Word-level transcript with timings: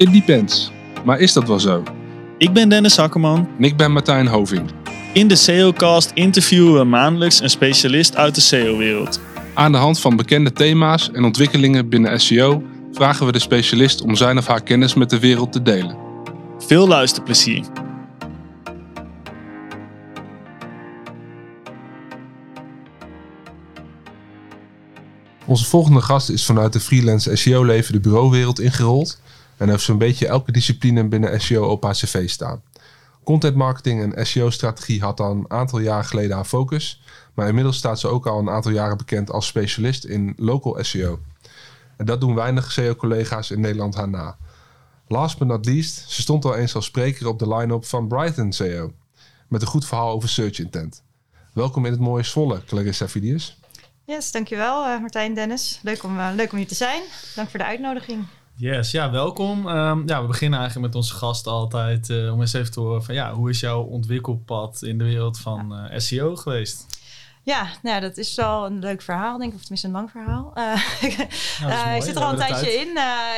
It 0.00 0.12
depends. 0.12 0.70
Maar 1.04 1.18
is 1.18 1.32
dat 1.32 1.48
wel 1.48 1.60
zo? 1.60 1.82
Ik 2.38 2.52
ben 2.52 2.68
Dennis 2.68 2.96
Hakkerman. 2.96 3.48
En 3.58 3.64
ik 3.64 3.76
ben 3.76 3.92
Martijn 3.92 4.26
Hoving. 4.26 4.70
In 5.12 5.28
de 5.28 5.36
SEOcast 5.36 6.10
interviewen 6.14 6.74
we 6.74 6.84
maandelijks 6.84 7.40
een 7.40 7.50
specialist 7.50 8.16
uit 8.16 8.34
de 8.34 8.40
SEO-wereld. 8.40 9.20
Aan 9.54 9.72
de 9.72 9.78
hand 9.78 10.00
van 10.00 10.16
bekende 10.16 10.52
thema's 10.52 11.10
en 11.10 11.24
ontwikkelingen 11.24 11.88
binnen 11.88 12.20
SEO 12.20 12.62
vragen 12.92 13.26
we 13.26 13.32
de 13.32 13.38
specialist 13.38 14.02
om 14.02 14.16
zijn 14.16 14.38
of 14.38 14.46
haar 14.46 14.62
kennis 14.62 14.94
met 14.94 15.10
de 15.10 15.18
wereld 15.18 15.52
te 15.52 15.62
delen. 15.62 15.96
Veel 16.58 16.88
luisterplezier. 16.88 17.64
Onze 25.46 25.64
volgende 25.64 26.00
gast 26.00 26.28
is 26.28 26.44
vanuit 26.44 26.72
de 26.72 26.80
freelance 26.80 27.36
SEO-leven 27.36 27.92
de 27.92 28.00
bureauwereld 28.00 28.60
ingerold 28.60 29.20
en 29.60 29.68
heeft 29.68 29.82
zo'n 29.82 29.98
beetje 29.98 30.26
elke 30.26 30.52
discipline 30.52 31.08
binnen 31.08 31.40
SEO 31.40 31.66
op 31.66 31.82
haar 31.82 31.94
cv 31.94 32.28
staan. 32.28 32.62
Content 33.24 33.56
marketing 33.56 34.14
en 34.14 34.26
SEO-strategie 34.26 35.00
had 35.00 35.20
al 35.20 35.30
een 35.30 35.50
aantal 35.50 35.78
jaren 35.78 36.04
geleden 36.04 36.36
haar 36.36 36.44
focus, 36.44 37.02
maar 37.34 37.48
inmiddels 37.48 37.76
staat 37.76 38.00
ze 38.00 38.08
ook 38.08 38.26
al 38.26 38.38
een 38.38 38.50
aantal 38.50 38.72
jaren 38.72 38.96
bekend 38.96 39.30
als 39.30 39.46
specialist 39.46 40.04
in 40.04 40.34
local 40.36 40.84
SEO. 40.84 41.20
En 41.96 42.06
dat 42.06 42.20
doen 42.20 42.34
weinig 42.34 42.72
SEO-collega's 42.72 43.50
in 43.50 43.60
Nederland 43.60 43.94
haar 43.94 44.08
na. 44.08 44.36
Last 45.08 45.38
but 45.38 45.48
not 45.48 45.66
least, 45.66 46.10
ze 46.10 46.20
stond 46.22 46.44
al 46.44 46.56
eens 46.56 46.74
als 46.74 46.84
spreker 46.84 47.26
op 47.26 47.38
de 47.38 47.54
line-up 47.54 47.84
van 47.84 48.08
Brighton 48.08 48.52
SEO, 48.52 48.92
met 49.48 49.62
een 49.62 49.68
goed 49.68 49.86
verhaal 49.86 50.10
over 50.10 50.28
search 50.28 50.58
intent. 50.58 51.02
Welkom 51.52 51.84
in 51.84 51.92
het 51.92 52.00
mooie 52.00 52.22
Zwolle, 52.22 52.64
Clarissa 52.64 53.08
Vidius. 53.08 53.58
Yes, 54.04 54.32
dankjewel 54.32 54.86
uh, 54.86 55.00
Martijn 55.00 55.34
Dennis. 55.34 55.80
Leuk 55.82 56.02
om, 56.02 56.18
uh, 56.18 56.28
leuk 56.34 56.52
om 56.52 56.58
hier 56.58 56.66
te 56.66 56.74
zijn. 56.74 57.02
Dank 57.34 57.50
voor 57.50 57.58
de 57.58 57.64
uitnodiging. 57.64 58.26
Yes, 58.60 58.90
ja, 58.90 59.10
welkom. 59.10 59.66
Um, 59.66 60.08
ja, 60.08 60.20
we 60.20 60.26
beginnen 60.26 60.58
eigenlijk 60.58 60.88
met 60.88 60.96
onze 60.96 61.14
gast 61.14 61.46
altijd 61.46 62.08
uh, 62.08 62.32
om 62.32 62.40
eens 62.40 62.52
even 62.52 62.72
te 62.72 62.80
horen 62.80 63.04
van 63.04 63.14
ja, 63.14 63.32
hoe 63.32 63.50
is 63.50 63.60
jouw 63.60 63.82
ontwikkelpad 63.82 64.82
in 64.82 64.98
de 64.98 65.04
wereld 65.04 65.38
van 65.38 65.88
ja. 65.90 65.98
SEO 65.98 66.36
geweest? 66.36 66.86
Ja, 67.42 67.66
nou, 67.82 68.00
dat 68.00 68.16
is 68.16 68.34
wel 68.34 68.66
een 68.66 68.78
leuk 68.78 69.02
verhaal, 69.02 69.38
denk 69.38 69.50
ik. 69.50 69.54
Of 69.56 69.60
tenminste 69.60 69.86
een 69.86 69.92
lang 69.92 70.10
verhaal. 70.10 70.52
Uh, 71.62 71.96
ik 71.96 72.02
zit 72.02 72.16
er 72.16 72.22
al 72.22 72.30
een 72.30 72.36
tijdje 72.36 72.66
tijd. 72.66 72.86
in. 72.86 72.88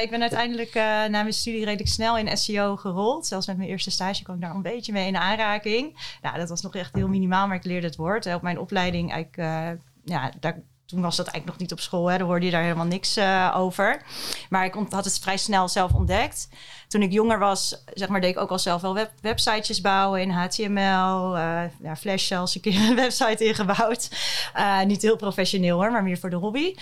Ik 0.03 0.11
ben 0.11 0.20
uiteindelijk 0.20 0.75
na 0.75 1.09
mijn 1.09 1.33
studie 1.33 1.64
redelijk 1.64 1.89
snel 1.89 2.19
in 2.19 2.36
SEO 2.36 2.77
gerold. 2.77 3.27
Zelfs 3.27 3.47
met 3.47 3.57
mijn 3.57 3.69
eerste 3.69 3.91
stage 3.91 4.23
kwam 4.23 4.34
ik 4.34 4.42
daar 4.42 4.55
een 4.55 4.62
beetje 4.62 4.92
mee 4.92 5.07
in 5.07 5.17
aanraking. 5.17 6.14
Nou, 6.23 6.36
dat 6.36 6.48
was 6.48 6.61
nog 6.61 6.75
echt 6.75 6.95
heel 6.95 7.09
minimaal, 7.09 7.47
maar 7.47 7.57
ik 7.57 7.64
leerde 7.64 7.86
het 7.86 7.97
woord. 7.97 8.34
Op 8.34 8.42
mijn 8.42 8.59
opleiding 8.59 9.12
eigenlijk 9.12 9.77
ja, 10.05 10.33
daar, 10.41 10.62
toen 10.93 11.03
was 11.03 11.17
dat 11.17 11.27
eigenlijk 11.27 11.59
nog 11.59 11.69
niet 11.69 11.73
op 11.73 11.85
school. 11.85 12.11
Hè. 12.11 12.19
Daar 12.19 12.27
hoorde 12.27 12.45
je 12.45 12.51
daar 12.51 12.62
helemaal 12.62 12.87
niks 12.87 13.19
uh, 13.19 13.55
over. 13.57 14.03
Maar 14.48 14.65
ik 14.65 14.75
had 14.89 15.05
het 15.05 15.19
vrij 15.19 15.37
snel 15.37 15.69
zelf 15.69 15.93
ontdekt. 15.93 16.48
Toen 16.89 17.03
ik 17.03 17.12
jonger 17.12 17.39
was, 17.39 17.83
zeg 17.95 18.09
maar, 18.09 18.21
deed 18.21 18.31
ik 18.31 18.39
ook 18.39 18.51
al 18.51 18.59
zelf 18.59 18.81
wel 18.81 18.95
web 18.95 19.11
websitejes 19.20 19.81
bouwen 19.81 20.20
in 20.20 20.31
HTML. 20.31 21.37
Uh, 21.37 21.63
ja, 21.83 21.97
Flash 21.97 22.27
zelfs 22.27 22.55
een 22.55 22.61
keer 22.61 22.81
een 22.89 22.97
website 23.05 23.45
ingebouwd. 23.45 24.09
Uh, 24.57 24.83
niet 24.83 25.03
heel 25.03 25.17
professioneel 25.17 25.77
hoor, 25.81 25.93
maar 25.93 26.03
meer 26.03 26.19
voor 26.19 26.31
de 26.31 26.37
hobby. 26.37 26.75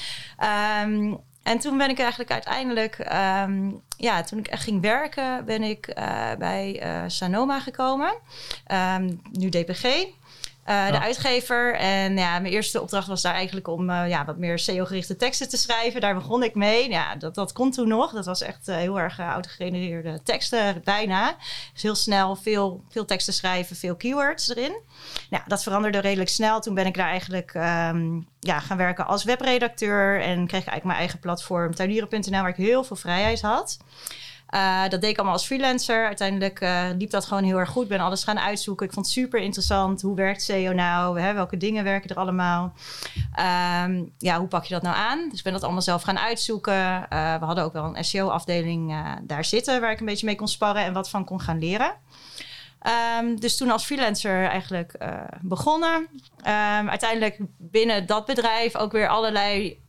Um, 0.83 1.21
en 1.43 1.59
toen 1.59 1.79
ben 1.79 1.91
ik 1.91 1.99
eigenlijk 1.99 2.31
uiteindelijk, 2.31 2.99
um, 2.99 3.83
ja, 3.97 4.23
toen 4.23 4.39
ik 4.39 4.47
echt 4.47 4.63
ging 4.63 4.81
werken, 4.81 5.45
ben 5.45 5.63
ik 5.63 5.95
bij 6.39 6.83
Sanoma 7.07 7.61
gekomen. 7.61 8.15
Um, 8.97 9.21
nu 9.33 9.49
DPG. 9.49 10.07
Uh, 10.67 10.77
ja. 10.77 10.91
De 10.91 11.01
uitgever. 11.01 11.75
En 11.75 12.17
ja, 12.17 12.39
mijn 12.39 12.53
eerste 12.53 12.81
opdracht 12.81 13.07
was 13.07 13.23
daar 13.23 13.35
eigenlijk 13.35 13.69
om 13.69 13.91
uh, 13.91 14.09
ja, 14.09 14.25
wat 14.25 14.37
meer 14.37 14.59
SEO-gerichte 14.59 15.17
teksten 15.17 15.49
te 15.49 15.57
schrijven. 15.57 16.01
Daar 16.01 16.15
begon 16.15 16.43
ik 16.43 16.55
mee. 16.55 16.91
Ja, 16.91 17.17
dat, 17.17 17.35
dat 17.35 17.53
kon 17.53 17.71
toen 17.71 17.89
nog. 17.89 18.13
Dat 18.13 18.27
was 18.27 18.43
echt 18.43 18.69
uh, 18.69 18.77
heel 18.77 19.01
erg 19.01 19.19
autogegenereerde 19.19 20.21
teksten, 20.23 20.81
bijna. 20.85 21.37
Dus 21.73 21.83
heel 21.83 21.95
snel 21.95 22.37
veel, 22.37 22.85
veel 22.89 23.05
teksten 23.05 23.35
schrijven, 23.35 23.77
veel 23.77 23.97
keywords 23.97 24.49
erin. 24.49 24.81
Nou, 25.31 25.43
dat 25.47 25.63
veranderde 25.63 25.99
redelijk 25.99 26.31
snel. 26.31 26.61
Toen 26.61 26.75
ben 26.75 26.87
ik 26.87 26.95
daar 26.95 27.09
eigenlijk 27.09 27.55
um, 27.55 28.29
ja, 28.41 28.61
gaan 28.61 28.77
werken 28.77 29.07
als 29.07 29.25
webredacteur. 29.25 30.21
En 30.21 30.47
kreeg 30.47 30.61
ik 30.61 30.69
eigenlijk 30.69 30.85
mijn 30.85 30.99
eigen 30.99 31.19
platform, 31.19 31.75
tuinieren.nl, 31.75 32.41
waar 32.41 32.49
ik 32.49 32.57
heel 32.57 32.85
veel 32.85 32.97
vrijheid 32.97 33.41
had. 33.41 33.79
Uh, 34.55 34.89
dat 34.89 35.01
deed 35.01 35.11
ik 35.11 35.17
allemaal 35.17 35.35
als 35.35 35.47
freelancer. 35.47 36.07
Uiteindelijk 36.07 36.61
uh, 36.61 36.85
liep 36.99 37.11
dat 37.11 37.25
gewoon 37.25 37.45
heel 37.45 37.59
erg 37.59 37.69
goed. 37.69 37.89
Ben 37.89 38.01
alles 38.01 38.25
gaan 38.25 38.41
uitzoeken. 38.41 38.87
Ik 38.87 38.93
vond 38.93 39.07
het 39.07 39.15
super 39.15 39.41
interessant. 39.41 40.03
Hoe 40.03 40.17
werkt 40.17 40.43
SEO 40.43 40.73
nou? 40.73 41.21
Hè? 41.21 41.33
Welke 41.33 41.57
dingen 41.57 41.85
werken 41.85 42.11
er 42.11 42.17
allemaal? 42.17 42.73
Um, 43.85 44.13
ja, 44.19 44.39
hoe 44.39 44.49
pak 44.49 44.65
je 44.65 44.75
dat 44.75 44.83
nou 44.83 44.97
aan? 44.97 45.29
Dus 45.29 45.39
ik 45.39 45.45
ben 45.45 45.53
dat 45.53 45.63
allemaal 45.63 45.83
zelf 45.83 46.03
gaan 46.03 46.19
uitzoeken. 46.19 46.75
Uh, 46.75 47.39
we 47.39 47.45
hadden 47.45 47.65
ook 47.65 47.73
wel 47.73 47.97
een 47.97 48.05
SEO-afdeling 48.05 48.95
daar 49.23 49.45
zitten... 49.45 49.81
waar 49.81 49.93
ik 49.93 50.01
een 50.01 50.07
beetje 50.07 50.27
mee 50.27 50.37
kon 50.37 50.49
sparren 50.49 50.85
en 50.85 50.93
wat 50.93 51.11
van 51.11 51.25
kon 51.25 51.41
gaan 51.41 51.59
leren. 51.59 51.93
Um, 53.21 53.41
dus 53.41 53.57
toen 53.57 53.71
als 53.71 53.85
freelancer 53.85 54.45
eigenlijk 54.45 54.95
begonnen. 55.41 55.97
Um, 55.97 56.89
uiteindelijk 56.89 57.39
binnen 57.57 58.07
dat 58.07 58.27
bedrijf 58.27 58.77
ook 58.77 58.93
weer 58.93 59.09
allerlei 59.09 59.81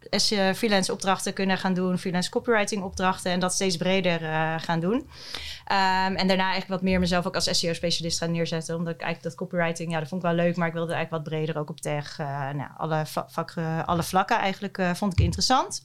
freelance 0.55 0.91
opdrachten 0.91 1.33
kunnen 1.33 1.57
gaan 1.57 1.73
doen. 1.73 1.97
Freelance 1.97 2.29
copywriting 2.29 2.83
opdrachten 2.83 3.31
en 3.31 3.39
dat 3.39 3.53
steeds 3.53 3.77
breder 3.77 4.21
uh, 4.21 4.53
gaan 4.57 4.79
doen. 4.79 4.95
Um, 4.95 6.15
en 6.15 6.27
daarna 6.27 6.43
eigenlijk 6.43 6.67
wat 6.67 6.81
meer 6.81 6.99
mezelf 6.99 7.25
ook 7.27 7.35
als 7.35 7.59
SEO-specialist 7.59 8.17
gaan 8.17 8.31
neerzetten. 8.31 8.75
Omdat 8.75 8.93
ik 8.93 9.01
eigenlijk 9.01 9.35
dat 9.35 9.47
copywriting, 9.47 9.91
ja, 9.91 9.99
dat 9.99 10.07
vond 10.07 10.23
ik 10.23 10.27
wel 10.27 10.37
leuk. 10.37 10.55
Maar 10.55 10.67
ik 10.67 10.73
wilde 10.73 10.93
eigenlijk 10.93 11.23
wat 11.23 11.33
breder 11.33 11.57
ook 11.57 11.69
op 11.69 11.81
tech. 11.81 12.19
Uh, 12.19 12.27
nou, 12.49 12.69
alle, 12.77 13.03
vak, 13.05 13.53
alle 13.85 14.03
vlakken 14.03 14.37
eigenlijk 14.37 14.81
vond 14.93 15.13
ik 15.13 15.19
interessant. 15.19 15.83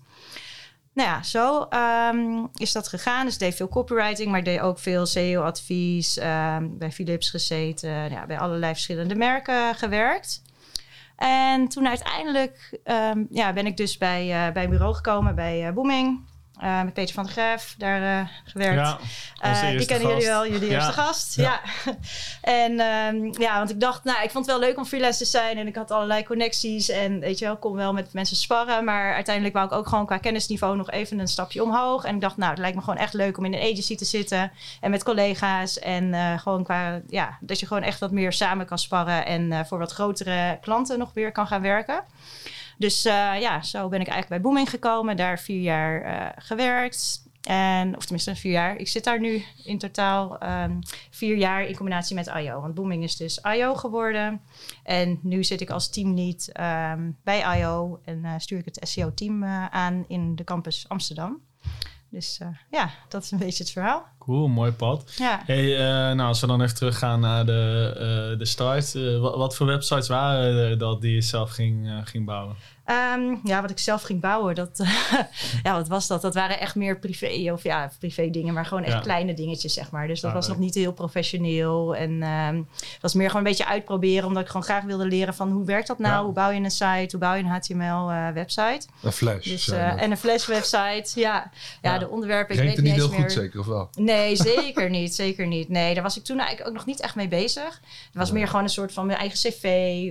Nou 0.96 1.08
ja, 1.08 1.22
zo 1.22 1.68
um, 1.70 2.48
is 2.54 2.72
dat 2.72 2.88
gegaan. 2.88 3.26
Dus 3.26 3.38
deed 3.38 3.54
veel 3.54 3.68
copywriting, 3.68 4.30
maar 4.30 4.42
deed 4.42 4.60
ook 4.60 4.78
veel 4.78 5.06
SEO-advies. 5.06 6.18
Um, 6.18 6.78
bij 6.78 6.92
Philips 6.92 7.30
gezeten, 7.30 8.10
ja, 8.10 8.26
bij 8.26 8.38
allerlei 8.38 8.72
verschillende 8.72 9.14
merken 9.14 9.74
gewerkt. 9.74 10.42
En 11.16 11.68
toen 11.68 11.88
uiteindelijk 11.88 12.80
um, 12.84 13.26
ja, 13.30 13.52
ben 13.52 13.66
ik 13.66 13.76
dus 13.76 13.98
bij, 13.98 14.46
uh, 14.46 14.52
bij 14.52 14.64
een 14.64 14.70
bureau 14.70 14.94
gekomen, 14.94 15.34
bij 15.34 15.66
uh, 15.68 15.74
Booming. 15.74 16.34
Uh, 16.62 16.82
met 16.82 16.92
Peter 16.92 17.14
van 17.14 17.24
der 17.24 17.32
Graaf 17.32 17.74
daar 17.78 18.00
uh, 18.00 18.28
gewerkt. 18.44 18.98
Ja, 19.42 19.70
uh, 19.70 19.78
die 19.78 19.86
kennen 19.86 20.08
jullie 20.08 20.26
wel, 20.26 20.46
jullie 20.46 20.68
ja. 20.68 20.74
eerste 20.74 20.92
gast. 20.92 21.36
Ja. 21.36 21.60
ja. 21.84 21.94
en 22.64 22.80
um, 22.80 23.32
ja, 23.38 23.58
want 23.58 23.70
ik 23.70 23.80
dacht, 23.80 24.04
nou, 24.04 24.22
ik 24.22 24.30
vond 24.30 24.46
het 24.46 24.58
wel 24.58 24.68
leuk 24.68 24.76
om 24.76 24.84
freelance 24.84 25.18
te 25.18 25.24
zijn. 25.24 25.58
En 25.58 25.66
ik 25.66 25.76
had 25.76 25.90
allerlei 25.90 26.24
connecties. 26.24 26.88
En 26.88 27.20
weet 27.20 27.38
je 27.38 27.44
wel, 27.44 27.54
ik 27.54 27.60
kon 27.60 27.74
wel 27.74 27.92
met 27.92 28.12
mensen 28.12 28.36
sparren. 28.36 28.84
Maar 28.84 29.14
uiteindelijk 29.14 29.54
wou 29.54 29.66
ik 29.66 29.72
ook 29.72 29.88
gewoon 29.88 30.06
qua 30.06 30.18
kennisniveau 30.18 30.76
nog 30.76 30.90
even 30.90 31.18
een 31.18 31.28
stapje 31.28 31.62
omhoog. 31.62 32.04
En 32.04 32.14
ik 32.14 32.20
dacht, 32.20 32.36
nou, 32.36 32.50
het 32.50 32.60
lijkt 32.60 32.76
me 32.76 32.82
gewoon 32.82 32.98
echt 32.98 33.14
leuk 33.14 33.38
om 33.38 33.44
in 33.44 33.54
een 33.54 33.72
agency 33.72 33.96
te 33.96 34.04
zitten. 34.04 34.52
En 34.80 34.90
met 34.90 35.04
collega's. 35.04 35.78
En 35.78 36.38
gewoon 36.38 36.64
qua, 36.64 37.00
ja, 37.08 37.38
dat 37.40 37.60
je 37.60 37.66
gewoon 37.66 37.82
echt 37.82 38.00
wat 38.00 38.10
meer 38.10 38.32
samen 38.32 38.66
kan 38.66 38.78
sparren. 38.78 39.26
En 39.26 39.66
voor 39.66 39.78
wat 39.78 39.92
grotere 39.92 40.58
klanten 40.60 40.98
nog 40.98 41.10
weer 41.14 41.32
kan 41.32 41.46
gaan 41.46 41.62
werken. 41.62 42.04
Dus 42.76 43.06
uh, 43.06 43.12
ja, 43.40 43.62
zo 43.62 43.88
ben 43.88 44.00
ik 44.00 44.08
eigenlijk 44.08 44.28
bij 44.28 44.50
Booming 44.50 44.70
gekomen. 44.70 45.16
Daar 45.16 45.38
vier 45.38 45.60
jaar 45.60 46.04
uh, 46.04 46.28
gewerkt. 46.36 47.24
En, 47.42 47.96
of 47.96 48.02
tenminste 48.02 48.34
vier 48.34 48.52
jaar. 48.52 48.76
Ik 48.76 48.88
zit 48.88 49.04
daar 49.04 49.20
nu 49.20 49.44
in 49.64 49.78
totaal 49.78 50.42
um, 50.42 50.78
vier 51.10 51.36
jaar 51.36 51.64
in 51.64 51.76
combinatie 51.76 52.14
met 52.14 52.26
IO. 52.26 52.60
Want 52.60 52.74
Booming 52.74 53.02
is 53.02 53.16
dus 53.16 53.38
IO 53.38 53.74
geworden. 53.74 54.40
En 54.82 55.18
nu 55.22 55.44
zit 55.44 55.60
ik 55.60 55.70
als 55.70 55.90
teamlead 55.90 56.50
um, 56.60 57.16
bij 57.24 57.58
IO. 57.58 58.00
En 58.04 58.18
uh, 58.24 58.32
stuur 58.36 58.58
ik 58.58 58.64
het 58.64 58.78
SEO-team 58.88 59.44
aan 59.70 60.04
in 60.08 60.36
de 60.36 60.44
campus 60.44 60.84
Amsterdam. 60.88 61.40
Dus 62.10 62.40
ja, 62.70 62.90
dat 63.08 63.22
is 63.22 63.30
een 63.30 63.38
beetje 63.38 63.62
het 63.62 63.72
verhaal. 63.72 64.06
Cool, 64.18 64.48
mooi 64.48 64.72
pad. 64.72 65.12
Ja. 65.16 65.42
Hey, 65.44 65.64
uh, 65.72 65.78
nou, 66.16 66.20
als 66.20 66.40
we 66.40 66.46
dan 66.46 66.62
even 66.62 66.74
teruggaan 66.74 67.20
naar 67.20 67.46
de, 67.46 67.90
uh, 68.32 68.38
de 68.38 68.44
start. 68.44 68.92
Wat, 69.20 69.36
wat, 69.36 69.56
voor 69.56 69.66
websites 69.66 70.08
waren 70.08 70.56
er 70.56 70.78
dat 70.78 71.00
die 71.00 71.14
je 71.14 71.20
zelf 71.20 71.50
ging, 71.50 72.00
ging 72.04 72.24
bouwen? 72.24 72.56
Um, 72.90 73.40
ja, 73.44 73.60
wat 73.60 73.70
ik 73.70 73.78
zelf 73.78 74.02
ging 74.02 74.20
bouwen, 74.20 74.54
dat, 74.54 74.82
ja, 75.62 75.72
wat 75.72 75.88
was 75.88 76.06
dat? 76.06 76.22
Dat 76.22 76.34
waren 76.34 76.60
echt 76.60 76.74
meer 76.74 76.98
privé, 76.98 77.52
of 77.52 77.62
ja, 77.62 77.90
privé 77.98 78.30
dingen, 78.30 78.54
maar 78.54 78.66
gewoon 78.66 78.84
echt 78.84 78.92
ja. 78.92 79.00
kleine 79.00 79.34
dingetjes, 79.34 79.74
zeg 79.74 79.90
maar. 79.90 80.06
Dus 80.06 80.20
dat 80.20 80.30
ah, 80.30 80.36
was 80.36 80.48
nog 80.48 80.58
niet 80.58 80.74
heel 80.74 80.92
professioneel. 80.92 81.96
En 81.96 82.22
um, 82.22 82.68
het 82.70 82.98
was 83.00 83.14
meer 83.14 83.26
gewoon 83.26 83.42
een 83.44 83.50
beetje 83.50 83.66
uitproberen, 83.66 84.26
omdat 84.26 84.42
ik 84.42 84.48
gewoon 84.48 84.62
graag 84.62 84.84
wilde 84.84 85.06
leren 85.06 85.34
van 85.34 85.50
hoe 85.50 85.64
werkt 85.64 85.86
dat 85.86 85.98
nou? 85.98 86.14
Ja. 86.14 86.24
Hoe 86.24 86.32
bouw 86.32 86.50
je 86.50 86.60
een 86.60 86.70
site? 86.70 87.08
Hoe 87.10 87.18
bouw 87.20 87.34
je 87.34 87.42
een 87.42 87.48
HTML-website? 87.48 88.86
een 89.02 89.12
Flash. 89.12 89.44
Dus, 89.44 89.68
en 89.68 90.10
een 90.10 90.16
Flash-website, 90.16 91.20
ja. 91.20 91.50
ja. 91.82 91.98
de 91.98 92.08
onderwerpen, 92.08 92.54
ik 92.54 92.62
weet 92.62 92.82
niet 92.82 92.94
heel 92.94 93.08
meer. 93.08 93.20
goed, 93.20 93.32
zeker, 93.32 93.60
of 93.60 93.66
wel? 93.66 93.88
Nee, 93.94 94.36
zeker 94.54 94.90
niet, 94.90 95.14
zeker 95.14 95.46
niet. 95.46 95.68
Nee, 95.68 95.94
daar 95.94 96.02
was 96.02 96.16
ik 96.16 96.24
toen 96.24 96.38
eigenlijk 96.38 96.68
ook 96.68 96.74
nog 96.74 96.86
niet 96.86 97.00
echt 97.00 97.14
mee 97.14 97.28
bezig. 97.28 97.80
Het 98.06 98.14
was 98.14 98.30
meer 98.30 98.46
gewoon 98.46 98.62
een 98.62 98.68
soort 98.68 98.92
van 98.92 99.06
mijn 99.06 99.18
eigen 99.18 99.38
cv 99.38 99.64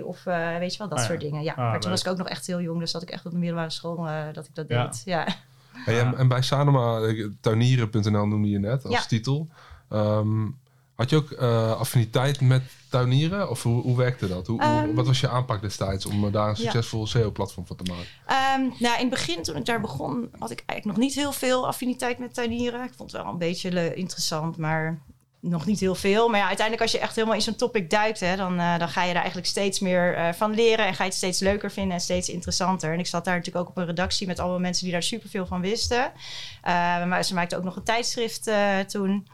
of 0.04 0.26
uh, 0.26 0.58
weet 0.58 0.72
je 0.72 0.78
wel, 0.78 0.88
dat 0.88 1.00
ah, 1.00 1.06
soort 1.06 1.20
dingen. 1.20 1.44
Ja, 1.44 1.54
maar 1.56 1.80
toen 1.80 1.92
was 1.92 2.02
ik 2.02 2.08
ook 2.08 2.18
nog 2.18 2.30
echt 2.30 2.48
heel 2.48 2.64
jong, 2.66 2.80
dus 2.80 2.92
dat 2.92 3.02
ik 3.02 3.10
echt 3.10 3.26
op 3.26 3.32
de 3.32 3.38
middelbare 3.38 3.70
school 3.70 4.08
uh, 4.08 4.24
dat 4.34 4.46
ik 4.46 4.56
dat 4.56 4.66
ja. 4.68 4.84
deed. 4.84 5.02
Ja. 5.06 5.28
Hey, 5.72 6.00
en, 6.00 6.18
en, 6.18 6.28
bij 6.28 6.42
Sanoma, 6.42 7.14
tuinieren.nl 7.42 8.28
noemde 8.28 8.50
je 8.50 8.60
net 8.60 8.86
als 8.86 8.94
ja. 8.94 9.06
titel. 9.06 9.48
Um, 9.90 10.58
Had 10.96 11.10
je 11.10 11.16
ook 11.16 11.32
uh, 11.32 11.72
affiniteit 11.72 12.42
met 12.42 12.64
tuinieren? 12.90 13.50
Of 13.50 13.64
hoe, 13.64 13.82
hoe 13.82 13.98
werkte 13.98 14.28
dat? 14.28 14.48
Hoe, 14.48 14.62
Ehm. 14.62 14.94
wat 14.94 15.06
was 15.06 15.20
je 15.20 15.30
aanpak 15.30 15.62
destijds 15.62 16.06
om 16.06 16.32
daar 16.32 16.50
een 16.50 16.56
succesvol 16.56 17.08
SEO-platform 17.08 17.66
van 17.66 17.76
te 17.76 17.92
maken? 17.92 18.06
Ehm, 18.26 18.84
nou, 18.84 18.96
in 18.96 19.00
het 19.00 19.10
begin, 19.10 19.44
toen 19.44 19.56
ik 19.56 19.66
daar 19.66 19.82
begon, 19.82 20.30
had 20.40 20.52
ik 20.52 20.64
eigenlijk 20.66 20.98
nog 20.98 21.08
niet 21.08 21.16
heel 21.16 21.32
veel 21.32 21.68
affiniteit 21.68 22.20
met 22.20 22.34
tuinieren. 22.34 22.84
Ik 22.84 22.94
vond 22.96 23.12
het 23.12 23.22
wel 23.22 23.32
een 23.32 23.38
beetje 23.38 23.72
le- 23.72 23.94
interessant, 23.94 24.58
maar 24.58 25.00
nog 25.50 25.66
niet 25.66 25.80
heel 25.80 25.96
veel. 25.96 26.30
Maar 26.30 26.40
ja, 26.40 26.48
uiteindelijk 26.48 26.82
als 26.82 26.92
je 26.92 27.00
echt 27.00 27.16
helemaal 27.16 27.36
in 27.36 27.42
zo'n 27.42 27.56
topic 27.56 27.90
duikt, 27.90 28.20
hè, 28.20 28.36
dan, 28.36 28.60
eh, 28.60 28.80
dan 28.80 28.90
ga 28.90 29.02
je 29.02 29.08
daar 29.08 29.22
eigenlijk 29.22 29.48
steeds 29.48 29.80
meer 29.80 30.16
eh, 30.16 30.34
van 30.34 30.54
leren. 30.54 30.86
En 30.86 30.94
ga 30.96 31.04
je 31.04 31.10
het 31.10 31.18
steeds 31.18 31.40
leuker 31.40 31.72
vinden 31.72 31.94
en 31.94 32.02
steeds 32.02 32.30
interessanter. 32.30 32.94
En 32.94 33.00
ik 33.00 33.08
zat 33.08 33.26
daar 33.26 33.36
natuurlijk 33.36 33.66
ook 33.66 33.72
op 33.72 33.78
een 33.78 33.86
redactie 33.86 34.28
met 34.28 34.40
allemaal 34.40 34.60
mensen 34.60 34.84
die 34.84 34.94
daar 34.94 35.04
superveel 35.04 35.46
van 35.46 35.62
wisten. 35.62 36.12
Eh, 36.62 36.72
maar 37.06 37.24
ze 37.24 37.34
maakten 37.34 37.58
ook 37.58 37.64
nog 37.64 37.76
een 37.76 37.84
tijdschrift 37.84 38.50
toen. 38.88 39.28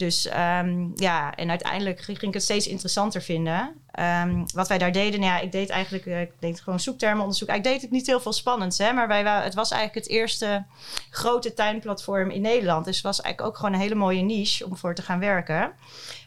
Dus 0.00 0.26
ehm, 0.26 0.88
ja, 0.94 1.34
en 1.34 1.50
uiteindelijk 1.50 2.00
ging 2.00 2.20
ik 2.20 2.34
het 2.34 2.42
steeds 2.42 2.66
interessanter 2.66 3.22
vinden. 3.22 3.74
Ehm, 3.90 4.44
wat 4.54 4.68
wij 4.68 4.78
daar 4.78 4.92
deden, 4.92 5.20
nou 5.20 5.32
ja, 5.32 5.40
ik 5.40 5.52
deed 5.52 5.68
eigenlijk, 5.68 6.06
eh, 6.06 6.20
ik 6.20 6.32
deed 6.38 6.60
gewoon 6.60 6.80
zoektermenonderzoek. 6.80 7.48
Ik 7.48 7.64
deed 7.64 7.82
het 7.82 7.90
niet 7.90 8.06
heel 8.06 8.20
veel 8.20 8.32
spannends, 8.32 8.78
hè, 8.78 8.92
maar 8.92 9.08
wij, 9.08 9.22
het 9.22 9.54
was 9.54 9.70
eigenlijk 9.70 10.06
het 10.06 10.16
eerste 10.16 10.64
grote 11.10 11.54
tuinplatform 11.54 12.30
in 12.30 12.40
Nederland. 12.40 12.84
Dus 12.84 12.94
het 12.94 13.04
was 13.04 13.20
eigenlijk 13.20 13.52
ook 13.52 13.58
gewoon 13.58 13.74
een 13.74 13.80
hele 13.80 13.94
mooie 13.94 14.22
niche 14.22 14.66
om 14.66 14.76
voor 14.76 14.94
te 14.94 15.02
gaan 15.02 15.18
werken. 15.18 15.72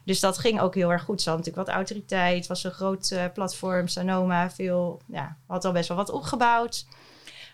Dus 0.04 0.20
dat 0.20 0.38
ging 0.38 0.60
ook 0.60 0.76
heel 0.76 0.92
erg 0.92 1.04
goed. 1.04 1.22
Ze 1.22 1.30
hadden 1.30 1.46
natuurlijk 1.46 1.76
wat 1.76 1.86
autoriteit, 1.86 2.48
was 2.48 2.64
een 2.64 2.72
groot 2.72 3.12
eh, 3.12 3.24
platform, 3.34 3.88
Sanoma, 3.88 4.52
veel, 4.52 5.02
ja, 5.06 5.38
had 5.48 5.66
al 5.66 5.72
best 5.72 5.88
wel 5.88 5.98
wat 5.98 6.12
opgebouwd. 6.12 6.86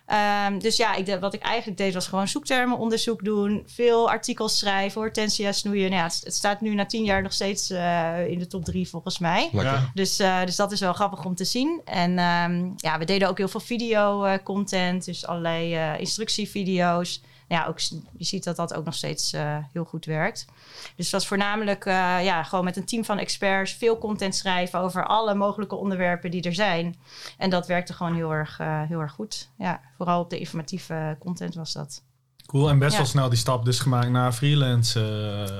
Ehm, 0.10 0.60
dus 0.60 0.78
ja, 0.78 0.96
ik, 0.96 1.06
de- 1.06 1.20
wat 1.20 1.34
ik 1.34 1.42
eigenlijk 1.42 1.78
deed 1.78 1.94
was 1.94 2.08
gewoon 2.08 2.28
zoektermenonderzoek 2.28 3.24
doen. 3.24 3.64
Veel 3.66 4.10
artikels 4.10 4.58
schrijven, 4.58 5.02
hortensia 5.02 5.52
snoeien. 5.52 5.90
Nou 5.90 5.96
ja, 6.02 6.04
het, 6.04 6.22
het 6.24 6.36
staat 6.36 6.62
nu 6.62 6.74
na 6.74 6.86
tien 6.86 7.04
jaar 7.04 7.22
nog 7.22 7.34
steeds 7.34 7.70
eh, 7.70 8.28
in 8.28 8.40
de 8.40 8.48
top 8.48 8.66
drie 8.66 8.90
volgens 8.90 9.20
mij. 9.20 9.50
Ja. 9.52 9.90
Dus, 9.94 10.20
eh, 10.20 10.44
dus 10.46 10.56
dat 10.56 10.72
is 10.72 10.80
wel 10.80 10.94
grappig 10.94 11.26
om 11.26 11.36
te 11.36 11.46
zien. 11.46 11.82
En 11.86 12.18
ehm, 12.18 12.70
ja, 12.76 12.98
we 12.98 13.06
deden 13.06 13.28
ook 13.30 13.38
heel 13.38 13.48
veel 13.48 13.60
video-content. 13.60 15.06
dus 15.06 15.26
allerlei 15.28 15.74
eh, 15.76 16.00
instructievideo's. 16.00 17.22
Ja, 17.50 17.66
ook, 17.66 17.80
je 18.18 18.26
ziet 18.26 18.44
dat 18.44 18.56
dat 18.56 18.74
ook 18.74 18.86
nog 18.86 18.94
steeds 18.94 19.34
eh, 19.34 19.58
heel 19.74 19.84
goed 19.84 20.06
werkt. 20.06 20.46
Dus 20.96 21.06
het 21.06 21.12
was 21.12 21.28
voornamelijk 21.28 21.86
eh, 21.86 21.94
ja, 22.24 22.44
gewoon 22.44 22.66
met 22.66 22.78
een 22.78 22.86
team 22.86 23.06
van 23.06 23.18
experts... 23.18 23.74
veel 23.74 23.98
content 23.98 24.36
schrijven 24.36 24.80
over 24.80 25.06
alle 25.06 25.34
mogelijke 25.34 25.76
onderwerpen 25.76 26.32
die 26.32 26.42
er 26.42 26.54
zijn. 26.54 26.96
En 27.38 27.50
dat 27.50 27.68
werkte 27.68 27.94
gewoon 27.94 28.16
heel 28.16 28.32
erg, 28.32 28.60
eh, 28.60 28.82
heel 28.82 29.00
erg 29.00 29.12
goed. 29.12 29.50
Ja, 29.58 29.82
vooral 29.98 30.22
op 30.22 30.30
de 30.30 30.40
informatieve 30.40 31.16
content 31.20 31.56
was 31.56 31.74
dat. 31.74 32.04
Cool, 32.50 32.70
en 32.70 32.80
best 32.80 32.98
wel 32.98 33.06
snel 33.06 33.30
die 33.30 33.38
stap 33.38 33.66
dus 33.66 33.80
gemaakt 33.80 34.10
naar 34.10 34.32
freelance. 34.32 35.00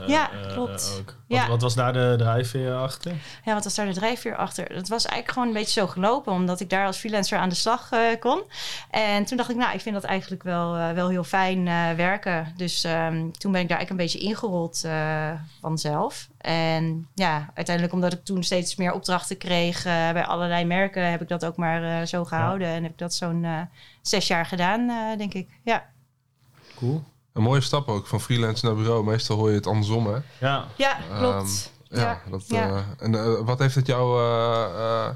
eh, 0.02 0.08
Ja, 0.08 0.32
eh, 0.32 0.54
klopt. 0.54 0.96
ook. 1.00 1.16
Wat, 1.28 1.48
wat 1.48 1.62
was 1.62 1.76
daar 1.76 1.94
de 1.94 2.16
drijfveer 2.18 2.76
achter? 2.76 3.12
Ja, 3.46 3.54
wat 3.54 3.64
was 3.64 3.76
daar 3.76 3.86
de 3.86 3.94
drijfveer 3.94 4.36
achter? 4.36 4.74
Dat 4.74 4.88
was 4.88 5.06
eigenlijk 5.06 5.34
gewoon 5.34 5.48
een 5.48 5.54
beetje 5.54 5.80
zo 5.80 5.88
gelopen, 5.88 6.34
omdat 6.34 6.60
ik 6.60 6.70
daar 6.70 6.86
als 6.86 6.98
freelancer 6.98 7.38
aan 7.38 7.50
de 7.50 7.56
slag 7.56 7.92
eh, 7.92 8.00
kon. 8.20 8.42
En 8.90 9.26
toen 9.26 9.38
dacht 9.38 9.50
ik, 9.50 9.56
nou, 9.56 9.74
ik 9.74 9.82
vind 9.82 9.96
dat 9.96 10.04
eigenlijk 10.04 10.44
wel, 10.44 10.76
eh, 10.76 10.92
wel 10.92 11.10
heel 11.10 11.24
fijn 11.24 11.68
eh, 11.68 11.92
werken. 11.96 12.54
Dus 12.58 12.84
ehm, 12.84 13.30
toen 13.32 13.52
ben 13.52 13.62
ik 13.62 13.68
daar 13.70 13.78
eigenlijk 13.78 13.90
een 13.90 13.96
beetje 13.96 14.20
ingerold 14.20 14.84
eh, 14.86 15.32
vanzelf. 15.62 16.28
En 16.38 17.08
ja, 17.16 17.50
uiteindelijk 17.54 17.96
omdat 17.96 18.14
ik 18.14 18.24
toen 18.26 18.44
steeds 18.44 18.76
meer 18.76 18.94
opdrachten 18.94 19.38
kreeg 19.38 19.78
eh, 19.86 20.12
bij 20.12 20.26
allerlei 20.26 20.66
merken, 20.66 21.12
heb 21.12 21.22
ik 21.22 21.28
dat 21.28 21.46
ook 21.46 21.58
maar 21.58 21.84
eh, 22.02 22.06
zo 22.08 22.26
gehouden. 22.26 22.68
En 22.68 22.84
heb 22.84 22.92
ik 22.92 22.98
dat 22.98 23.14
zo'n 23.14 23.44
eh, 23.44 23.62
zes 24.02 24.28
jaar 24.28 24.46
gedaan, 24.46 24.90
eh, 24.90 25.18
denk 25.18 25.34
ik. 25.34 25.50
Ja. 25.64 25.86
Cool. 26.80 27.04
Een 27.34 27.42
mooie 27.44 27.62
stap 27.62 27.88
ook, 27.88 28.08
van 28.08 28.22
freelance 28.22 28.66
naar 28.66 28.76
bureau. 28.76 29.04
Meestal 29.04 29.38
hoor 29.38 29.50
je 29.50 29.56
het 29.56 29.68
andersom, 29.68 30.08
hè? 30.08 30.18
Ja, 30.40 30.66
Ja, 30.76 30.98
klopt. 31.20 31.72
Ja, 31.90 32.00
Ja, 32.02 32.22
dat, 32.30 32.44
ja. 32.48 32.68
eh, 32.70 32.78
en 32.98 33.16
eh, 33.16 33.40
wat 33.46 33.60
heeft 33.60 33.76
het 33.76 33.88
jou 33.88 34.20
eh, 34.22 34.64
eh, 34.64 35.10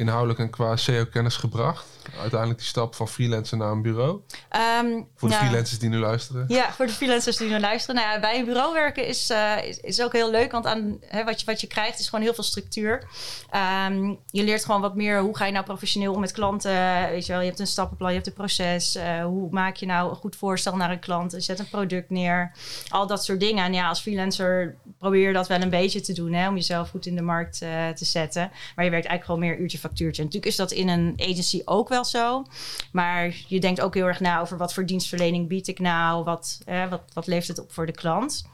inhoudelijk 0.00 0.38
en 0.38 0.50
qua 0.50 0.76
SEO-kennis 0.76 1.36
gebracht? 1.36 1.84
Uiteindelijk 2.20 2.60
die 2.60 2.68
stap 2.68 2.94
van 2.94 3.08
freelancer 3.08 3.56
naar 3.56 3.70
een 3.70 3.82
bureau? 3.82 4.20
Ehm, 4.48 4.86
Voor 5.16 5.28
de 5.28 5.34
nou, 5.34 5.46
freelancers 5.46 5.78
die 5.78 5.88
nu 5.88 5.98
luisteren. 5.98 6.44
Ja, 6.48 6.72
voor 6.72 6.86
de 6.86 6.92
freelancers 6.92 7.36
die 7.36 7.48
naar 7.48 7.60
luisteren. 7.60 7.96
Nou 7.96 8.14
ja, 8.14 8.20
bij 8.20 8.38
een 8.38 8.44
bureau 8.44 8.74
werken 8.74 9.06
is, 9.06 9.30
eh, 9.30 9.64
is, 9.64 9.78
is 9.78 10.02
ook 10.02 10.12
heel 10.12 10.30
leuk. 10.30 10.52
Want 10.52 10.66
aan, 10.66 10.98
hè, 11.06 11.24
wat, 11.24 11.40
je, 11.40 11.46
wat 11.46 11.60
je 11.60 11.66
krijgt 11.66 11.98
is 11.98 12.08
gewoon 12.08 12.24
heel 12.24 12.34
veel 12.34 12.44
structuur. 12.44 13.08
Ehm, 13.50 14.14
je 14.30 14.44
leert 14.44 14.64
gewoon 14.64 14.80
wat 14.80 14.94
meer 14.94 15.20
hoe 15.20 15.36
ga 15.36 15.46
je 15.46 15.52
nou 15.52 15.64
professioneel 15.64 16.12
om 16.12 16.20
met 16.20 16.32
klanten. 16.32 17.08
Weet 17.10 17.26
je 17.26 17.32
wel, 17.32 17.40
je 17.40 17.46
hebt 17.46 17.60
een 17.60 17.66
stappenplan, 17.66 18.08
je 18.08 18.14
hebt 18.14 18.26
een 18.26 18.32
proces. 18.32 18.94
Eh, 18.94 19.24
hoe 19.24 19.48
maak 19.50 19.76
je 19.76 19.86
nou 19.86 20.10
een 20.10 20.16
goed 20.16 20.36
voorstel 20.36 20.76
naar 20.76 20.90
een 20.90 20.98
klant? 20.98 21.32
Je 21.32 21.40
zet 21.40 21.58
een 21.58 21.68
product 21.68 22.10
neer. 22.10 22.52
Al 22.88 23.06
dat 23.06 23.24
soort 23.24 23.40
dingen. 23.40 23.64
En 23.64 23.72
ja, 23.72 23.88
als 23.88 24.00
freelancer 24.00 24.76
probeer 24.98 25.26
je 25.26 25.32
dat 25.32 25.48
wel 25.48 25.60
een 25.60 25.70
beetje 25.70 26.00
te 26.00 26.12
doen. 26.12 26.32
Hè, 26.32 26.48
om 26.48 26.54
jezelf 26.54 26.90
goed 26.90 27.06
in 27.06 27.16
de 27.16 27.22
markt 27.22 27.62
eh, 27.62 27.88
te 27.88 28.04
zetten. 28.04 28.50
Maar 28.74 28.84
je 28.84 28.90
werkt 28.90 29.06
eigenlijk 29.06 29.24
gewoon 29.24 29.40
meer 29.40 29.58
uurtje 29.58 29.78
natuurlijk 29.98 30.46
is 30.46 30.56
dat 30.56 30.72
in 30.72 30.88
een 30.88 31.14
agency 31.16 31.62
ook 31.64 31.88
wel 31.88 32.04
zo. 32.04 32.44
Maar 32.92 33.36
je 33.46 33.60
denkt 33.60 33.80
ook 33.80 33.94
heel 33.94 34.06
erg 34.06 34.20
na 34.20 34.40
over 34.40 34.58
wat 34.58 34.74
voor 34.74 34.86
dienstverlening 34.86 35.48
bied 35.48 35.68
ik 35.68 35.78
nou? 35.78 36.24
Wat, 36.24 36.58
wat, 36.90 37.02
wat 37.12 37.26
levert 37.26 37.48
het 37.48 37.60
op 37.60 37.72
voor 37.72 37.86
de 37.86 37.92
klant? 37.92 38.44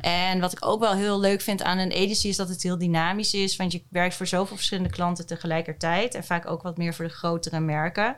En 0.00 0.40
wat 0.40 0.52
ik 0.52 0.66
ook 0.66 0.80
wel 0.80 0.94
heel 0.94 1.20
leuk 1.20 1.40
vind 1.40 1.62
aan 1.62 1.78
een 1.78 1.92
agency 1.92 2.28
is 2.28 2.36
dat 2.36 2.48
het 2.48 2.62
heel 2.62 2.78
dynamisch 2.78 3.34
is. 3.34 3.56
Want 3.56 3.72
je 3.72 3.82
werkt 3.88 4.14
voor 4.14 4.26
zoveel 4.26 4.56
verschillende 4.56 4.90
klanten 4.90 5.26
tegelijkertijd. 5.26 6.14
En 6.14 6.24
vaak 6.24 6.50
ook 6.50 6.62
wat 6.62 6.76
meer 6.76 6.94
voor 6.94 7.04
de 7.04 7.10
grotere 7.10 7.60
merken. 7.60 8.16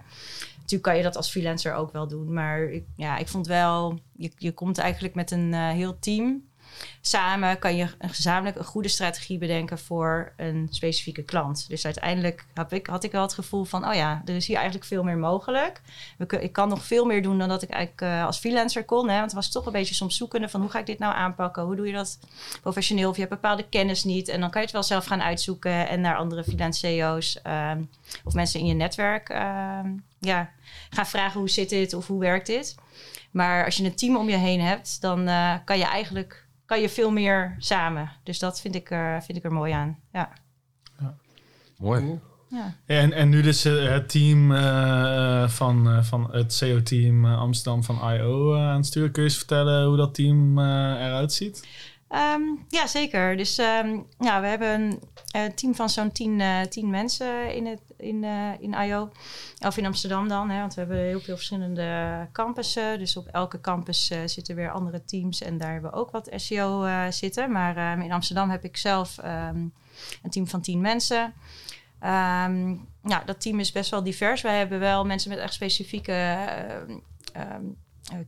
Natuurlijk 0.57 0.83
kan 0.83 0.97
je 0.97 1.03
dat 1.03 1.17
als 1.17 1.31
freelancer 1.31 1.75
ook 1.75 1.93
wel 1.93 2.09
doen. 2.09 2.33
Maar 2.33 2.63
ik, 2.63 2.85
ja, 2.97 3.17
ik 3.17 3.29
vond 3.29 3.47
wel, 3.47 3.99
je, 4.17 4.31
je 4.37 4.53
komt 4.53 4.79
eigenlijk 4.79 5.15
met 5.15 5.31
een 5.31 5.55
eh, 5.55 5.69
heel 5.69 5.99
team. 5.99 6.43
Samen 7.01 7.59
kan 7.59 7.77
je 7.77 7.87
een 7.99 8.09
gezamenlijk 8.09 8.57
een 8.59 8.65
goede 8.65 8.89
strategie 8.89 9.39
bedenken 9.39 9.79
voor 9.79 10.33
een 10.37 10.69
specifieke 10.71 11.23
klant. 11.23 11.69
Dus 11.69 11.85
uiteindelijk 11.85 12.45
heb 12.55 12.73
ik, 12.73 12.87
had 12.87 13.05
ik 13.05 13.13
wel 13.13 13.23
het 13.23 13.35
gevoel 13.35 13.65
van, 13.65 13.89
oh 13.89 13.95
ja, 13.95 14.23
er 14.25 14.35
is 14.35 14.47
hier 14.47 14.57
eigenlijk 14.57 14.87
veel 14.87 15.03
meer 15.03 15.17
mogelijk. 15.17 15.81
We 16.19 16.41
ik 16.41 16.53
kan 16.53 16.69
nog 16.69 16.85
veel 16.85 17.05
meer 17.05 17.23
doen 17.23 17.39
dan 17.39 17.49
dat 17.49 17.63
ik 17.63 17.71
eigenlijk 17.71 18.03
eh, 18.03 18.27
als 18.27 18.39
freelancer 18.39 18.85
kon. 18.85 19.09
Hè? 19.09 19.15
Want 19.15 19.25
het 19.25 19.35
was 19.35 19.51
toch 19.51 19.67
een 19.67 19.73
beetje 19.73 19.95
soms 19.95 20.17
zoekende 20.17 20.49
van 20.49 20.61
hoe 20.61 20.71
ga 20.71 20.79
ik 20.79 20.87
dit 20.87 20.99
nou 20.99 21.15
aanpakken? 21.15 21.63
Hoe 21.63 21.77
doe 21.77 21.87
je 21.87 21.93
dat 21.93 22.19
professioneel? 22.61 23.09
Of 23.09 23.15
je 23.15 23.23
hebt 23.23 23.35
bepaalde 23.35 23.69
kennis 23.69 24.05
niet. 24.05 24.29
En 24.29 24.41
dan 24.41 24.51
kan 24.51 24.61
je 24.61 24.67
het 24.67 24.77
wel 24.77 24.83
zelf 24.83 25.05
gaan 25.05 25.23
uitzoeken 25.23 25.89
en 25.89 26.01
naar 26.01 26.17
andere 26.17 26.45
freelance 26.45 26.79
CEO's 26.79 27.43
ehm, 27.43 27.83
of 28.25 28.35
mensen 28.35 28.61
in 28.61 28.67
je 28.67 28.75
netwerk 28.75 29.29
ehm, 29.29 29.93
ja, 30.19 30.51
gaan 30.91 31.07
vragen 31.07 31.41
hoe 31.41 31.51
zit 31.51 31.69
dit 31.69 31.95
of 31.95 32.07
hoe 32.07 32.21
werkt 32.21 32.47
dit. 32.47 32.75
Maar 33.31 33.65
als 33.65 33.77
je 33.77 33.85
een 33.85 33.97
team 33.97 34.17
om 34.17 34.29
je 34.29 34.37
heen 34.37 34.61
hebt, 34.61 35.01
dan 35.01 35.29
eh, 35.29 35.55
kan 35.65 35.79
je 35.79 35.85
eigenlijk 35.85 36.44
kan 36.67 36.81
je 36.81 36.89
veel 36.89 37.11
meer 37.11 37.55
samen. 37.59 38.11
Dus 38.23 38.39
dat 38.39 38.61
vind 38.61 38.75
ik, 38.75 38.91
er 38.91 39.23
vind 39.23 39.39
ik 39.39 39.45
er 39.45 39.53
mooi 39.53 39.73
aan. 39.73 39.99
Ja. 40.13 40.33
Mooi. 41.79 42.19
ja. 42.49 42.75
En, 42.87 43.13
en 43.13 43.29
nu 43.29 43.43
dus 43.43 43.65
eh, 43.65 43.89
het 43.89 44.09
team 44.09 44.53
eh, 44.53 45.49
van, 45.49 45.89
eh, 45.91 46.03
van 46.03 46.29
het 46.33 46.57
CO-team 46.61 47.25
eh, 47.25 47.39
Amsterdam 47.39 47.85
van 47.85 48.15
I.O. 48.15 48.55
eh, 48.55 48.61
aan 48.69 48.77
het 48.77 48.87
sturen. 48.87 49.11
Kun 49.11 49.23
je 49.23 49.29
eens 49.29 49.39
vertellen 49.39 49.87
hoe 49.87 49.97
dat 49.97 50.15
team 50.15 50.59
eh, 50.59 50.65
eruit 51.07 51.33
ziet? 51.33 51.69
Ehm, 52.15 52.43
ja, 52.69 52.87
zeker. 52.87 53.37
Dus 53.37 53.59
ehm, 53.59 54.01
ja, 54.19 54.41
we 54.41 54.47
hebben 54.47 54.81
een 54.81 55.01
eh, 55.31 55.45
team 55.45 55.75
van 55.75 55.91
zo'n 55.91 56.13
tien, 56.13 56.41
eh, 56.41 56.61
tien 56.61 56.91
mensen 56.91 57.55
in, 57.55 57.67
het, 57.67 57.81
in, 57.97 58.25
eh, 58.25 58.61
in 58.61 58.73
IO. 58.73 59.11
Of 59.67 59.77
in 59.77 59.87
Amsterdam 59.87 60.29
dan, 60.29 60.51
hè, 60.51 60.61
want 60.61 60.75
we 60.75 60.81
hebben 60.81 60.99
heel 60.99 61.21
veel 61.21 61.35
verschillende 61.35 62.29
campussen. 62.33 62.99
Dus 62.99 63.17
op 63.17 63.27
elke 63.27 63.61
campus 63.61 64.07
zitten 64.25 64.55
weer 64.55 64.71
andere 64.71 65.05
teams. 65.05 65.43
En 65.43 65.59
daar 65.59 65.73
hebben 65.73 65.91
we 65.91 65.97
ook 65.97 66.11
wat 66.11 66.31
SEO 66.35 66.87
zitten. 67.11 67.53
Maar 67.53 67.77
ehm, 67.77 68.01
in 68.01 68.13
Amsterdam 68.13 68.51
heb 68.51 68.65
ik 68.65 68.77
zelf 68.77 69.17
een 69.23 70.31
team 70.31 70.47
van 70.47 70.61
tien 70.61 70.81
mensen. 70.81 71.35
Nou, 72.01 73.25
dat 73.25 73.41
team 73.41 73.61
is 73.61 73.73
best 73.73 73.91
wel 73.91 74.03
divers. 74.03 74.43
Wij 74.43 74.59
hebben 74.59 74.81
wel 74.81 75.05
mensen 75.05 75.31
met 75.31 75.39
echt 75.39 75.55
specifieke 75.55 76.13
eh, 77.35 77.57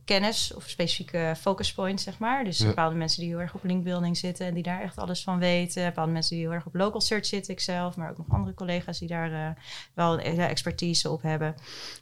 kennis 0.05 0.53
of 0.53 0.69
specifieke 0.69 1.33
focus 1.37 1.73
points, 1.73 2.03
zeg 2.03 2.19
maar. 2.19 2.43
Dus 2.43 2.57
Ja. 2.57 2.65
bepaalde 2.67 2.95
mensen 2.95 3.21
die 3.21 3.29
heel 3.29 3.39
erg 3.41 3.53
op 3.53 3.63
linkbuilding 3.63 4.17
zitten 4.17 4.45
en 4.45 4.53
die 4.53 4.63
daar 4.63 4.81
echt 4.81 4.97
alles 4.97 5.23
van 5.23 5.39
weten. 5.39 5.85
Bepaalde 5.85 6.11
mensen 6.11 6.35
die 6.35 6.45
heel 6.45 6.53
erg 6.53 6.65
op 6.65 6.75
local 6.75 7.01
search 7.01 7.25
zitten, 7.25 7.53
ikzelf, 7.53 7.95
maar 7.95 8.09
ook 8.09 8.17
nog 8.17 8.29
andere 8.29 8.53
collega's 8.55 8.99
die 8.99 9.07
daar 9.07 9.31
eh, 9.47 9.61
wel 9.93 10.19
eh, 10.19 10.49
expertise 10.49 11.09
op 11.09 11.21
hebben. 11.21 11.55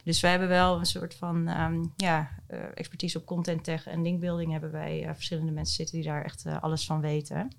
Dus 0.04 0.20
wij 0.20 0.30
hebben 0.30 0.48
wel 0.48 0.78
een 0.78 0.86
soort 0.86 1.14
van 1.14 1.48
ehm, 1.48 1.84
ja, 1.96 2.30
eh, 2.46 2.58
expertise 2.74 3.18
op 3.18 3.26
content 3.26 3.64
tech 3.64 3.86
en 3.86 4.02
linkbuilding 4.02 4.52
hebben 4.52 4.70
wij 4.72 5.04
eh, 5.04 5.14
verschillende 5.14 5.52
mensen 5.52 5.74
zitten 5.74 5.94
die 5.96 6.04
daar 6.04 6.24
echt 6.24 6.44
eh, 6.44 6.62
alles 6.62 6.86
van 6.86 7.00
weten. 7.00 7.50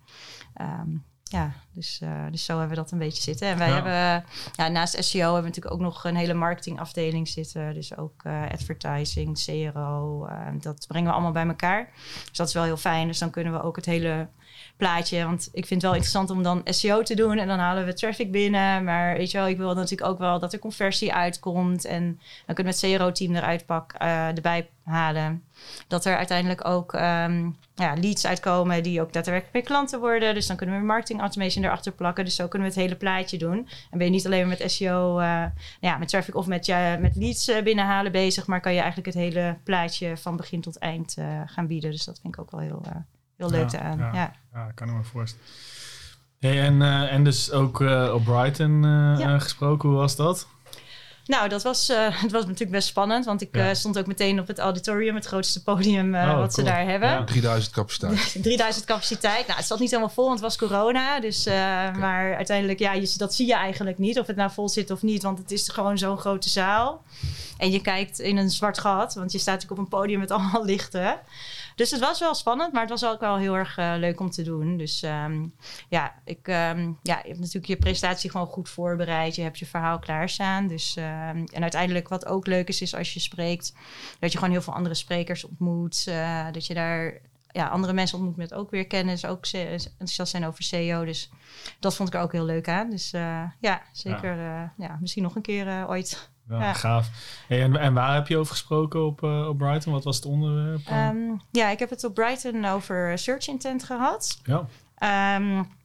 Ehm, 0.53 0.89
ja, 1.31 1.51
dus, 1.73 1.99
eh, 2.01 2.09
dus 2.31 2.45
zo 2.45 2.51
hebben 2.59 2.75
we 2.75 2.81
dat 2.83 2.91
een 2.91 2.97
beetje 2.97 3.21
zitten. 3.21 3.47
En 3.47 3.57
wij 3.57 3.67
Ja. 3.67 3.73
hebben, 3.73 4.25
ja, 4.55 4.67
naast 4.67 5.03
SEO 5.03 5.19
hebben 5.23 5.41
we 5.41 5.47
natuurlijk 5.47 5.75
ook 5.75 5.81
nog 5.81 6.03
een 6.03 6.15
hele 6.15 6.33
marketingafdeling 6.33 7.27
zitten. 7.27 7.73
Dus 7.73 7.97
ook 7.97 8.23
eh, 8.23 8.41
advertising, 8.51 9.43
CRO. 9.45 10.25
eh, 10.25 10.37
dat 10.61 10.85
brengen 10.87 11.07
we 11.07 11.13
allemaal 11.13 11.31
bij 11.31 11.47
elkaar. 11.47 11.89
Dus 12.27 12.37
dat 12.37 12.47
is 12.47 12.53
wel 12.53 12.63
heel 12.63 12.77
fijn. 12.77 13.07
Dus 13.07 13.19
dan 13.19 13.29
kunnen 13.29 13.53
we 13.53 13.61
ook 13.61 13.75
het 13.75 13.85
hele 13.85 14.27
plaatje. 14.77 15.25
Want 15.25 15.49
ik 15.51 15.65
vind 15.65 15.81
het 15.81 15.81
wel 15.81 15.91
interessant 15.91 16.29
om 16.29 16.43
dan 16.43 16.61
SEO 16.63 17.03
te 17.03 17.15
doen 17.15 17.37
en 17.37 17.47
dan 17.47 17.59
halen 17.59 17.85
we 17.85 17.93
traffic 17.93 18.31
binnen. 18.31 18.83
Maar 18.83 19.17
weet 19.17 19.31
je 19.31 19.37
wel, 19.37 19.47
ik 19.47 19.57
wil 19.57 19.73
natuurlijk 19.73 20.09
ook 20.09 20.17
wel 20.17 20.39
dat 20.39 20.53
er 20.53 20.59
conversie 20.59 21.13
uitkomt. 21.13 21.85
En 21.85 22.19
dan 22.45 22.55
kunnen 22.55 22.73
we 22.73 22.87
het 22.87 22.97
CRO-team 22.97 23.35
eruit 23.35 23.65
pakken, 23.65 23.99
uh, 24.01 24.27
erbij 24.27 24.69
halen. 24.83 25.43
Dat 25.87 26.05
er 26.05 26.17
uiteindelijk 26.17 26.67
ook 26.67 26.93
um, 26.93 27.57
ja, 27.75 27.93
leads 28.01 28.25
uitkomen 28.25 28.83
die 28.83 29.01
ook 29.01 29.13
daadwerkelijk 29.13 29.53
weer 29.53 29.63
klanten 29.63 29.99
worden. 29.99 30.33
Dus 30.33 30.47
dan 30.47 30.55
kunnen 30.55 30.79
we 30.79 30.85
marketing 30.85 31.19
automation 31.19 31.63
erachter 31.63 31.91
plakken. 31.91 32.25
Dus 32.25 32.35
zo 32.35 32.47
kunnen 32.47 32.67
we 32.67 32.73
het 32.73 32.83
hele 32.83 32.95
plaatje 32.95 33.37
doen. 33.37 33.67
En 33.91 33.97
ben 33.97 34.07
je 34.07 34.13
niet 34.13 34.25
alleen 34.25 34.47
met 34.47 34.63
SEO, 34.71 35.19
uh, 35.19 35.45
ja, 35.79 35.97
met 35.97 36.07
traffic 36.07 36.35
of 36.35 36.47
met, 36.47 36.67
met 36.99 37.15
leads 37.15 37.49
uh, 37.49 37.61
binnenhalen 37.61 38.11
bezig, 38.11 38.47
maar 38.47 38.61
kan 38.61 38.73
je 38.73 38.79
eigenlijk 38.79 39.07
het 39.13 39.23
hele 39.23 39.57
plaatje 39.63 40.17
van 40.17 40.35
begin 40.35 40.61
tot 40.61 40.77
eind 40.77 41.17
gaan 41.45 41.67
bieden. 41.67 41.91
Dus 41.91 42.05
dat 42.05 42.19
vind 42.21 42.33
ik 42.33 42.41
ook 42.41 42.51
wel 42.51 42.59
heel, 42.59 42.81
heel 43.37 43.49
leuk 43.49 43.71
ja, 43.71 43.79
aan. 43.79 43.97
Ja, 43.97 44.13
ja. 44.13 44.33
ja, 44.53 44.71
kan 44.75 44.87
ik 44.87 44.93
me 44.93 45.03
voorstellen. 45.03 45.45
Hey, 46.39 46.61
en, 46.61 46.81
en 47.09 47.23
dus 47.23 47.51
ook 47.51 47.79
op 48.13 48.23
Brighton 48.23 48.83
gesproken, 49.39 49.89
hoe 49.89 49.97
was 49.97 50.15
dat? 50.15 50.47
Nou, 51.27 51.49
dat 51.49 51.63
was, 51.63 51.89
uh, 51.89 51.97
het 52.23 52.31
was 52.31 52.43
natuurlijk 52.43 52.71
best 52.71 52.87
spannend. 52.87 53.25
Want 53.25 53.41
ik 53.41 53.57
uh, 53.57 53.73
stond 53.73 53.97
ook 53.97 54.07
meteen 54.07 54.39
op 54.39 54.47
het 54.47 54.59
auditorium, 54.59 55.15
het 55.15 55.25
grootste 55.25 55.63
podium 55.63 56.15
uh, 56.15 56.21
oh, 56.21 56.27
wat 56.27 56.35
cool. 56.35 56.51
ze 56.51 56.63
daar 56.63 56.85
hebben. 56.85 57.09
Ja. 57.09 57.23
3000 57.23 57.73
capaciteit. 57.73 58.37
3000 58.43 58.85
capaciteit. 58.85 59.47
Nou, 59.47 59.57
het 59.59 59.67
zat 59.67 59.79
niet 59.79 59.89
helemaal 59.89 60.11
vol, 60.13 60.25
want 60.25 60.39
het 60.39 60.47
was 60.47 60.69
corona. 60.69 61.19
Dus, 61.19 61.47
okay. 61.47 61.91
Maar 61.91 62.35
uiteindelijk, 62.35 62.79
ja, 62.79 62.93
je, 62.93 63.13
dat 63.17 63.35
zie 63.35 63.47
je 63.47 63.55
eigenlijk 63.55 63.97
niet. 63.97 64.19
Of 64.19 64.27
het 64.27 64.35
nou 64.35 64.51
vol 64.51 64.69
zit 64.69 64.91
of 64.91 65.01
niet. 65.01 65.23
Want 65.23 65.37
het 65.37 65.51
is 65.51 65.69
gewoon 65.69 65.97
zo'n 65.97 66.17
grote 66.17 66.49
zaal. 66.49 67.03
En 67.57 67.71
je 67.71 67.81
kijkt 67.81 68.19
in 68.19 68.37
een 68.37 68.49
zwart 68.49 68.79
gat. 68.79 69.13
Want 69.13 69.31
je 69.31 69.37
staat 69.37 69.53
natuurlijk 69.53 69.79
op 69.79 69.85
een 69.85 69.99
podium 69.99 70.19
met 70.19 70.31
allemaal 70.31 70.65
lichten. 70.73 71.19
Dus 71.77 71.91
het 71.91 71.99
was 71.99 72.19
wel 72.19 72.35
spannend, 72.35 72.73
maar 72.73 72.81
het 72.81 72.89
was 72.89 73.05
ook 73.05 73.19
wel 73.19 73.37
heel 73.37 73.55
erg 73.55 73.77
uh, 73.77 73.93
leuk 73.97 74.19
om 74.19 74.29
te 74.29 74.43
doen. 74.43 74.77
Dus 74.77 75.03
um, 75.03 75.53
ja, 75.89 76.21
ik, 76.25 76.47
um, 76.47 76.99
ja, 77.03 77.17
je 77.21 77.27
hebt 77.27 77.39
natuurlijk 77.39 77.65
je 77.65 77.77
presentatie 77.77 78.31
gewoon 78.31 78.47
goed 78.47 78.69
voorbereid. 78.69 79.35
Je 79.35 79.41
hebt 79.41 79.59
je 79.59 79.65
verhaal 79.65 79.99
klaarstaan. 79.99 80.67
Dus, 80.67 80.95
um, 80.97 81.45
en 81.45 81.61
uiteindelijk 81.61 82.07
wat 82.07 82.25
ook 82.25 82.47
leuk 82.47 82.67
is, 82.67 82.81
is 82.81 82.95
als 82.95 83.13
je 83.13 83.19
spreekt, 83.19 83.73
dat 84.19 84.31
je 84.31 84.37
gewoon 84.37 84.53
heel 84.53 84.61
veel 84.61 84.73
andere 84.73 84.95
sprekers 84.95 85.43
ontmoet. 85.43 86.05
Uh, 86.09 86.45
dat 86.51 86.65
je 86.65 86.73
daar 86.73 87.21
ja, 87.47 87.67
andere 87.67 87.93
mensen 87.93 88.17
ontmoet 88.17 88.37
met 88.37 88.53
ook 88.53 88.71
weer 88.71 88.87
kennis, 88.87 89.25
ook 89.25 89.45
enthousiast 89.45 90.31
zijn 90.31 90.45
over 90.45 90.63
SEO. 90.63 91.05
Dus 91.05 91.29
dat 91.79 91.95
vond 91.95 92.09
ik 92.09 92.15
er 92.15 92.21
ook 92.21 92.31
heel 92.31 92.45
leuk 92.45 92.69
aan. 92.69 92.89
Dus 92.89 93.13
uh, 93.13 93.43
ja, 93.59 93.81
zeker. 93.91 94.37
Ja. 94.37 94.73
ja. 94.77 94.97
misschien 95.01 95.23
nog 95.23 95.35
een 95.35 95.41
keer 95.41 95.87
ooit. 95.87 96.29
Ja, 96.49 96.73
gaaf. 96.73 97.09
en, 97.47 97.75
en, 97.75 97.93
waar 97.93 98.13
heb 98.13 98.27
je 98.27 98.37
over 98.37 98.51
gesproken 98.51 99.05
op, 99.05 99.21
uh, 99.21 99.47
op 99.47 99.57
Brighton? 99.57 99.93
Wat 99.93 100.03
was 100.03 100.15
het 100.15 100.25
onderwerp? 100.25 100.89
Um, 100.91 101.41
ja, 101.51 101.69
ik 101.69 101.79
heb 101.79 101.89
het 101.89 102.03
op 102.03 102.13
Brighton 102.13 102.65
over 102.65 103.17
search 103.17 103.47
intent 103.47 103.83
gehad. 103.83 104.41
Ja. 104.43 105.35
Um, 105.35 105.75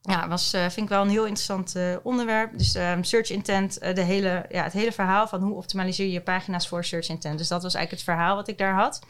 ja, 0.00 0.28
was, 0.28 0.54
uh, 0.54 0.60
vind 0.60 0.76
ik 0.76 0.88
wel 0.88 1.02
een 1.02 1.08
heel 1.08 1.26
interessant 1.26 1.76
uh, 1.76 1.96
onderwerp. 2.02 2.58
Dus 2.58 2.74
um, 2.74 3.04
search 3.04 3.30
intent, 3.30 3.80
de 3.80 4.00
hele, 4.00 4.46
ja, 4.48 4.62
het 4.62 4.72
hele 4.72 4.92
verhaal 4.92 5.28
van 5.28 5.42
hoe 5.42 5.54
optimaliseer 5.54 6.06
je 6.06 6.12
je 6.12 6.20
pagina's 6.20 6.68
voor 6.68 6.84
search 6.84 7.08
intent. 7.08 7.38
Dus 7.38 7.48
dat 7.48 7.62
was 7.62 7.74
eigenlijk 7.74 8.06
het 8.06 8.16
verhaal 8.16 8.36
wat 8.36 8.48
ik 8.48 8.58
daar 8.58 8.74
had. 8.74 9.00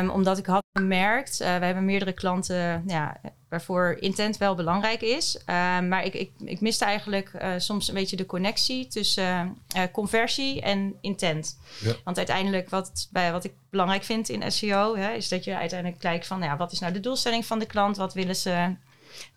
Um, 0.00 0.10
omdat 0.10 0.38
ik 0.38 0.46
had 0.46 0.64
gemerkt, 0.72 1.40
uh, 1.40 1.56
we 1.56 1.64
hebben 1.64 1.84
meerdere 1.84 2.12
klanten 2.12 2.82
ja, 2.86 3.16
waarvoor 3.48 3.96
intent 4.00 4.36
wel 4.36 4.54
belangrijk 4.54 5.00
is. 5.00 5.36
Um, 5.36 5.88
maar 5.88 6.04
ik, 6.04 6.14
ik, 6.14 6.30
ik 6.44 6.60
miste 6.60 6.84
eigenlijk 6.84 7.32
uh, 7.34 7.52
soms 7.56 7.88
een 7.88 7.94
beetje 7.94 8.16
de 8.16 8.26
connectie 8.26 8.86
tussen 8.86 9.58
uh, 9.76 9.82
conversie 9.92 10.60
en 10.60 10.94
intent. 11.00 11.58
Ja. 11.80 11.92
Want 12.04 12.16
uiteindelijk 12.16 12.70
wat, 12.70 13.08
bij, 13.12 13.32
wat 13.32 13.44
ik 13.44 13.52
belangrijk 13.70 14.04
vind 14.04 14.28
in 14.28 14.52
SEO, 14.52 14.96
hè, 14.96 15.12
is 15.12 15.28
dat 15.28 15.44
je 15.44 15.56
uiteindelijk 15.56 16.00
kijkt 16.00 16.26
van 16.26 16.42
ja, 16.42 16.56
wat 16.56 16.72
is 16.72 16.78
nou 16.78 16.92
de 16.92 17.00
doelstelling 17.00 17.46
van 17.46 17.58
de 17.58 17.66
klant? 17.66 17.96
Wat 17.96 18.14
willen 18.14 18.36
ze, 18.36 18.74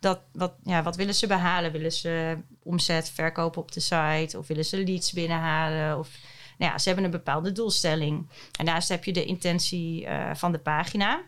dat, 0.00 0.20
wat, 0.32 0.52
ja, 0.64 0.82
wat 0.82 0.96
willen 0.96 1.14
ze 1.14 1.26
behalen? 1.26 1.72
Willen 1.72 1.92
ze 1.92 2.38
omzet 2.62 3.10
verkopen 3.10 3.62
op 3.62 3.72
de 3.72 3.80
site? 3.80 4.38
Of 4.38 4.46
willen 4.46 4.64
ze 4.64 4.84
leads 4.84 5.12
binnenhalen? 5.12 5.98
Of 5.98 6.08
nou 6.58 6.72
ja, 6.72 6.78
ze 6.78 6.86
hebben 6.86 7.04
een 7.04 7.10
bepaalde 7.10 7.52
doelstelling. 7.52 8.18
En 8.58 8.64
daarnaast 8.64 8.88
heb 8.88 9.04
je 9.04 9.12
de 9.12 9.24
intentie 9.24 10.08
van 10.34 10.52
de 10.52 10.58
pagina. 10.58 11.20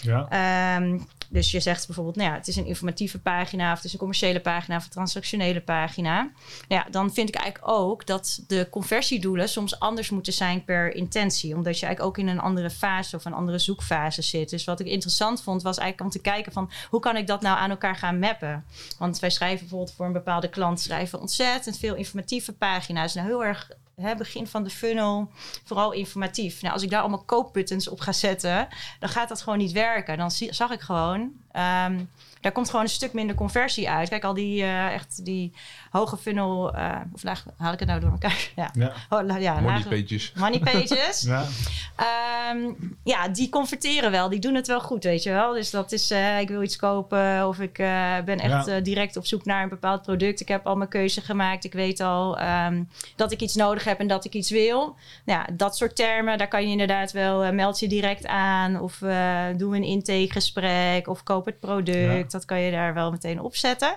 Ja. 0.00 0.76
Um, 0.76 1.06
dus 1.32 1.50
je 1.50 1.60
zegt 1.60 1.86
bijvoorbeeld, 1.86 2.16
nou 2.16 2.30
ja, 2.30 2.36
het 2.36 2.48
is 2.48 2.56
een 2.56 2.66
informatieve 2.66 3.18
pagina, 3.18 3.70
of 3.70 3.76
het 3.76 3.84
is 3.84 3.92
een 3.92 3.98
commerciële 3.98 4.40
pagina, 4.40 4.76
of 4.76 4.84
een 4.84 4.90
transactionele 4.90 5.60
pagina. 5.60 6.20
Nou 6.68 6.82
ja, 6.82 6.86
dan 6.90 7.12
vind 7.12 7.28
ik 7.28 7.34
eigenlijk 7.34 7.72
ook 7.72 8.06
dat 8.06 8.44
de 8.46 8.68
conversiedoelen 8.70 9.48
soms 9.48 9.78
anders 9.78 10.10
moeten 10.10 10.32
zijn 10.32 10.64
per 10.64 10.94
intentie. 10.94 11.54
Omdat 11.54 11.78
je 11.78 11.86
eigenlijk 11.86 12.18
ook 12.18 12.24
in 12.24 12.32
een 12.32 12.40
andere 12.40 12.70
fase 12.70 13.16
of 13.16 13.24
een 13.24 13.32
andere 13.32 13.58
zoekfase 13.58 14.22
zit. 14.22 14.50
Dus 14.50 14.64
wat 14.64 14.80
ik 14.80 14.86
interessant 14.86 15.42
vond, 15.42 15.62
was 15.62 15.78
eigenlijk 15.78 16.14
om 16.14 16.20
te 16.20 16.30
kijken 16.30 16.52
van 16.52 16.70
hoe 16.90 17.00
kan 17.00 17.16
ik 17.16 17.26
dat 17.26 17.40
nou 17.40 17.58
aan 17.58 17.70
elkaar 17.70 17.96
gaan 17.96 18.18
mappen? 18.18 18.64
Want 18.98 19.18
wij 19.18 19.30
schrijven 19.30 19.60
bijvoorbeeld 19.60 19.96
voor 19.96 20.06
een 20.06 20.12
bepaalde 20.12 20.48
klant 20.48 20.80
schrijven 20.80 21.20
ontzettend 21.20 21.78
veel 21.78 21.94
informatieve 21.94 22.52
pagina's. 22.52 23.14
Nou, 23.14 23.26
heel 23.26 23.44
erg 23.44 23.70
begin 24.16 24.46
van 24.46 24.64
de 24.64 24.70
funnel, 24.70 25.30
vooral 25.64 25.92
informatief. 25.92 26.62
Nou, 26.62 26.74
als 26.74 26.82
ik 26.82 26.90
daar 26.90 27.00
allemaal 27.00 27.24
koopbuttons 27.24 27.88
op 27.88 28.00
ga 28.00 28.12
zetten, 28.12 28.68
dan 28.98 29.08
gaat 29.08 29.28
dat 29.28 29.42
gewoon 29.42 29.58
niet 29.58 29.72
werken. 29.72 30.18
Dan 30.18 30.30
zag 30.30 30.70
ik 30.70 30.80
gewoon. 30.80 31.32
Um, 31.56 32.08
daar 32.42 32.52
komt 32.52 32.70
gewoon 32.70 32.84
een 32.84 32.90
stuk 32.90 33.12
minder 33.12 33.36
conversie 33.36 33.90
uit. 33.90 34.08
Kijk, 34.08 34.24
al 34.24 34.34
die 34.34 34.62
uh, 34.62 34.92
echt 34.92 35.24
die 35.24 35.52
hoge 35.90 36.16
funnel, 36.16 36.76
uh, 36.76 36.96
of 37.12 37.22
laag, 37.22 37.44
haal 37.56 37.72
ik 37.72 37.78
het 37.78 37.88
nou 37.88 38.00
door 38.00 38.10
elkaar? 38.10 38.30
Ja, 38.56 38.70
ja. 38.72 38.92
Oh, 39.08 39.40
ja 39.40 39.60
money 39.60 39.82
pages. 39.82 40.32
Money 40.36 40.58
pages. 40.58 41.22
ja. 41.22 41.44
Um, 42.52 42.96
ja, 43.04 43.28
die 43.28 43.48
converteren 43.48 44.10
wel. 44.10 44.28
Die 44.28 44.38
doen 44.38 44.54
het 44.54 44.66
wel 44.66 44.80
goed, 44.80 45.04
weet 45.04 45.22
je 45.22 45.30
wel. 45.30 45.52
Dus 45.52 45.70
dat 45.70 45.92
is, 45.92 46.10
uh, 46.10 46.40
ik 46.40 46.48
wil 46.48 46.62
iets 46.62 46.76
kopen 46.76 47.48
of 47.48 47.60
ik 47.60 47.76
ben 48.24 48.38
echt 48.38 48.66
ja. 48.66 48.80
direct 48.80 49.16
op 49.16 49.26
zoek 49.26 49.44
naar 49.44 49.62
een 49.62 49.68
bepaald 49.68 50.02
product. 50.02 50.40
Ik 50.40 50.48
heb 50.48 50.66
al 50.66 50.76
mijn 50.76 50.90
keuze 50.90 51.20
gemaakt. 51.20 51.64
Ik 51.64 51.72
weet 51.72 52.00
al 52.00 52.40
um, 52.40 52.88
dat 53.16 53.32
ik 53.32 53.40
iets 53.40 53.54
nodig 53.54 53.84
heb 53.84 53.98
en 53.98 54.06
dat 54.06 54.24
ik 54.24 54.34
iets 54.34 54.50
wil. 54.50 54.96
Ja, 55.24 55.46
dat 55.52 55.76
soort 55.76 55.96
termen, 55.96 56.38
daar 56.38 56.48
kan 56.48 56.62
je 56.62 56.70
inderdaad 56.70 57.12
wel, 57.12 57.52
meld 57.52 57.80
je 57.80 57.88
direct 57.88 58.26
aan 58.26 58.80
of 58.80 58.98
doe 59.56 59.76
een 59.76 59.84
intakegesprek 59.84 61.08
of 61.08 61.22
koop 61.22 61.41
het 61.44 61.60
product. 61.60 62.32
Dat 62.32 62.44
kan 62.44 62.60
je 62.60 62.70
daar 62.70 62.94
wel 62.94 63.10
meteen 63.10 63.40
opzetten. 63.40 63.96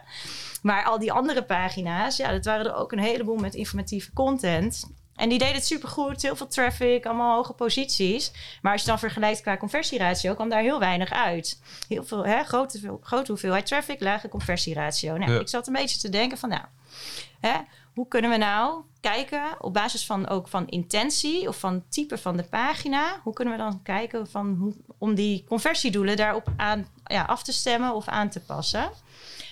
Maar 0.61 0.83
al 0.83 0.99
die 0.99 1.11
andere 1.11 1.43
pagina's, 1.43 2.17
ja, 2.17 2.31
dat 2.31 2.45
waren 2.45 2.65
er 2.65 2.75
ook 2.75 2.91
een 2.91 2.99
heleboel 2.99 3.37
met 3.37 3.55
informatieve 3.55 4.13
content. 4.13 4.89
En 5.15 5.29
die 5.29 5.37
deden 5.37 5.55
het 5.55 5.65
supergoed, 5.65 6.21
heel 6.21 6.35
veel 6.35 6.47
traffic, 6.47 7.05
allemaal 7.05 7.35
hoge 7.35 7.53
posities. 7.53 8.31
Maar 8.61 8.71
als 8.71 8.81
je 8.81 8.87
dan 8.87 8.99
vergelijkt 8.99 9.41
qua 9.41 9.57
conversieratio, 9.57 10.33
kwam 10.33 10.49
daar 10.49 10.61
heel 10.61 10.79
weinig 10.79 11.11
uit. 11.11 11.61
Heel 11.87 12.03
veel, 12.03 12.25
hè, 12.25 12.43
grote, 12.43 12.97
grote 13.01 13.31
hoeveelheid 13.31 13.65
traffic, 13.65 13.99
lage 14.01 14.27
conversieratio. 14.27 15.17
Nou, 15.17 15.39
Ik 15.39 15.49
zat 15.49 15.67
een 15.67 15.73
beetje 15.73 15.99
te 15.99 16.09
denken 16.09 16.37
van, 16.37 16.49
nou, 16.49 16.63
hè, 17.39 17.53
hoe 17.93 18.07
kunnen 18.07 18.31
we 18.31 18.37
nou 18.37 18.81
kijken 19.01 19.43
op 19.59 19.73
basis 19.73 20.05
van 20.05 20.27
ook 20.27 20.47
van 20.47 20.67
intentie 20.67 21.47
of 21.47 21.59
van 21.59 21.83
type 21.89 22.17
van 22.17 22.37
de 22.37 22.43
pagina, 22.43 23.19
hoe 23.23 23.33
kunnen 23.33 23.53
we 23.53 23.59
dan 23.59 23.81
kijken 23.83 24.27
van 24.27 24.55
hoe, 24.59 24.73
om 24.97 25.15
die 25.15 25.43
conversiedoelen 25.47 26.17
daarop 26.17 26.47
aan 26.57 26.87
ja, 27.05 27.23
af 27.23 27.43
te 27.43 27.53
stemmen 27.53 27.93
of 27.93 28.07
aan 28.07 28.29
te 28.29 28.39
passen? 28.39 28.89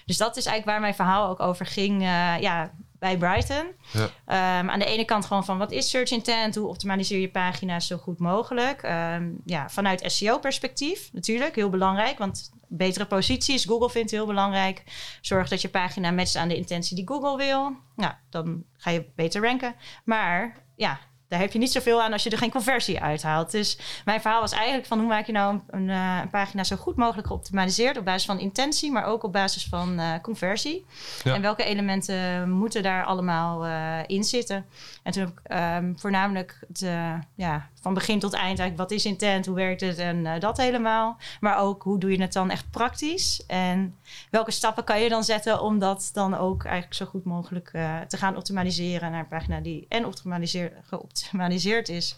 Dus 0.05 0.17
dat 0.17 0.37
is 0.37 0.45
eigenlijk 0.45 0.65
waar 0.65 0.79
mijn 0.79 0.95
verhaal 0.95 1.29
ook 1.29 1.39
over 1.39 1.65
ging. 1.65 2.01
Uh, 2.01 2.39
ja, 2.39 2.71
bij 3.03 3.17
Brighton. 3.17 3.65
Ja. 3.91 4.59
Um, 4.59 4.69
aan 4.69 4.79
de 4.79 4.85
ene 4.85 5.05
kant 5.05 5.25
gewoon 5.25 5.45
van 5.45 5.57
wat 5.57 5.71
is 5.71 5.89
search 5.89 6.11
intent? 6.11 6.55
Hoe 6.55 6.67
optimaliseer 6.67 7.19
je 7.19 7.29
pagina's 7.29 7.87
zo 7.87 7.97
goed 7.97 8.19
mogelijk? 8.19 8.83
Um, 8.83 9.41
ja, 9.45 9.69
vanuit 9.69 10.03
SEO-perspectief 10.05 11.09
natuurlijk, 11.13 11.55
heel 11.55 11.69
belangrijk. 11.69 12.17
Want 12.17 12.51
betere 12.67 13.05
posities, 13.05 13.65
Google 13.65 13.89
vindt 13.89 14.11
heel 14.11 14.25
belangrijk. 14.25 14.83
Zorg 15.21 15.49
dat 15.49 15.61
je 15.61 15.69
pagina 15.69 16.11
matcht 16.11 16.35
aan 16.35 16.47
de 16.47 16.55
intentie 16.55 16.95
die 16.95 17.07
Google 17.07 17.37
wil. 17.37 17.75
Nou, 17.95 18.13
dan 18.29 18.63
ga 18.77 18.89
je 18.89 19.05
beter 19.15 19.41
ranken. 19.41 19.75
Maar 20.03 20.63
ja, 20.75 20.99
daar 21.33 21.41
heb 21.41 21.53
je 21.53 21.59
niet 21.59 21.71
zoveel 21.71 22.01
aan 22.01 22.13
als 22.13 22.23
je 22.23 22.29
er 22.29 22.37
geen 22.37 22.51
conversie 22.51 23.01
uithaalt. 23.01 23.51
Dus 23.51 23.77
mijn 24.05 24.21
verhaal 24.21 24.41
was 24.41 24.51
eigenlijk 24.51 24.85
van 24.85 24.99
hoe 24.99 25.07
maak 25.07 25.25
je 25.25 25.31
nou 25.31 25.53
een, 25.53 25.89
een, 25.89 25.89
een 25.89 26.29
pagina 26.29 26.63
zo 26.63 26.75
goed 26.75 26.95
mogelijk 26.95 27.27
geoptimaliseerd 27.27 27.97
op 27.97 28.05
basis 28.05 28.25
van 28.25 28.39
intentie, 28.39 28.91
maar 28.91 29.05
ook 29.05 29.23
op 29.23 29.31
basis 29.31 29.65
van 29.65 29.99
uh, 29.99 30.13
conversie. 30.21 30.85
En 31.23 31.41
welke 31.41 31.63
elementen 31.63 32.49
moeten 32.49 32.83
daar 32.83 33.05
allemaal 33.05 33.65
uh, 33.65 33.99
in 34.07 34.23
zitten? 34.23 34.65
En 35.03 35.11
toen 35.11 35.23
heb 35.23 35.31
ik 35.31 35.51
um, 35.83 35.99
voornamelijk 35.99 36.59
de, 36.67 37.19
ja, 37.35 37.69
van 37.83 37.93
begin 37.93 38.19
tot 38.19 38.33
eind 38.33 38.59
eigenlijk 38.59 38.77
wat 38.77 38.91
is 38.91 39.05
intent, 39.05 39.45
hoe 39.45 39.55
werkt 39.55 39.81
het 39.81 39.97
en 39.97 40.17
uh, 40.17 40.39
dat 40.39 40.57
helemaal. 40.57 41.17
Maar 41.39 41.57
ook 41.57 41.83
hoe 41.83 41.99
doe 41.99 42.11
je 42.11 42.21
het 42.21 42.33
dan 42.33 42.49
echt 42.49 42.69
praktisch 42.71 43.43
en 43.47 43.95
welke 44.29 44.51
stappen 44.51 44.83
kan 44.83 45.01
je 45.01 45.09
dan 45.09 45.23
zetten 45.23 45.61
om 45.61 45.79
dat 45.79 46.09
dan 46.13 46.37
ook 46.37 46.63
eigenlijk 46.63 46.95
zo 46.95 47.05
goed 47.05 47.23
mogelijk 47.23 47.69
te 48.07 48.17
gaan 48.17 48.37
optimaliseren 48.37 49.11
naar 49.11 49.19
een 49.19 49.27
pagina 49.27 49.59
die 49.59 49.85
en 49.89 50.05
optimaliseerd, 50.05 50.73
geoptimaliseerd 50.83 51.89
is 51.89 52.17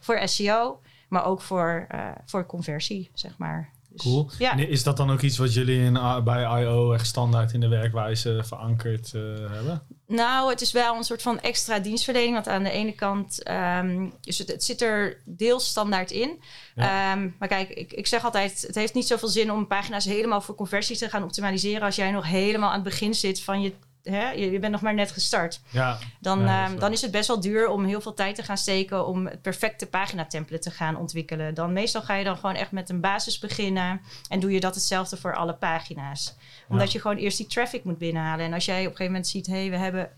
voor 0.00 0.28
SEO, 0.28 0.80
maar 1.08 1.24
ook 1.24 1.40
voor, 1.40 1.86
uh, 1.94 2.08
voor 2.24 2.46
conversie, 2.46 3.10
zeg 3.14 3.38
maar. 3.38 3.70
Dus, 3.96 4.04
cool. 4.04 4.30
Ja. 4.38 4.56
is 4.56 4.82
dat 4.82 4.96
dan 4.96 5.10
ook 5.10 5.20
iets 5.20 5.36
wat 5.36 5.54
jullie 5.54 5.80
in, 5.80 5.98
bij 6.24 6.62
I.O. 6.62 6.92
echt 6.92 7.06
standaard 7.06 7.52
in 7.52 7.60
de 7.60 7.68
werkwijze 7.68 8.40
verankerd 8.44 9.12
uh, 9.14 9.22
hebben? 9.50 9.82
Nou, 10.06 10.50
het 10.50 10.60
is 10.60 10.72
wel 10.72 10.96
een 10.96 11.04
soort 11.04 11.22
van 11.22 11.40
extra 11.40 11.78
dienstverlening. 11.78 12.34
Want 12.34 12.48
aan 12.48 12.62
de 12.62 12.70
ene 12.70 12.92
kant, 12.92 13.50
um, 13.50 14.12
dus 14.20 14.38
het, 14.38 14.48
het, 14.48 14.64
zit 14.64 14.82
er 14.82 15.22
deels 15.24 15.66
standaard 15.66 16.10
in. 16.10 16.40
Ehm, 16.74 17.28
maar 17.38 17.48
kijk, 17.48 17.68
ik, 17.68 17.92
ik 17.92 18.06
zeg 18.06 18.24
altijd, 18.24 18.64
het 18.66 18.74
heeft 18.74 18.94
niet 18.94 19.06
zoveel 19.06 19.28
zin 19.28 19.52
om 19.52 19.66
pagina's 19.66 20.04
helemaal 20.04 20.40
voor 20.40 20.54
conversie 20.54 20.96
te 20.96 21.08
gaan 21.08 21.22
optimaliseren 21.22 21.82
als 21.82 21.96
jij 21.96 22.10
nog 22.10 22.26
helemaal 22.26 22.68
aan 22.68 22.74
het 22.74 22.84
begin 22.84 23.14
zit 23.14 23.40
van 23.40 23.60
je 23.60 23.72
hè, 24.10 24.30
je, 24.30 24.58
bent 24.58 24.72
nog 24.72 24.80
maar 24.80 24.94
net 24.94 25.10
gestart. 25.10 25.60
Ja, 25.70 25.98
dan, 26.20 26.46
ehm, 26.46 26.78
dan 26.78 26.92
is 26.92 27.02
het 27.02 27.10
best 27.10 27.28
wel 27.28 27.40
duur 27.40 27.68
om 27.68 27.84
heel 27.84 28.00
veel 28.00 28.14
tijd 28.14 28.34
te 28.34 28.42
gaan 28.42 28.58
steken 28.58 29.06
om 29.06 29.26
het 29.26 29.42
perfecte 29.42 29.86
pagina-template 29.86 30.62
te 30.62 30.70
gaan 30.70 30.96
ontwikkelen. 30.96 31.54
Dan 31.54 31.72
meestal 31.72 32.02
ga 32.02 32.14
je 32.14 32.24
dan 32.24 32.36
gewoon 32.36 32.54
echt 32.54 32.72
met 32.72 32.88
een 32.88 33.00
basis 33.00 33.38
beginnen 33.38 34.00
en 34.28 34.40
doe 34.40 34.52
je 34.52 34.60
dat 34.60 34.74
hetzelfde 34.74 35.16
voor 35.16 35.36
alle 35.36 35.54
pagina's. 35.54 36.34
Omdat 36.68 36.92
je 36.92 37.00
gewoon 37.00 37.16
eerst 37.16 37.36
die 37.36 37.46
traffic 37.46 37.84
moet 37.84 37.98
binnenhalen. 37.98 38.44
En 38.46 38.52
als 38.52 38.64
jij 38.64 38.80
op 38.80 38.84
een 38.84 38.90
gegeven 38.90 39.12
moment 39.12 39.26
ziet, 39.26 39.46
hé, 39.46 39.60
hey, 39.60 39.70
we 39.70 39.76
hebben 39.76 40.10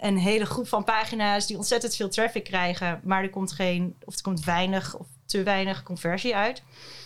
een 0.00 0.18
hele 0.18 0.46
groep 0.46 0.68
van 0.68 0.84
pagina's 0.84 1.46
die 1.46 1.56
ontzettend 1.56 1.96
veel 1.96 2.08
traffic 2.08 2.44
krijgen, 2.44 3.00
maar 3.04 3.22
er 3.22 3.30
komt 3.30 3.52
geen, 3.52 3.96
of 4.04 4.16
er 4.16 4.22
komt 4.22 4.44
weinig 4.44 4.96
of 4.96 5.06
te 5.24 5.42
weinig 5.42 5.82
conversie 5.82 6.36
uit. 6.36 6.62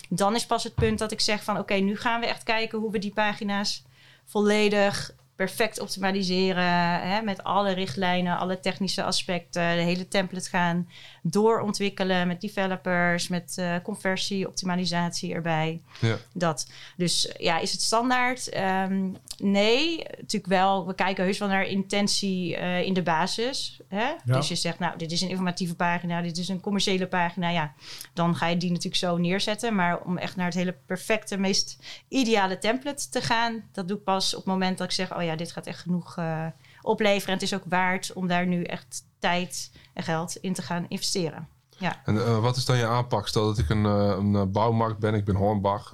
Dan 0.09 0.35
is 0.35 0.47
pas 0.47 0.65
het 0.65 0.75
punt 0.75 0.99
dat 0.99 1.13
ik 1.13 1.21
zeg 1.21 1.45
van 1.45 1.59
oké, 1.59 1.75
nu 1.75 1.97
gaan 1.97 2.21
we 2.21 2.27
echt 2.27 2.43
kijken 2.43 2.79
hoe 2.79 2.91
we 2.91 2.99
die 2.99 3.13
pagina's 3.13 3.85
volledig 4.25 5.15
perfect 5.37 5.81
optimaliseren. 5.81 7.01
Hè, 7.01 7.23
met 7.23 7.45
alle 7.45 7.73
richtlijnen, 7.73 8.39
alle 8.39 8.61
technische 8.61 9.03
aspecten. 9.03 9.77
De 9.77 9.83
hele 9.83 10.09
template 10.09 10.49
gaan 10.49 10.89
doorontwikkelen 11.23 12.27
met 12.27 12.41
developers, 12.41 13.29
met 13.29 13.57
uh, 13.59 13.75
conversie, 13.83 14.49
optimalisatie 14.49 15.35
erbij. 15.35 15.81
Ja. 16.01 16.17
Dat. 16.33 16.71
Dus 16.97 17.35
ja, 17.39 17.59
is 17.59 17.73
het 17.73 17.81
standaard? 17.81 18.49
Ehm, 18.49 19.11
nee, 19.39 19.97
natuurlijk 19.97 20.47
wel. 20.47 20.87
We 20.87 20.95
kijken 20.95 21.25
heus 21.25 21.39
wel 21.39 21.49
naar 21.49 21.67
intentie 21.67 22.57
uh, 22.57 22.83
in 22.83 22.95
de 22.95 23.03
basis. 23.03 23.81
Hè? 23.89 24.07
Dus 24.25 24.49
je 24.49 24.55
zegt, 24.55 24.79
nou, 24.79 24.99
dit 24.99 25.13
is 25.13 25.21
een 25.21 25.29
informatieve 25.29 25.75
pagina, 25.75 26.23
dit 26.23 26.39
is 26.39 26.49
een 26.49 26.61
commerciële 26.61 27.07
pagina. 27.07 27.49
Ja, 27.49 27.75
dan 28.13 28.37
ga 28.37 28.47
je 28.47 28.57
die 28.57 28.71
natuurlijk 28.71 28.97
zo 28.97 29.17
neerzetten. 29.17 29.75
Maar 29.75 30.01
om 30.01 30.19
echt 30.19 30.37
naar 30.37 30.47
het 30.47 30.55
hele 30.55 30.77
perfecte, 30.87 31.37
meest 31.37 31.79
ideale 32.09 32.59
template 32.59 33.09
te 33.09 33.21
gaan, 33.21 33.65
dat 33.73 33.89
doe 33.89 33.97
ik 33.97 34.05
pas 34.05 34.33
op 34.35 34.45
het 34.45 34.53
moment 34.53 34.79
dat 34.79 34.87
ik 34.87 34.93
zeg, 34.93 35.17
oh 35.17 35.24
ja, 35.25 35.37
dit 35.37 35.53
gaat 35.53 35.67
echt 35.67 35.81
genoeg 35.81 36.17
uh, 36.19 36.47
opleveren. 36.83 37.27
En 37.27 37.33
het 37.33 37.43
is 37.43 37.55
ook 37.55 37.65
waard 37.69 38.13
om 38.13 38.29
daar 38.29 38.47
nu 38.47 38.63
echt 38.63 39.05
tijd 39.19 39.71
en 39.93 40.03
geld 40.03 40.37
in 40.37 40.53
te 40.53 40.63
gaan 40.63 40.87
investeren. 40.89 41.49
Ja. 41.79 42.01
En 42.05 42.15
uh, 42.15 42.39
wat 42.39 42.57
is 42.57 42.65
dan 42.65 42.77
je 42.77 42.87
aanpak? 42.87 43.29
Stel 43.29 43.47
dat 43.47 43.59
ik 43.59 43.69
een, 43.69 43.85
uh, 43.85 44.15
een 44.19 44.53
bouwmarkt 44.53 44.99
ben, 44.99 45.15
ik 45.15 45.25
ben 45.25 45.35
Hornbach 45.35 45.93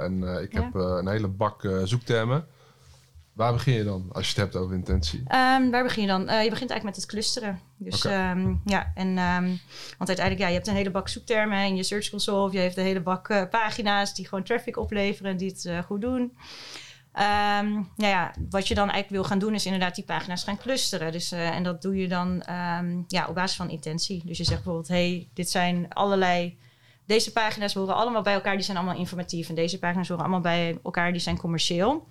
en 0.00 0.22
ik 0.42 0.52
heb 0.52 0.74
een 0.74 1.08
hele 1.08 1.28
bak 1.28 1.68
zoektermen. 1.84 2.46
Waar 3.32 3.52
begin 3.52 3.74
je 3.74 3.84
dan 3.84 4.08
als 4.12 4.24
je 4.24 4.32
het 4.32 4.40
hebt 4.40 4.64
over 4.64 4.74
intentie? 4.74 5.18
Um, 5.18 5.70
waar 5.70 5.82
begin 5.82 6.02
je 6.02 6.08
dan? 6.08 6.20
je 6.20 6.26
begint 6.26 6.70
eigenlijk 6.70 6.82
met 6.82 6.96
het 6.96 7.06
clusteren. 7.06 7.60
Dus 7.76 8.06
okay. 8.06 8.30
um, 8.30 8.60
ja, 8.64 8.92
en 8.94 9.08
um, 9.08 9.60
want 9.98 10.08
uiteindelijk, 10.08 10.38
ja, 10.38 10.46
je 10.46 10.54
hebt 10.54 10.66
een 10.66 10.74
hele 10.74 10.90
bak 10.90 11.08
zoektermen 11.08 11.64
in 11.64 11.76
je 11.76 11.82
Search 11.82 12.10
Console. 12.10 12.46
Of 12.46 12.52
je 12.52 12.58
hebt 12.58 12.76
een 12.76 12.84
hele 12.84 13.00
bak 13.00 13.48
pagina's 13.50 14.14
die 14.14 14.28
gewoon 14.28 14.44
traffic 14.44 14.76
opleveren 14.76 15.30
en 15.30 15.36
die 15.36 15.48
het 15.48 15.84
goed 15.86 16.00
doen. 16.00 16.36
Um, 17.18 17.72
nou 17.96 18.12
ja, 18.12 18.32
wat 18.50 18.68
je 18.68 18.74
dan 18.74 18.90
eigenlijk 18.90 19.10
wil 19.10 19.24
gaan 19.24 19.38
doen, 19.38 19.54
is 19.54 19.64
inderdaad 19.64 19.94
die 19.94 20.04
pagina's 20.04 20.44
gaan 20.44 20.58
clusteren. 20.58 21.12
Dus, 21.12 21.32
uh, 21.32 21.48
en 21.48 21.62
dat 21.62 21.82
doe 21.82 21.96
je 21.96 22.08
dan 22.08 22.42
um, 22.50 23.04
ja, 23.08 23.26
op 23.28 23.34
basis 23.34 23.56
van 23.56 23.70
intentie. 23.70 24.22
Dus 24.24 24.38
je 24.38 24.44
zegt 24.44 24.62
bijvoorbeeld: 24.62 24.88
hey, 24.88 25.28
dit 25.34 25.50
zijn 25.50 25.86
allerlei. 25.88 26.58
Deze 27.06 27.32
pagina's 27.32 27.74
horen 27.74 27.94
allemaal 27.94 28.22
bij 28.22 28.34
elkaar, 28.34 28.54
die 28.54 28.64
zijn 28.64 28.76
allemaal 28.76 28.98
informatief. 28.98 29.48
En 29.48 29.54
deze 29.54 29.78
pagina's 29.78 30.08
horen 30.08 30.22
allemaal 30.22 30.40
bij 30.40 30.78
elkaar, 30.84 31.12
die 31.12 31.20
zijn 31.20 31.38
commercieel. 31.38 32.06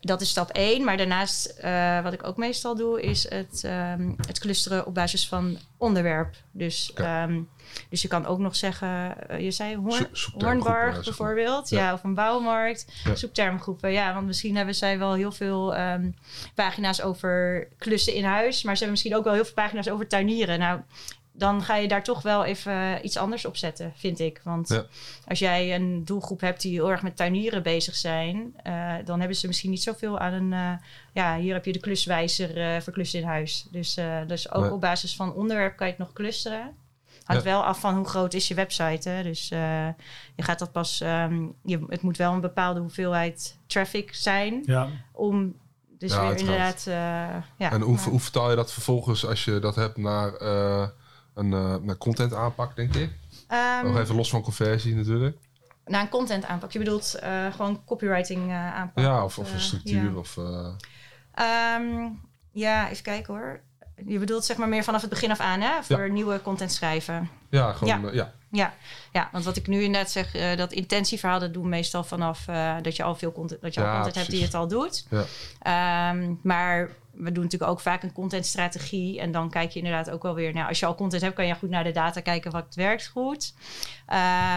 Dat 0.00 0.20
is 0.20 0.28
stap 0.28 0.50
1. 0.50 0.84
Maar 0.84 0.96
daarnaast, 0.96 1.54
uh, 1.64 2.02
wat 2.02 2.12
ik 2.12 2.26
ook 2.26 2.36
meestal 2.36 2.76
doe, 2.76 3.02
is 3.02 3.28
het, 3.30 3.62
um, 3.66 4.14
het 4.26 4.38
clusteren 4.38 4.86
op 4.86 4.94
basis 4.94 5.28
van 5.28 5.58
onderwerp. 5.76 6.36
Dus, 6.52 6.92
ja. 6.94 7.22
um, 7.22 7.48
dus 7.88 8.02
je 8.02 8.08
kan 8.08 8.26
ook 8.26 8.38
nog 8.38 8.56
zeggen, 8.56 9.14
uh, 9.30 9.40
je 9.40 9.50
zei 9.50 9.76
Hoorn, 9.76 10.08
Hoornbarg 10.38 11.04
bijvoorbeeld, 11.04 11.68
ja. 11.68 11.78
ja. 11.78 11.92
of 11.92 12.04
een 12.04 12.14
bouwmarkt, 12.14 12.86
ja. 13.04 13.14
zoektermgroepen. 13.14 13.92
Ja, 13.92 14.14
want 14.14 14.26
misschien 14.26 14.56
hebben 14.56 14.74
zij 14.74 14.98
wel 14.98 15.14
heel 15.14 15.32
veel 15.32 15.78
um, 15.78 16.14
pagina's 16.54 17.02
over 17.02 17.68
klussen 17.78 18.14
in 18.14 18.24
huis, 18.24 18.62
maar 18.62 18.76
ze 18.76 18.84
hebben 18.84 18.90
misschien 18.90 19.16
ook 19.16 19.24
wel 19.24 19.34
heel 19.34 19.44
veel 19.44 19.54
pagina's 19.54 19.88
over 19.88 20.06
tuinieren. 20.06 20.58
Nou, 20.58 20.80
dan 21.32 21.62
ga 21.62 21.76
je 21.76 21.88
daar 21.88 22.04
toch 22.04 22.22
wel 22.22 22.44
even 22.44 23.04
iets 23.04 23.16
anders 23.16 23.44
op 23.44 23.56
zetten, 23.56 23.92
vind 23.96 24.18
ik. 24.18 24.40
Want 24.44 24.68
ja. 24.68 24.84
als 25.26 25.38
jij 25.38 25.74
een 25.74 26.04
doelgroep 26.04 26.40
hebt 26.40 26.60
die 26.60 26.72
heel 26.72 26.90
erg 26.90 27.02
met 27.02 27.16
tuinieren 27.16 27.62
bezig 27.62 27.94
zijn, 27.94 28.54
uh, 28.66 28.94
dan 29.04 29.18
hebben 29.18 29.36
ze 29.36 29.46
misschien 29.46 29.70
niet 29.70 29.82
zoveel 29.82 30.18
aan 30.18 30.32
een. 30.32 30.52
Uh, 30.52 30.72
ja, 31.12 31.38
hier 31.38 31.54
heb 31.54 31.64
je 31.64 31.72
de 31.72 31.80
kluswijzer 31.80 32.56
uh, 32.56 32.80
voor 32.80 32.92
klussen 32.92 33.20
in 33.20 33.26
huis. 33.26 33.66
Dus, 33.70 33.98
dus 34.26 34.52
ook 34.52 34.72
op 34.72 34.80
basis 34.80 35.16
van 35.16 35.34
onderwerp 35.34 35.76
kan 35.76 35.86
je 35.86 35.92
het 35.92 36.02
nog 36.02 36.12
clusteren. 36.12 36.76
Hangt 37.24 37.44
ja. 37.44 37.50
wel 37.50 37.64
af 37.64 37.80
van 37.80 37.94
hoe 37.96 38.08
groot 38.08 38.34
is 38.34 38.48
je 38.48 38.54
website. 38.54 39.08
Hè? 39.08 39.22
Dus 39.22 39.48
je 39.48 39.94
gaat 40.36 40.58
dat 40.58 40.72
pas. 40.72 41.00
Um, 41.00 41.54
je, 41.64 41.84
het 41.88 42.02
moet 42.02 42.16
wel 42.16 42.32
een 42.32 42.40
bepaalde 42.40 42.80
hoeveelheid 42.80 43.58
traffic 43.66 44.14
zijn 44.14 44.62
ja. 44.64 44.88
om 45.12 45.54
dus 45.98 46.12
ja, 46.12 46.28
weer 46.28 46.38
inderdaad. 46.38 46.82
ja, 47.56 47.72
en 47.72 47.80
hoe, 47.80 47.98
hoe 47.98 48.20
vertaal 48.20 48.50
je 48.50 48.56
dat 48.56 48.72
vervolgens 48.72 49.26
als 49.26 49.44
je 49.44 49.58
dat 49.58 49.74
hebt 49.74 49.96
naar 49.96 50.32
een, 51.34 51.52
uh, 51.52 51.94
content 51.98 52.34
aanpak, 52.34 52.76
denk 52.76 52.94
ik. 52.94 53.10
Um, 53.82 53.86
Nog 53.86 53.98
even 53.98 54.14
los 54.14 54.30
van 54.30 54.42
conversie 54.42 54.94
natuurlijk. 54.94 55.36
Naar 55.84 56.00
een 56.00 56.08
content 56.08 56.44
aanpak. 56.44 56.72
Je 56.72 56.78
bedoelt 56.78 57.16
uh, 57.22 57.52
gewoon 57.52 57.84
copywriting 57.84 58.48
uh, 58.48 58.74
aanpak? 58.74 59.04
Ja, 59.04 59.24
of, 59.24 59.38
of 59.38 59.52
een 59.52 59.60
structuur. 59.60 60.10
Ja. 60.10 60.16
Of, 60.16 60.36
um, 60.36 62.20
ja, 62.52 62.90
even 62.90 63.02
kijken 63.02 63.34
hoor. 63.34 63.60
Je 64.06 64.18
bedoelt 64.18 64.44
zeg 64.44 64.56
maar 64.56 64.68
meer 64.68 64.84
vanaf 64.84 65.00
het 65.00 65.10
begin 65.10 65.30
af 65.30 65.40
aan, 65.40 65.60
hè? 65.60 65.82
Voor 65.82 66.06
ja. 66.06 66.12
nieuwe 66.12 66.42
content 66.42 66.72
schrijven. 66.72 67.30
Ja, 67.50 67.72
gewoon, 67.72 68.00
ja. 68.02 68.12
ja. 68.12 68.32
Ja, 68.52 68.74
ja, 69.12 69.28
want 69.32 69.44
wat 69.44 69.56
ik 69.56 69.66
nu 69.66 69.82
inderdaad 69.82 70.10
zeg, 70.10 70.36
uh, 70.36 70.56
dat 70.56 70.72
intentieverhaal, 70.72 71.38
dat 71.38 71.52
doen 71.54 71.68
meestal 71.68 72.04
vanaf 72.04 72.46
uh, 72.48 72.76
dat 72.82 72.96
je 72.96 73.02
al 73.02 73.14
veel 73.14 73.32
content, 73.32 73.60
dat 73.60 73.74
je 73.74 73.80
al 73.80 73.86
content 73.86 74.12
precies. 74.12 74.28
hebt 74.28 74.36
die 74.36 74.44
het 74.44 74.54
al 74.54 74.68
doet. 74.68 75.06
Ja. 75.10 76.10
Um, 76.10 76.40
maar 76.42 76.90
we 77.22 77.32
doen 77.32 77.42
natuurlijk 77.44 77.70
ook 77.70 77.80
vaak 77.80 78.02
een 78.02 78.12
contentstrategie. 78.12 79.20
En 79.20 79.32
dan 79.32 79.50
kijk 79.50 79.70
je 79.70 79.78
inderdaad 79.78 80.10
ook 80.10 80.22
wel 80.22 80.34
weer. 80.34 80.52
Nou, 80.52 80.68
als 80.68 80.80
je 80.80 80.86
al 80.86 80.94
content 80.94 81.22
hebt, 81.22 81.34
kan 81.34 81.46
je 81.46 81.54
goed 81.54 81.70
naar 81.70 81.84
de 81.84 81.92
data 81.92 82.20
kijken 82.20 82.50
wat 82.50 82.74
werkt 82.74 83.06
goed. 83.06 83.54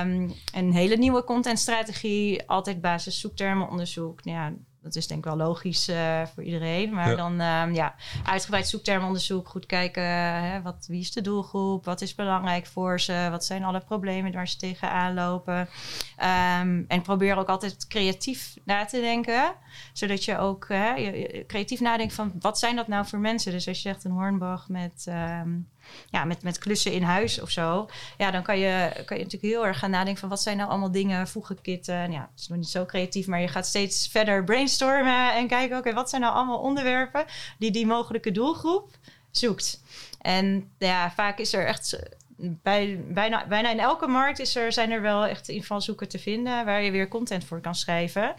Um, 0.01 0.33
een 0.53 0.73
hele 0.73 0.97
nieuwe 0.97 1.23
contentstrategie, 1.23 2.47
altijd 2.47 2.81
basis 2.81 3.19
zoektermenonderzoek. 3.19 4.23
Nou 4.23 4.37
ja, 4.37 4.53
dat 4.83 4.95
is 4.95 5.07
denk 5.07 5.19
ik 5.19 5.25
wel 5.25 5.47
logisch 5.47 5.89
uh, 5.89 6.25
voor 6.25 6.43
iedereen. 6.43 6.93
Maar 6.93 7.09
ja. 7.09 7.15
dan 7.15 7.31
um, 7.31 7.73
ja, 7.73 7.95
uitgebreid 8.23 8.67
zoektermonderzoek. 8.67 9.47
Goed 9.47 9.65
kijken, 9.65 10.03
hè, 10.03 10.61
wat, 10.61 10.85
wie 10.87 10.99
is 10.99 11.11
de 11.11 11.21
doelgroep? 11.21 11.85
Wat 11.85 12.01
is 12.01 12.15
belangrijk 12.15 12.65
voor 12.65 12.99
ze? 12.99 13.27
Wat 13.31 13.45
zijn 13.45 13.63
alle 13.63 13.79
problemen 13.79 14.31
waar 14.31 14.47
ze 14.47 14.57
tegenaan 14.57 15.13
lopen? 15.13 15.59
Um, 15.59 16.85
en 16.87 17.01
probeer 17.01 17.37
ook 17.37 17.47
altijd 17.47 17.87
creatief 17.87 18.55
na 18.65 18.85
te 18.85 18.99
denken. 18.99 19.53
Zodat 19.93 20.25
je 20.25 20.37
ook 20.37 20.67
hè, 20.67 20.93
je, 20.93 21.43
creatief 21.47 21.79
nadenkt 21.79 22.13
van... 22.13 22.33
wat 22.39 22.59
zijn 22.59 22.75
dat 22.75 22.87
nou 22.87 23.05
voor 23.05 23.19
mensen? 23.19 23.51
Dus 23.51 23.67
als 23.67 23.81
je 23.81 23.89
zegt 23.89 24.03
een 24.03 24.11
Hornbach 24.11 24.69
met... 24.69 25.05
Um, 25.09 25.71
ja, 26.09 26.23
met, 26.23 26.43
met 26.43 26.57
klussen 26.57 26.91
in 26.91 27.03
huis 27.03 27.41
of 27.41 27.49
zo. 27.49 27.89
Ja, 28.17 28.31
dan 28.31 28.43
kan 28.43 28.59
je, 28.59 28.91
kan 29.05 29.17
je 29.17 29.23
natuurlijk 29.23 29.53
heel 29.53 29.65
erg 29.65 29.79
gaan 29.79 29.89
nadenken 29.89 30.19
van 30.19 30.29
wat 30.29 30.41
zijn 30.41 30.57
nou 30.57 30.69
allemaal 30.69 30.91
dingen, 30.91 31.27
voegenkitten. 31.27 32.11
Ja, 32.11 32.29
het 32.31 32.39
is 32.39 32.47
nog 32.47 32.57
niet 32.57 32.69
zo 32.69 32.85
creatief, 32.85 33.27
maar 33.27 33.41
je 33.41 33.47
gaat 33.47 33.65
steeds 33.65 34.07
verder 34.07 34.43
brainstormen 34.43 35.33
en 35.33 35.47
kijken, 35.47 35.77
oké, 35.77 35.93
wat 35.93 36.09
zijn 36.09 36.21
nou 36.21 36.33
allemaal 36.33 36.59
onderwerpen 36.59 37.25
die 37.57 37.71
die 37.71 37.85
mogelijke 37.85 38.31
doelgroep 38.31 38.89
zoekt. 39.31 39.81
En 40.21 40.71
ja, 40.77 41.11
vaak 41.11 41.39
is 41.39 41.53
er 41.53 41.65
echt 41.65 41.99
bij, 42.37 43.03
bijna, 43.07 43.47
bijna 43.47 43.71
in 43.71 43.79
elke 43.79 44.07
markt 44.07 44.39
is 44.39 44.55
er, 44.55 44.71
zijn 44.71 44.91
er 44.91 45.01
wel 45.01 45.25
echt 45.25 45.47
invalshoeken 45.47 46.07
te 46.07 46.19
vinden 46.19 46.65
waar 46.65 46.81
je 46.81 46.91
weer 46.91 47.07
content 47.07 47.43
voor 47.43 47.61
kan 47.61 47.75
schrijven. 47.75 48.35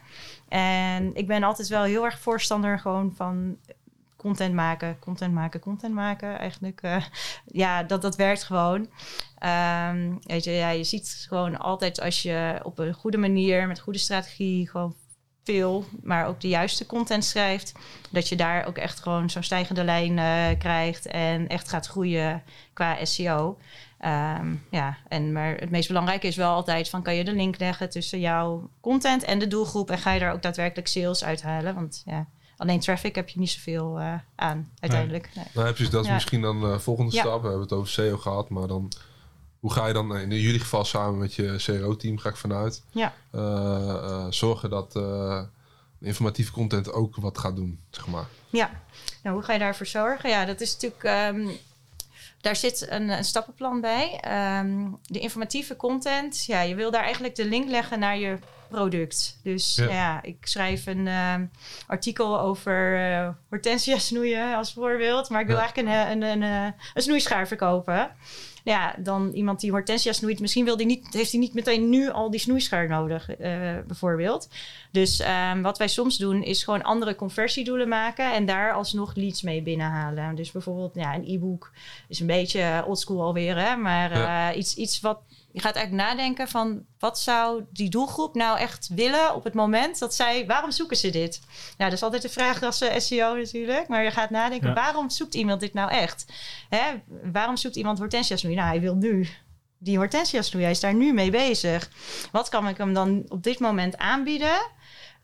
En 0.48 1.14
ik 1.14 1.26
ben 1.26 1.42
altijd 1.42 1.68
wel 1.68 1.82
heel 1.82 2.04
erg 2.04 2.18
voorstander 2.18 2.78
gewoon 2.78 3.12
van 3.16 3.56
content 4.24 4.54
maken, 4.54 4.98
content 4.98 5.34
maken, 5.34 5.60
content 5.60 5.94
maken. 5.94 6.38
Eigenlijk, 6.38 6.82
uh, 6.82 7.04
ja, 7.46 7.82
dat, 7.82 8.02
dat 8.02 8.16
werkt 8.16 8.42
gewoon. 8.42 8.80
Um, 8.80 10.18
weet 10.20 10.44
je, 10.44 10.50
ja, 10.50 10.70
je 10.70 10.84
ziet 10.84 11.24
gewoon 11.28 11.58
altijd 11.58 12.00
als 12.00 12.22
je 12.22 12.60
op 12.62 12.78
een 12.78 12.94
goede 12.94 13.16
manier, 13.18 13.66
met 13.66 13.80
goede 13.80 13.98
strategie, 13.98 14.68
gewoon 14.68 14.94
veel, 15.44 15.84
maar 16.02 16.26
ook 16.26 16.40
de 16.40 16.48
juiste 16.48 16.86
content 16.86 17.24
schrijft, 17.24 17.72
dat 18.10 18.28
je 18.28 18.36
daar 18.36 18.66
ook 18.66 18.76
echt 18.76 19.00
gewoon 19.00 19.30
zo'n 19.30 19.42
stijgende 19.42 19.84
lijn 19.84 20.16
uh, 20.16 20.58
krijgt 20.58 21.06
en 21.06 21.48
echt 21.48 21.68
gaat 21.68 21.86
groeien 21.86 22.42
qua 22.72 23.04
SEO. 23.04 23.58
Um, 24.04 24.62
ja, 24.70 24.96
en 25.08 25.32
maar 25.32 25.54
het 25.54 25.70
meest 25.70 25.88
belangrijke 25.88 26.26
is 26.26 26.36
wel 26.36 26.52
altijd 26.52 26.88
van 26.88 27.02
kan 27.02 27.14
je 27.14 27.24
de 27.24 27.32
link 27.32 27.58
leggen 27.58 27.90
tussen 27.90 28.20
jouw 28.20 28.70
content 28.80 29.24
en 29.24 29.38
de 29.38 29.48
doelgroep 29.48 29.90
en 29.90 29.98
ga 29.98 30.12
je 30.12 30.20
daar 30.20 30.32
ook 30.32 30.42
daadwerkelijk 30.42 30.88
sales 30.88 31.24
uithalen, 31.24 31.74
want 31.74 32.02
ja 32.04 32.26
alleen 32.56 32.80
traffic 32.80 33.14
heb 33.14 33.28
je 33.28 33.38
niet 33.38 33.50
zoveel 33.50 34.00
uh, 34.00 34.14
aan 34.34 34.70
uiteindelijk. 34.80 35.24
Nee. 35.24 35.44
Nee. 35.44 35.54
Nou, 35.54 35.74
precies, 35.74 35.90
dat 35.90 36.02
is 36.02 36.08
ja. 36.08 36.14
misschien 36.14 36.40
dan 36.40 36.60
de 36.60 36.66
uh, 36.66 36.78
volgende 36.78 37.12
ja. 37.12 37.20
stap. 37.20 37.40
We 37.40 37.48
hebben 37.48 37.62
het 37.62 37.72
over 37.72 37.88
SEO 37.88 38.16
gehad, 38.16 38.48
maar 38.48 38.66
dan 38.66 38.92
hoe 39.60 39.72
ga 39.72 39.86
je 39.86 39.92
dan, 39.92 40.16
in 40.16 40.28
jullie 40.28 40.60
geval 40.60 40.84
samen 40.84 41.18
met 41.18 41.34
je 41.34 41.54
CRO-team, 41.56 42.18
ga 42.18 42.28
ik 42.28 42.36
vanuit, 42.36 42.82
ja. 42.90 43.12
zorgen 44.30 44.70
dat 44.70 44.94
informatieve 46.00 46.52
content 46.52 46.92
ook 46.92 47.16
wat 47.16 47.38
gaat 47.38 47.56
doen, 47.56 47.80
zeg 47.90 48.06
maar? 48.06 48.26
Ja, 48.50 48.70
nou, 49.22 49.36
hoe 49.36 49.44
ga 49.44 49.52
je 49.52 49.58
daarvoor 49.58 49.86
zorgen? 49.86 50.30
Ja, 50.30 50.44
dat 50.44 50.60
is 50.60 50.72
natuurlijk. 50.72 51.04
Ehm, 51.04 51.48
daar 52.40 52.56
zit 52.56 52.86
een, 52.90 53.08
een 53.08 53.24
stappenplan 53.24 53.80
bij. 53.80 54.18
Ehm, 54.20 54.86
de 55.02 55.18
informatieve 55.18 55.76
content, 55.76 56.44
ja, 56.44 56.60
je 56.60 56.74
wil 56.74 56.90
daar 56.90 57.02
eigenlijk 57.02 57.34
de 57.34 57.44
link 57.44 57.68
leggen 57.68 57.98
naar 57.98 58.18
je 58.18 58.38
product. 58.74 59.40
Dus 59.42 59.74
ja, 59.74 60.22
ik 60.22 60.36
schrijf 60.40 60.86
een 60.86 61.06
ehm, 61.08 61.44
artikel 61.86 62.40
over 62.40 63.10
uh, 63.10 63.28
hortensia 63.48 63.98
snoeien 63.98 64.54
als 64.54 64.72
voorbeeld. 64.72 65.28
Maar 65.28 65.40
ik 65.40 65.46
wil 65.46 65.58
eigenlijk 65.58 65.88
een, 65.88 66.10
een, 66.10 66.22
een, 66.22 66.42
een, 66.42 66.74
een 66.94 67.02
snoeischaar 67.02 67.48
verkopen 67.48 68.10
ja, 68.64 68.94
dan 68.98 69.30
iemand 69.32 69.60
die 69.60 69.70
hortensia 69.70 70.12
snoeit, 70.12 70.40
misschien 70.40 70.64
wil 70.64 70.76
die 70.76 70.86
niet, 70.86 71.06
heeft 71.10 71.30
hij 71.30 71.40
niet 71.40 71.54
meteen 71.54 71.88
nu 71.88 72.10
al 72.10 72.30
die 72.30 72.40
snoeischaar 72.40 72.88
nodig, 72.88 73.30
uh, 73.30 73.36
bijvoorbeeld. 73.86 74.48
Dus 74.90 75.22
um, 75.52 75.62
wat 75.62 75.78
wij 75.78 75.88
soms 75.88 76.16
doen, 76.16 76.42
is 76.42 76.64
gewoon 76.64 76.82
andere 76.82 77.14
conversiedoelen 77.14 77.88
maken 77.88 78.32
en 78.32 78.46
daar 78.46 78.72
alsnog 78.72 79.14
leads 79.14 79.42
mee 79.42 79.62
binnenhalen. 79.62 80.34
Dus 80.34 80.50
bijvoorbeeld 80.50 80.94
ja, 80.94 81.14
een 81.14 81.24
e-book 81.26 81.72
is 82.08 82.20
een 82.20 82.26
beetje 82.26 82.84
oldschool 82.86 83.22
alweer, 83.22 83.56
hè, 83.56 83.76
maar 83.76 84.12
uh, 84.12 84.58
iets, 84.58 84.74
iets 84.74 85.00
wat 85.00 85.20
je 85.54 85.60
gaat 85.60 85.74
eigenlijk 85.74 86.08
nadenken 86.08 86.48
van 86.48 86.84
wat 86.98 87.18
zou 87.18 87.64
die 87.70 87.88
doelgroep 87.90 88.34
nou 88.34 88.58
echt 88.58 88.88
willen 88.94 89.34
op 89.34 89.44
het 89.44 89.54
moment 89.54 89.98
dat 89.98 90.14
zij, 90.14 90.46
waarom 90.46 90.70
zoeken 90.70 90.96
ze 90.96 91.10
dit? 91.10 91.40
Nou, 91.76 91.90
dat 91.90 91.92
is 91.92 92.02
altijd 92.02 92.22
de 92.22 92.28
vraag 92.28 92.62
als 92.62 92.82
uh, 92.82 92.98
SEO 92.98 93.36
natuurlijk, 93.36 93.88
maar 93.88 94.04
je 94.04 94.10
gaat 94.10 94.30
nadenken, 94.30 94.74
waarom 94.74 95.10
zoekt 95.10 95.34
iemand 95.34 95.60
dit 95.60 95.74
nou 95.74 95.90
echt? 95.90 96.32
Hè? 96.68 96.82
Waarom 97.32 97.56
zoekt 97.56 97.76
iemand 97.76 97.98
hortensia 97.98 98.36
snoei? 98.36 98.54
Nou, 98.54 98.68
hij 98.68 98.80
wil 98.80 98.94
nu 98.94 99.28
die 99.78 99.96
hortensia 99.96 100.42
snoei, 100.42 100.62
hij 100.64 100.72
is 100.72 100.80
daar 100.80 100.94
nu 100.94 101.12
mee 101.12 101.30
bezig. 101.30 101.90
Wat 102.32 102.48
kan 102.48 102.68
ik 102.68 102.76
hem 102.76 102.94
dan 102.94 103.24
op 103.28 103.42
dit 103.42 103.58
moment 103.58 103.98
aanbieden? 103.98 104.70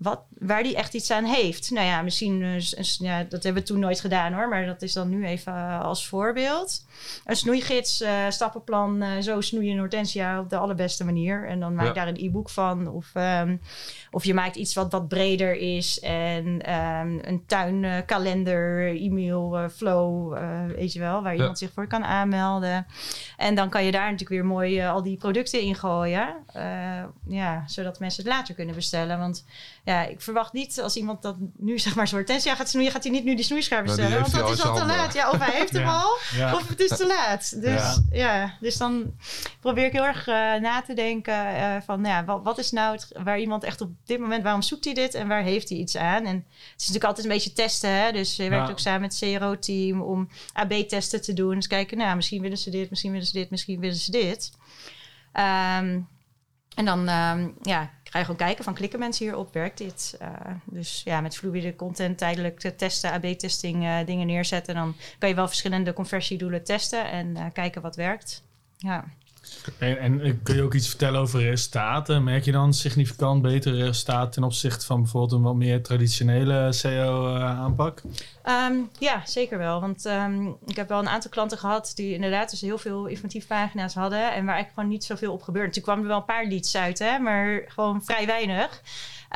Wat, 0.03 0.21
waar 0.39 0.63
die 0.63 0.77
echt 0.77 0.95
iets 0.95 1.11
aan 1.11 1.25
heeft. 1.25 1.71
Nou 1.71 1.87
ja, 1.87 2.03
misschien, 2.03 2.41
uh, 2.41 2.61
ja, 2.99 3.25
dat 3.25 3.43
hebben 3.43 3.63
we 3.63 3.69
toen 3.69 3.79
nooit 3.79 4.01
gedaan 4.01 4.33
hoor, 4.33 4.49
maar 4.49 4.67
dat 4.67 4.83
is 4.83 4.93
dan 4.93 5.09
nu 5.09 5.27
even 5.27 5.53
uh, 5.53 5.81
als 5.81 6.07
voorbeeld. 6.07 6.87
Een 7.25 7.37
snoeigids, 7.37 8.01
uh, 8.01 8.11
stappenplan, 8.29 9.23
zo 9.23 9.41
snoei 9.41 9.67
je 9.67 9.73
een 9.73 9.79
hortensia 9.79 10.41
op 10.41 10.51
de 10.51 10.57
allerbeste 10.57 11.05
manier. 11.05 11.49
En 11.49 11.61
dan 11.61 11.75
maak 11.75 11.87
je 11.87 11.93
daar 11.93 12.09
een 12.09 12.25
e-book 12.25 12.51
van. 12.51 12.89
Of, 12.89 13.13
um, 13.15 13.61
of 14.11 14.25
je 14.25 14.35
maakt 14.35 14.57
iets 14.57 14.75
wat 14.75 14.93
wat 14.93 15.09
breder 15.09 15.57
is. 15.57 16.01
En 16.01 16.75
um, 16.75 17.19
een 17.23 17.43
tuinkalender, 17.47 18.97
e-mail 18.97 19.69
flow, 19.69 20.39
weet 20.77 20.93
je 20.93 20.99
wel, 20.99 21.23
waar 21.23 21.33
ja. 21.33 21.39
iemand 21.39 21.59
zich 21.59 21.73
voor 21.73 21.87
kan 21.87 22.05
aanmelden. 22.05 22.87
En 23.37 23.55
dan 23.55 23.69
kan 23.69 23.85
je 23.85 23.93
daar 23.93 24.11
natuurlijk 24.11 24.31
weer 24.31 24.45
mooi 24.45 24.83
al 24.83 25.03
die 25.03 25.17
producten 25.17 25.61
in 25.61 25.75
gooien. 25.75 26.35
ja, 27.27 27.63
zodat 27.67 27.99
mensen 27.99 28.25
het 28.25 28.33
later 28.33 28.55
kunnen 28.55 28.75
bestellen. 28.75 29.19
Want 29.19 29.45
ja, 29.91 30.03
ik 30.03 30.21
verwacht 30.21 30.53
niet 30.53 30.81
als 30.81 30.97
iemand 30.97 31.23
dat 31.23 31.37
nu 31.57 31.79
zeg 31.79 31.95
maar 31.95 32.09
zo'n 32.09 32.19
hortensia 32.19 32.55
gaat 32.55 32.69
snoeien, 32.69 32.91
gaat 32.91 33.03
hij 33.03 33.13
niet 33.13 33.25
nu 33.25 33.35
die 33.35 33.45
snoeischaar 33.45 33.85
nou, 33.85 33.97
bestellen. 33.97 34.21
want 34.21 34.33
dat 34.33 34.51
is 34.51 34.65
al 34.65 34.77
te 34.77 34.85
laat. 34.85 35.15
Ja, 35.15 35.31
of 35.31 35.39
hij 35.39 35.59
heeft 35.59 35.73
hem 35.73 35.89
al, 35.89 36.13
of 36.55 36.69
het 36.69 36.81
is 36.81 36.97
te 36.97 37.07
laat. 37.07 37.63
Dus 37.63 38.01
ja, 38.11 38.57
dus 38.61 38.77
dan 38.77 39.15
probeer 39.61 39.85
ik 39.85 39.93
heel 39.93 40.07
erg 40.07 40.27
uh, 40.27 40.35
na 40.35 40.83
te 40.83 40.95
denken 40.95 41.35
uh, 41.35 41.77
van 41.85 42.01
nou 42.01 42.15
ja, 42.15 42.25
wat, 42.25 42.43
wat, 42.43 42.59
is 42.59 42.71
nou 42.71 42.93
het, 42.93 43.09
waar 43.23 43.39
iemand 43.39 43.65
echt 43.65 43.81
op 43.81 43.91
dit 44.05 44.19
moment, 44.19 44.43
waarom 44.43 44.63
zoekt 44.63 44.85
hij 44.85 44.95
dit 44.95 45.15
en 45.15 45.29
waar 45.29 45.43
heeft 45.43 45.69
hij 45.69 45.79
iets 45.79 45.97
aan? 45.97 46.25
En 46.25 46.35
het 46.35 46.45
is 46.77 46.87
natuurlijk 46.87 47.05
altijd 47.05 47.27
een 47.27 47.33
beetje 47.33 47.53
testen. 47.53 47.91
Hè? 47.91 48.13
Dus 48.13 48.37
je 48.37 48.49
werkt 48.49 48.71
ook 48.71 48.79
samen 48.79 49.01
met 49.01 49.21
het 49.21 49.39
CRO-team 49.39 50.01
om 50.01 50.29
AB-testen 50.53 51.23
te 51.23 51.33
doen. 51.33 51.55
Dus 51.55 51.67
kijken, 51.67 51.99
nou, 51.99 52.17
misschien 52.17 52.43
willen 52.43 52.59
ze 52.59 52.71
dit, 52.71 52.91
misschien 52.91 53.13
willen 53.13 53.27
ze 53.27 53.33
dit, 53.33 53.51
misschien 53.51 53.81
willen 53.81 53.97
ze 53.97 54.11
dit. 54.11 54.51
Um, 55.33 56.09
en 56.75 56.85
dan 56.85 57.09
um, 57.09 57.55
ja, 57.63 57.91
ga 58.11 58.19
je 58.19 58.25
gewoon 58.25 58.41
kijken 58.41 58.65
van 58.65 58.75
klikken 58.75 58.99
mensen 58.99 59.25
hierop, 59.25 59.53
werkt 59.53 59.79
dit? 59.79 60.19
Uh, 60.23 60.29
dus 60.65 61.03
ja, 61.05 61.21
met 61.21 61.37
fluide 61.37 61.77
content 61.77 62.19
tijdelijk 62.19 62.61
testen, 62.61 63.13
AB-testing 63.13 63.85
uh, 63.85 63.97
dingen 64.07 64.27
neerzetten. 64.27 64.75
Dan 64.75 64.97
kan 65.19 65.29
je 65.29 65.35
wel 65.35 65.47
verschillende 65.47 65.93
conversiedoelen 65.93 66.65
testen 66.65 67.11
en 67.11 67.27
uh, 67.27 67.45
kijken 67.53 67.83
wat 67.83 67.97
werkt. 67.97 68.43
Ja. 68.77 69.05
En, 69.79 70.21
en, 70.21 70.43
kun 70.43 70.55
je 70.55 70.63
ook 70.63 70.75
iets 70.75 70.89
vertellen 70.89 71.21
over 71.21 71.41
resultaten? 71.41 72.25
Merk 72.25 72.45
je 72.45 72.53
dan 72.53 72.75
significant 72.75 73.43
betere 73.43 73.77
resultaten 73.77 74.31
ten 74.31 74.45
opzichte 74.45 74.87
van 74.87 75.01
bijvoorbeeld 75.01 75.33
een 75.33 75.43
wat 75.43 75.55
meer 75.55 75.83
traditionele 75.83 76.73
SEO-aanpak? 76.73 78.03
Um, 78.45 78.91
ja, 78.99 79.23
zeker 79.27 79.59
wel. 79.59 79.81
Want 79.81 80.05
um, 80.05 80.57
ik 80.67 80.77
heb 80.77 80.89
wel 80.89 80.99
een 80.99 81.09
aantal 81.09 81.31
klanten 81.31 81.59
gehad 81.59 81.93
die 81.95 82.15
inderdaad 82.15 82.51
dus 82.51 82.61
heel 82.61 82.79
veel 82.79 83.07
informatieve 83.07 83.47
pagina's 83.47 83.95
hadden 83.95 84.19
en 84.19 84.45
waar 84.45 84.55
eigenlijk 84.55 84.75
gewoon 84.75 84.89
niet 84.89 85.05
zoveel 85.05 85.33
op 85.33 85.43
gebeurde. 85.43 85.73
Toen 85.73 85.83
kwamen 85.83 86.03
er 86.03 86.09
wel 86.09 86.19
een 86.19 86.25
paar 86.25 86.47
leads 86.47 86.77
uit, 86.77 86.99
hè, 86.99 87.19
maar 87.19 87.63
gewoon 87.67 88.05
vrij 88.05 88.27
weinig. 88.27 88.83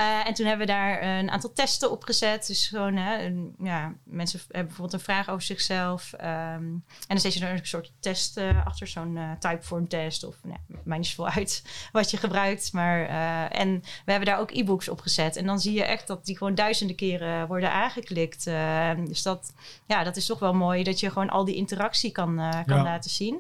Uh, 0.01 0.27
en 0.27 0.35
toen 0.35 0.47
hebben 0.47 0.67
we 0.67 0.73
daar 0.73 1.03
een 1.03 1.31
aantal 1.31 1.53
testen 1.53 1.90
op 1.90 2.05
gezet. 2.05 2.47
Dus 2.47 2.69
gewoon, 2.69 2.97
hè, 2.97 3.33
ja, 3.59 3.95
mensen 4.05 4.40
hebben 4.43 4.67
bijvoorbeeld 4.67 4.93
een 4.93 5.14
vraag 5.14 5.29
over 5.29 5.43
zichzelf. 5.43 6.12
Um, 6.12 6.21
en 6.21 6.85
dan 7.07 7.21
je 7.33 7.47
er 7.47 7.53
een 7.53 7.67
soort 7.67 7.93
test 8.01 8.38
uh, 8.38 8.67
achter, 8.67 8.87
zo'n 8.87 9.17
uh, 9.17 9.33
typeform 9.38 9.88
test. 9.88 10.25
Of, 10.25 10.37
nou, 10.43 10.59
mij 10.85 10.99
niet 10.99 11.14
uit 11.19 11.62
wat 11.93 12.11
je 12.11 12.17
gebruikt. 12.17 12.73
Maar, 12.73 13.07
en 13.49 13.81
we 14.05 14.11
hebben 14.11 14.29
daar 14.29 14.38
ook 14.38 14.51
e-books 14.51 14.88
op 14.88 15.01
gezet. 15.01 15.37
En 15.37 15.47
dan 15.47 15.61
zie 15.61 15.73
je 15.73 15.85
echt 15.85 16.07
dat 16.07 16.25
die 16.25 16.37
gewoon 16.37 16.55
duizenden 16.55 16.97
keren 16.97 17.47
worden 17.47 17.73
aangeklikt. 17.73 18.47
Dus 18.94 19.22
dat, 19.22 19.52
ja, 19.87 20.04
dat 20.04 20.16
is 20.16 20.26
toch 20.26 20.38
wel 20.38 20.54
mooi 20.54 20.83
dat 20.83 21.00
je 21.00 21.11
gewoon 21.11 21.30
al 21.30 21.44
die 21.44 21.54
interactie 21.54 22.12
kan, 22.12 22.37
kan 22.66 22.76
ja. 22.76 22.83
laten 22.83 23.11
zien. 23.11 23.35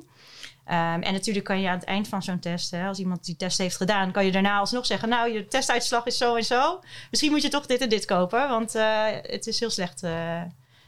Um, 0.68 1.02
en 1.02 1.12
natuurlijk 1.12 1.44
kan 1.44 1.60
je 1.60 1.68
aan 1.68 1.78
het 1.78 1.84
eind 1.84 2.08
van 2.08 2.22
zo'n 2.22 2.38
test, 2.38 2.70
hè, 2.70 2.86
als 2.86 2.98
iemand 2.98 3.24
die 3.24 3.36
test 3.36 3.58
heeft 3.58 3.76
gedaan, 3.76 4.12
kan 4.12 4.24
je 4.24 4.32
daarna 4.32 4.58
alsnog 4.58 4.86
zeggen: 4.86 5.08
Nou, 5.08 5.32
je 5.32 5.46
testuitslag 5.46 6.06
is 6.06 6.16
zo 6.16 6.36
en 6.36 6.44
zo. 6.44 6.80
Misschien 7.10 7.30
moet 7.30 7.42
je 7.42 7.48
toch 7.48 7.66
dit 7.66 7.80
en 7.80 7.88
dit 7.88 8.04
kopen, 8.04 8.48
want 8.48 8.74
uh, 8.74 9.06
het 9.22 9.46
is 9.46 9.60
heel 9.60 9.70
slecht 9.70 10.02
uh, 10.02 10.42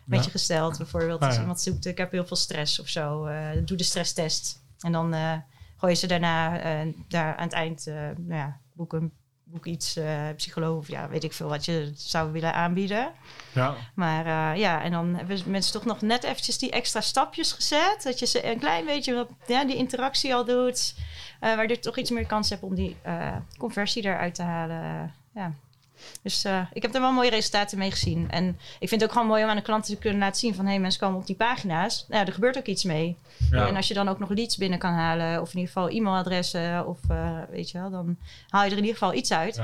met 0.04 0.24
je 0.24 0.30
gesteld. 0.30 0.78
Bijvoorbeeld, 0.78 1.20
als 1.20 1.28
ah, 1.28 1.34
ja. 1.34 1.40
iemand 1.40 1.60
zoekt: 1.60 1.86
Ik 1.86 1.98
heb 1.98 2.10
heel 2.10 2.26
veel 2.26 2.36
stress 2.36 2.80
of 2.80 2.88
zo, 2.88 3.28
doe 3.64 3.76
de 3.76 3.84
stresstest. 3.84 4.62
En 4.80 4.92
dan 4.92 5.14
gooi 5.76 5.92
je 5.92 5.98
ze 5.98 6.06
daarna 6.06 6.60
daar 7.08 7.36
aan 7.36 7.44
het 7.44 7.52
eind, 7.52 7.86
nou 8.16 8.34
ja, 8.34 8.60
boek 8.72 8.92
een 8.92 9.12
boek 9.48 9.66
iets, 9.66 9.96
uh, 9.96 10.28
psycholoog 10.36 10.78
of 10.78 10.88
ja, 10.88 11.08
weet 11.08 11.24
ik 11.24 11.32
veel 11.32 11.48
wat 11.48 11.64
je 11.64 11.92
zou 11.96 12.32
willen 12.32 12.54
aanbieden. 12.54 13.12
Ja. 13.54 13.74
Maar 13.94 14.26
uh, 14.26 14.60
ja, 14.60 14.82
en 14.82 14.90
dan 14.90 15.14
hebben 15.14 15.38
mensen 15.46 15.72
toch 15.72 15.84
nog 15.84 16.00
net 16.00 16.24
eventjes 16.24 16.58
die 16.58 16.70
extra 16.70 17.00
stapjes 17.00 17.52
gezet. 17.52 18.02
Dat 18.02 18.18
je 18.18 18.26
ze 18.26 18.46
een 18.50 18.58
klein 18.58 18.84
beetje 18.84 19.14
wat, 19.14 19.28
ja, 19.46 19.64
die 19.64 19.76
interactie 19.76 20.34
al 20.34 20.44
doet. 20.44 20.94
Uh, 20.96 21.00
waardoor 21.40 21.76
je 21.76 21.78
toch 21.78 21.96
iets 21.98 22.10
meer 22.10 22.26
kans 22.26 22.50
hebt 22.50 22.62
om 22.62 22.74
die 22.74 22.96
conversie 23.58 24.04
eruit 24.04 24.34
te 24.34 24.42
halen. 24.42 25.14
ja. 25.34 25.52
Dus 26.26 26.44
uh, 26.44 26.60
ik 26.72 26.82
heb 26.82 26.94
er 26.94 27.00
wel 27.00 27.12
mooie 27.12 27.30
resultaten 27.30 27.78
mee 27.78 27.90
gezien. 27.90 28.30
En 28.30 28.58
ik 28.78 28.88
vind 28.88 29.00
het 29.00 29.04
ook 29.04 29.12
gewoon 29.12 29.26
mooi 29.26 29.42
om 29.42 29.50
aan 29.50 29.56
de 29.56 29.62
klanten 29.62 29.94
te 29.94 30.00
kunnen 30.00 30.18
laten 30.18 30.40
zien 30.40 30.54
van... 30.54 30.64
hé, 30.64 30.70
hey, 30.70 30.80
mensen 30.80 31.00
komen 31.00 31.18
op 31.18 31.26
die 31.26 31.36
pagina's. 31.36 32.04
Nou, 32.08 32.26
er 32.26 32.32
gebeurt 32.32 32.58
ook 32.58 32.66
iets 32.66 32.84
mee. 32.84 33.16
Ja. 33.50 33.66
En 33.66 33.76
als 33.76 33.88
je 33.88 33.94
dan 33.94 34.08
ook 34.08 34.18
nog 34.18 34.28
leads 34.28 34.56
binnen 34.56 34.78
kan 34.78 34.92
halen... 34.92 35.40
of 35.40 35.48
in 35.48 35.58
ieder 35.58 35.72
geval 35.72 35.88
e-mailadressen 35.88 36.86
of 36.86 36.98
uh, 37.10 37.38
weet 37.50 37.70
je 37.70 37.78
wel... 37.78 37.90
dan 37.90 38.16
haal 38.48 38.64
je 38.64 38.70
er 38.70 38.76
in 38.76 38.82
ieder 38.82 38.98
geval 38.98 39.14
iets 39.14 39.32
uit. 39.32 39.56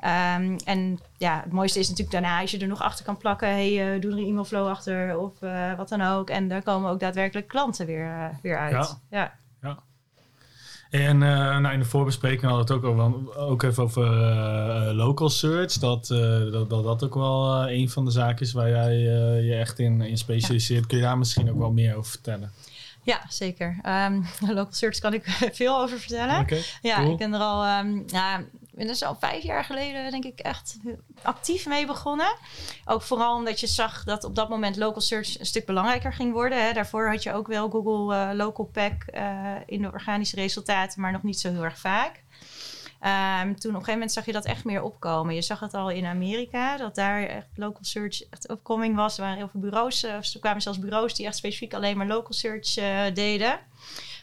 Ja. 0.00 0.36
Um, 0.36 0.56
en 0.64 0.98
ja, 1.16 1.40
het 1.42 1.52
mooiste 1.52 1.78
is 1.78 1.88
natuurlijk 1.88 2.20
daarna... 2.20 2.40
als 2.40 2.50
je 2.50 2.58
er 2.58 2.66
nog 2.66 2.82
achter 2.82 3.04
kan 3.04 3.16
plakken... 3.16 3.48
hé, 3.48 3.74
hey, 3.74 3.94
uh, 3.94 4.00
doe 4.00 4.12
er 4.12 4.18
een 4.18 4.26
e-mailflow 4.26 4.68
achter 4.68 5.18
of 5.18 5.32
wat 5.76 5.88
dan 5.88 6.02
ook. 6.02 6.30
En 6.30 6.48
daar 6.48 6.62
komen 6.62 6.90
ook 6.90 7.00
daadwerkelijk 7.00 7.48
klanten 7.48 7.86
weer, 7.86 8.38
weer 8.42 8.58
uit. 8.58 8.98
ja. 9.10 9.32
En 10.90 11.20
uh, 11.22 11.58
nou, 11.58 11.72
in 11.72 11.78
de 11.78 11.84
voorbespreking 11.84 12.42
hadden 12.42 12.66
we 12.66 12.72
het 12.72 12.84
ook, 12.84 12.90
over, 12.90 13.38
ook 13.38 13.62
even 13.62 13.82
over 13.82 14.04
uh, 14.04 14.90
local 14.92 15.28
search. 15.28 15.72
Dat, 15.72 16.10
uh, 16.12 16.18
dat, 16.52 16.70
dat 16.70 16.84
dat 16.84 17.04
ook 17.04 17.14
wel 17.14 17.68
een 17.68 17.90
van 17.90 18.04
de 18.04 18.10
zaken 18.10 18.46
is 18.46 18.52
waar 18.52 18.68
jij 18.68 18.96
je 19.42 19.54
echt 19.54 19.78
in, 19.78 20.00
in 20.00 20.18
specialiseert. 20.18 20.80
Ja. 20.80 20.86
Kun 20.86 20.98
je 20.98 21.04
daar 21.04 21.18
misschien 21.18 21.50
ook 21.50 21.58
wel 21.58 21.72
meer 21.72 21.96
over 21.96 22.10
vertellen? 22.10 22.52
Ja, 23.06 23.20
zeker. 23.28 23.78
Um, 23.86 24.26
local 24.56 24.72
search 24.72 24.98
kan 24.98 25.14
ik 25.14 25.24
veel 25.52 25.80
over 25.80 25.98
vertellen. 25.98 26.40
Okay, 26.40 26.62
ja, 26.82 26.96
cool. 26.96 27.12
ik 27.12 27.18
ben 27.18 27.34
er 27.34 27.40
al 27.40 27.78
um, 27.78 28.04
ja, 28.06 28.44
ben 28.76 28.86
dus 28.86 29.02
al 29.02 29.14
vijf 29.14 29.42
jaar 29.42 29.64
geleden, 29.64 30.10
denk 30.10 30.24
ik, 30.24 30.38
echt 30.38 30.76
actief 31.22 31.66
mee 31.66 31.86
begonnen. 31.86 32.36
Ook 32.84 33.02
vooral 33.02 33.36
omdat 33.36 33.60
je 33.60 33.66
zag 33.66 34.04
dat 34.04 34.24
op 34.24 34.34
dat 34.34 34.48
moment 34.48 34.76
local 34.76 35.00
search 35.00 35.38
een 35.38 35.46
stuk 35.46 35.66
belangrijker 35.66 36.12
ging 36.12 36.32
worden. 36.32 36.66
Hè. 36.66 36.72
Daarvoor 36.72 37.08
had 37.08 37.22
je 37.22 37.32
ook 37.32 37.46
wel 37.46 37.70
Google 37.70 38.14
uh, 38.14 38.30
Local 38.34 38.64
Pack 38.64 39.04
uh, 39.14 39.52
in 39.66 39.82
de 39.82 39.92
organische 39.92 40.36
resultaten, 40.36 41.00
maar 41.00 41.12
nog 41.12 41.22
niet 41.22 41.40
zo 41.40 41.50
heel 41.50 41.64
erg 41.64 41.78
vaak. 41.78 42.24
Um, 43.00 43.58
toen 43.58 43.70
op 43.70 43.80
een 43.80 43.84
gegeven 43.84 43.92
moment 43.92 44.12
zag 44.12 44.26
je 44.26 44.32
dat 44.32 44.44
echt 44.44 44.64
meer 44.64 44.82
opkomen. 44.82 45.34
Je 45.34 45.42
zag 45.42 45.60
het 45.60 45.74
al 45.74 45.90
in 45.90 46.06
Amerika, 46.06 46.76
dat 46.76 46.94
daar 46.94 47.22
echt 47.22 47.46
local 47.54 47.84
search 47.84 48.28
echt 48.30 48.48
opkoming 48.48 48.96
was. 48.96 49.16
Er 49.16 49.22
waren 49.22 49.36
heel 49.36 49.48
veel 49.48 49.60
bureaus, 49.60 50.02
er 50.02 50.38
kwamen 50.40 50.62
zelfs 50.62 50.78
bureaus 50.78 51.14
die 51.14 51.26
echt 51.26 51.36
specifiek 51.36 51.74
alleen 51.74 51.96
maar 51.96 52.06
local 52.06 52.32
search 52.32 52.74
deden. 53.14 53.58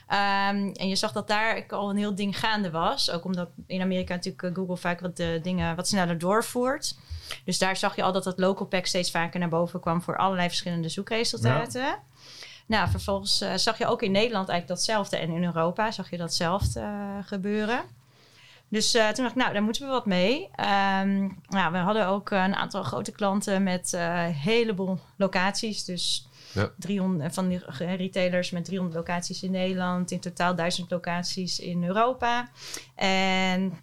Um, 0.08 0.72
en 0.72 0.88
je 0.88 0.96
zag 0.96 1.12
dat 1.12 1.28
daar 1.28 1.64
al 1.68 1.90
een 1.90 1.96
heel 1.96 2.14
ding 2.14 2.38
gaande 2.38 2.70
was. 2.70 3.10
Ook 3.10 3.24
omdat 3.24 3.48
in 3.66 3.80
Amerika 3.80 4.14
natuurlijk 4.14 4.42
eh, 4.42 4.54
Google 4.54 4.76
vaak 4.76 5.00
wat 5.00 5.16
de 5.16 5.40
dingen 5.42 5.76
wat 5.76 5.88
sneller 5.88 6.18
doorvoert. 6.18 6.96
Dus 7.44 7.58
daar 7.58 7.76
zag 7.76 7.96
je 7.96 8.02
al 8.02 8.12
dat 8.12 8.24
dat 8.24 8.38
local 8.38 8.66
pack 8.66 8.86
steeds 8.86 9.10
vaker 9.10 9.40
naar 9.40 9.48
boven 9.48 9.80
kwam 9.80 10.02
voor 10.02 10.16
allerlei 10.16 10.48
verschillende 10.48 10.88
zoekresultaten. 10.88 11.82
Ja. 11.82 12.02
nou, 12.66 12.90
vervolgens 12.90 13.44
zag 13.56 13.78
je 13.78 13.86
ook 13.86 14.02
in 14.02 14.12
Nederland 14.12 14.48
eigenlijk 14.48 14.78
datzelfde. 14.78 15.16
En 15.16 15.30
in 15.30 15.44
Europa 15.44 15.90
zag 15.90 16.10
je 16.10 16.16
datzelfde 16.16 16.84
gebeuren. 17.24 17.80
Dus 18.68 18.90
toen 18.90 19.00
dacht 19.00 19.30
ik, 19.30 19.34
nou, 19.34 19.52
daar 19.52 19.62
moeten 19.62 19.86
we 19.86 19.92
wat 19.92 20.06
mee. 20.06 20.42
Um, 20.42 21.38
nou, 21.48 21.72
we 21.72 21.78
hadden 21.78 22.06
ook 22.06 22.30
een 22.30 22.54
aantal 22.54 22.82
grote 22.82 23.12
klanten 23.12 23.62
met 23.62 23.92
een 23.92 24.32
heleboel 24.32 24.98
locaties. 25.16 25.84
Dus 25.84 26.28
ja. 26.54 26.70
300 26.78 27.34
van 27.34 27.48
die 27.48 27.60
retailers 27.76 28.50
met 28.50 28.64
300 28.64 28.96
locaties 28.96 29.42
in 29.42 29.50
Nederland. 29.50 30.10
In 30.10 30.20
totaal 30.20 30.54
1000 30.54 30.90
locaties 30.90 31.58
in 31.58 31.84
Europa. 31.84 32.48
En 32.94 33.78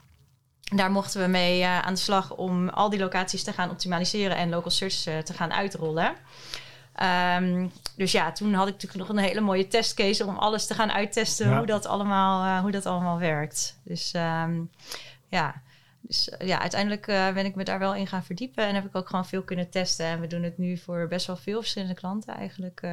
daar 0.76 0.92
mochten 0.92 1.22
we 1.22 1.28
mee 1.28 1.60
uh, 1.60 1.80
aan 1.80 1.94
de 1.94 2.00
slag 2.00 2.36
om 2.36 2.70
al 2.70 2.90
die 2.90 3.00
locaties 3.00 3.44
te 3.44 3.54
gaan 3.54 3.70
optimaliseren 3.70 4.38
en 4.38 4.50
local 4.50 4.72
search 4.72 5.08
uh, 5.08 5.18
te 5.18 5.34
gaan 5.34 5.54
uitrollen. 5.54 6.16
Um, 7.38 7.72
dus 7.96 8.12
ja, 8.12 8.32
toen 8.32 8.54
had 8.54 8.68
ik 8.68 8.74
natuurlijk 8.74 9.08
nog 9.08 9.18
een 9.18 9.24
hele 9.24 9.42
mooie 9.42 9.68
testcase 9.68 10.26
om 10.26 10.38
alles 10.38 10.68
te 10.68 10.74
gaan 10.74 10.92
uittesten 10.92 11.50
ja. 11.50 11.58
hoe, 11.58 11.66
dat 11.66 11.86
allemaal, 11.86 12.46
uh, 12.46 12.60
hoe 12.62 12.72
dat 12.72 12.86
allemaal 12.86 13.20
werkt. 13.20 13.80
Dus 13.84 14.14
um, 14.16 14.70
ja, 15.28 15.62
dus 16.02 16.30
eh, 16.30 16.48
ja, 16.48 16.60
uiteindelijk 16.60 17.08
uh, 17.08 17.34
ben 17.34 17.46
ik 17.46 17.56
me 17.56 17.64
daar 17.64 17.80
wel 17.80 17.96
in 17.96 18.08
gaan 18.08 18.24
verdiepen 18.24 18.68
en 18.68 18.76
heb 18.76 18.86
ik 18.86 18.96
ook 18.96 19.10
gewoon 19.10 19.26
veel 19.26 19.42
kunnen 19.42 19.70
testen. 19.70 20.06
En 20.06 20.20
we 20.20 20.28
doen 20.28 20.44
het 20.44 20.58
nu 20.58 20.78
voor 20.78 21.08
best 21.08 21.28
wel 21.28 21.36
veel 21.36 21.60
verschillende 21.60 21.94
klanten 21.94 22.36
eigenlijk. 22.36 22.82
Uh, 22.84 22.92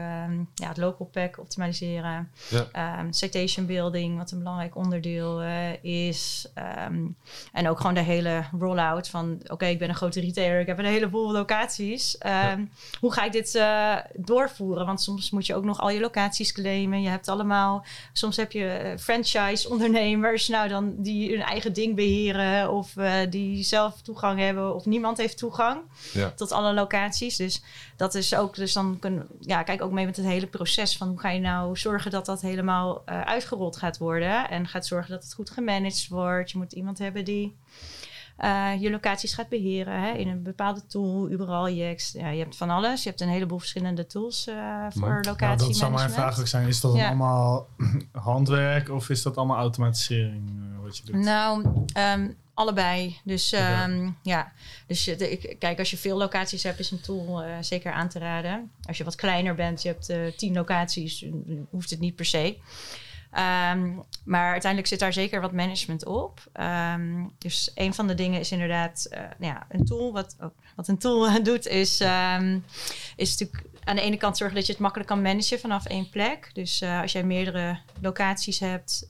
ja, 0.54 0.68
het 0.68 0.76
local 0.76 1.06
pack 1.06 1.38
optimaliseren, 1.38 2.30
ja. 2.48 3.00
um, 3.00 3.12
citation 3.12 3.66
building, 3.66 4.18
wat 4.18 4.30
een 4.30 4.38
belangrijk 4.38 4.76
onderdeel 4.76 5.42
uh, 5.42 5.84
is. 5.84 6.48
Um, 6.88 7.16
en 7.52 7.68
ook 7.68 7.76
gewoon 7.76 7.94
de 7.94 8.00
hele 8.00 8.44
rollout 8.58 9.08
van, 9.08 9.38
oké, 9.42 9.52
okay, 9.52 9.70
ik 9.70 9.78
ben 9.78 9.88
een 9.88 9.94
grote 9.94 10.20
retailer, 10.20 10.60
ik 10.60 10.66
heb 10.66 10.78
een 10.78 10.84
heleboel 10.84 11.32
locaties. 11.32 12.16
Um, 12.26 12.30
ja. 12.30 12.58
Hoe 13.00 13.12
ga 13.12 13.24
ik 13.24 13.32
dit 13.32 13.62
doorvoeren? 14.14 14.86
Want 14.86 15.00
soms 15.00 15.30
moet 15.30 15.46
je 15.46 15.54
ook 15.54 15.64
nog 15.64 15.80
al 15.80 15.90
je 15.90 16.00
locaties 16.00 16.52
claimen. 16.52 17.02
Je 17.02 17.08
hebt 17.08 17.28
allemaal, 17.28 17.84
soms 18.12 18.36
heb 18.36 18.52
je 18.52 18.94
franchise 18.98 19.70
ondernemers, 19.70 20.48
nou 20.48 20.68
dan 20.68 20.94
die 20.98 21.30
hun 21.30 21.42
eigen 21.42 21.72
ding 21.72 21.96
beheren 21.96 22.72
of 22.72 22.96
die 23.30 23.64
zelf 23.64 24.02
toegang 24.02 24.38
hebben 24.38 24.74
of 24.74 24.86
niemand 24.86 25.18
heeft 25.18 25.38
toegang 25.38 25.80
ja. 26.12 26.30
tot 26.30 26.52
alle 26.52 26.74
locaties. 26.74 27.36
Dus 27.36 27.62
dat 27.96 28.14
is 28.14 28.34
ook, 28.34 28.54
dus 28.54 28.72
dan 28.72 28.98
kun, 28.98 29.26
ja, 29.40 29.62
kijk 29.62 29.82
ook 29.82 29.92
mee 29.92 30.06
met 30.06 30.16
het 30.16 30.26
hele 30.26 30.46
proces 30.46 30.96
van 30.96 31.08
hoe 31.08 31.20
ga 31.20 31.30
je 31.30 31.40
nou 31.40 31.76
zorgen 31.76 32.10
dat 32.10 32.26
dat 32.26 32.40
helemaal 32.40 33.02
uh, 33.06 33.20
uitgerold 33.20 33.76
gaat 33.76 33.98
worden 33.98 34.50
en 34.50 34.68
gaat 34.68 34.86
zorgen 34.86 35.10
dat 35.10 35.22
het 35.22 35.34
goed 35.34 35.50
gemanaged 35.50 36.08
wordt. 36.08 36.50
Je 36.50 36.58
moet 36.58 36.72
iemand 36.72 36.98
hebben 36.98 37.24
die 37.24 37.56
uh, 38.44 38.80
je 38.80 38.90
locaties 38.90 39.34
gaat 39.34 39.48
beheren 39.48 40.00
hè, 40.00 40.12
in 40.12 40.28
een 40.28 40.42
bepaalde 40.42 40.86
tool, 40.86 41.30
Uberal, 41.30 41.70
Jex. 41.70 42.12
Ja, 42.12 42.28
je 42.28 42.38
hebt 42.38 42.56
van 42.56 42.70
alles. 42.70 43.02
Je 43.02 43.08
hebt 43.08 43.20
een 43.20 43.28
heleboel 43.28 43.58
verschillende 43.58 44.06
tools 44.06 44.46
uh, 44.48 44.86
voor 44.88 45.18
locatie. 45.22 45.60
Ja, 45.60 45.66
dat 45.66 45.76
zou 45.76 45.92
mijn 45.92 46.10
vraag 46.10 46.40
ook 46.40 46.46
zijn. 46.46 46.68
Is 46.68 46.80
dat 46.80 46.94
ja. 46.94 47.06
allemaal 47.06 47.68
handwerk 48.12 48.90
of 48.90 49.08
is 49.08 49.22
dat 49.22 49.36
allemaal 49.36 49.56
automatisering 49.56 50.50
wat 50.82 50.96
je 50.96 51.04
doet? 51.04 51.14
Nou, 51.14 51.64
um, 52.14 52.36
allebei. 52.58 53.18
Dus 53.24 53.52
um, 53.52 54.16
ja, 54.22 54.52
dus 54.86 55.04
de, 55.04 55.30
ik, 55.30 55.58
kijk, 55.58 55.78
als 55.78 55.90
je 55.90 55.96
veel 55.96 56.16
locaties 56.16 56.62
hebt, 56.62 56.78
is 56.78 56.90
een 56.90 57.00
tool 57.00 57.44
uh, 57.44 57.56
zeker 57.60 57.92
aan 57.92 58.08
te 58.08 58.18
raden. 58.18 58.70
Als 58.82 58.98
je 58.98 59.04
wat 59.04 59.14
kleiner 59.14 59.54
bent, 59.54 59.82
je 59.82 59.88
hebt 59.88 60.10
uh, 60.10 60.32
tien 60.36 60.54
locaties, 60.54 61.24
hoeft 61.70 61.90
het 61.90 62.00
niet 62.00 62.16
per 62.16 62.24
se. 62.24 62.56
Um, 63.32 64.02
maar 64.24 64.50
uiteindelijk 64.50 64.90
zit 64.90 64.98
daar 64.98 65.12
zeker 65.12 65.40
wat 65.40 65.52
management 65.52 66.06
op. 66.06 66.40
Um, 66.94 67.32
dus 67.38 67.70
een 67.74 67.94
van 67.94 68.06
de 68.06 68.14
dingen 68.14 68.40
is 68.40 68.52
inderdaad 68.52 69.06
uh, 69.10 69.18
nou 69.18 69.52
ja, 69.52 69.66
een 69.68 69.84
tool. 69.84 70.12
Wat, 70.12 70.36
oh, 70.40 70.48
wat 70.76 70.88
een 70.88 70.98
tool 70.98 71.42
doet, 71.42 71.66
is, 71.66 72.00
um, 72.00 72.64
is 73.16 73.30
natuurlijk 73.30 73.62
aan 73.84 73.96
de 73.96 74.02
ene 74.02 74.16
kant 74.16 74.36
zorgen 74.36 74.56
dat 74.56 74.66
je 74.66 74.72
het 74.72 74.80
makkelijk 74.80 75.08
kan 75.08 75.22
managen 75.22 75.60
vanaf 75.60 75.86
één 75.86 76.10
plek. 76.10 76.50
Dus 76.52 76.82
uh, 76.82 77.00
als 77.00 77.12
jij 77.12 77.22
meerdere 77.22 77.78
locaties 78.00 78.58
hebt, 78.58 79.08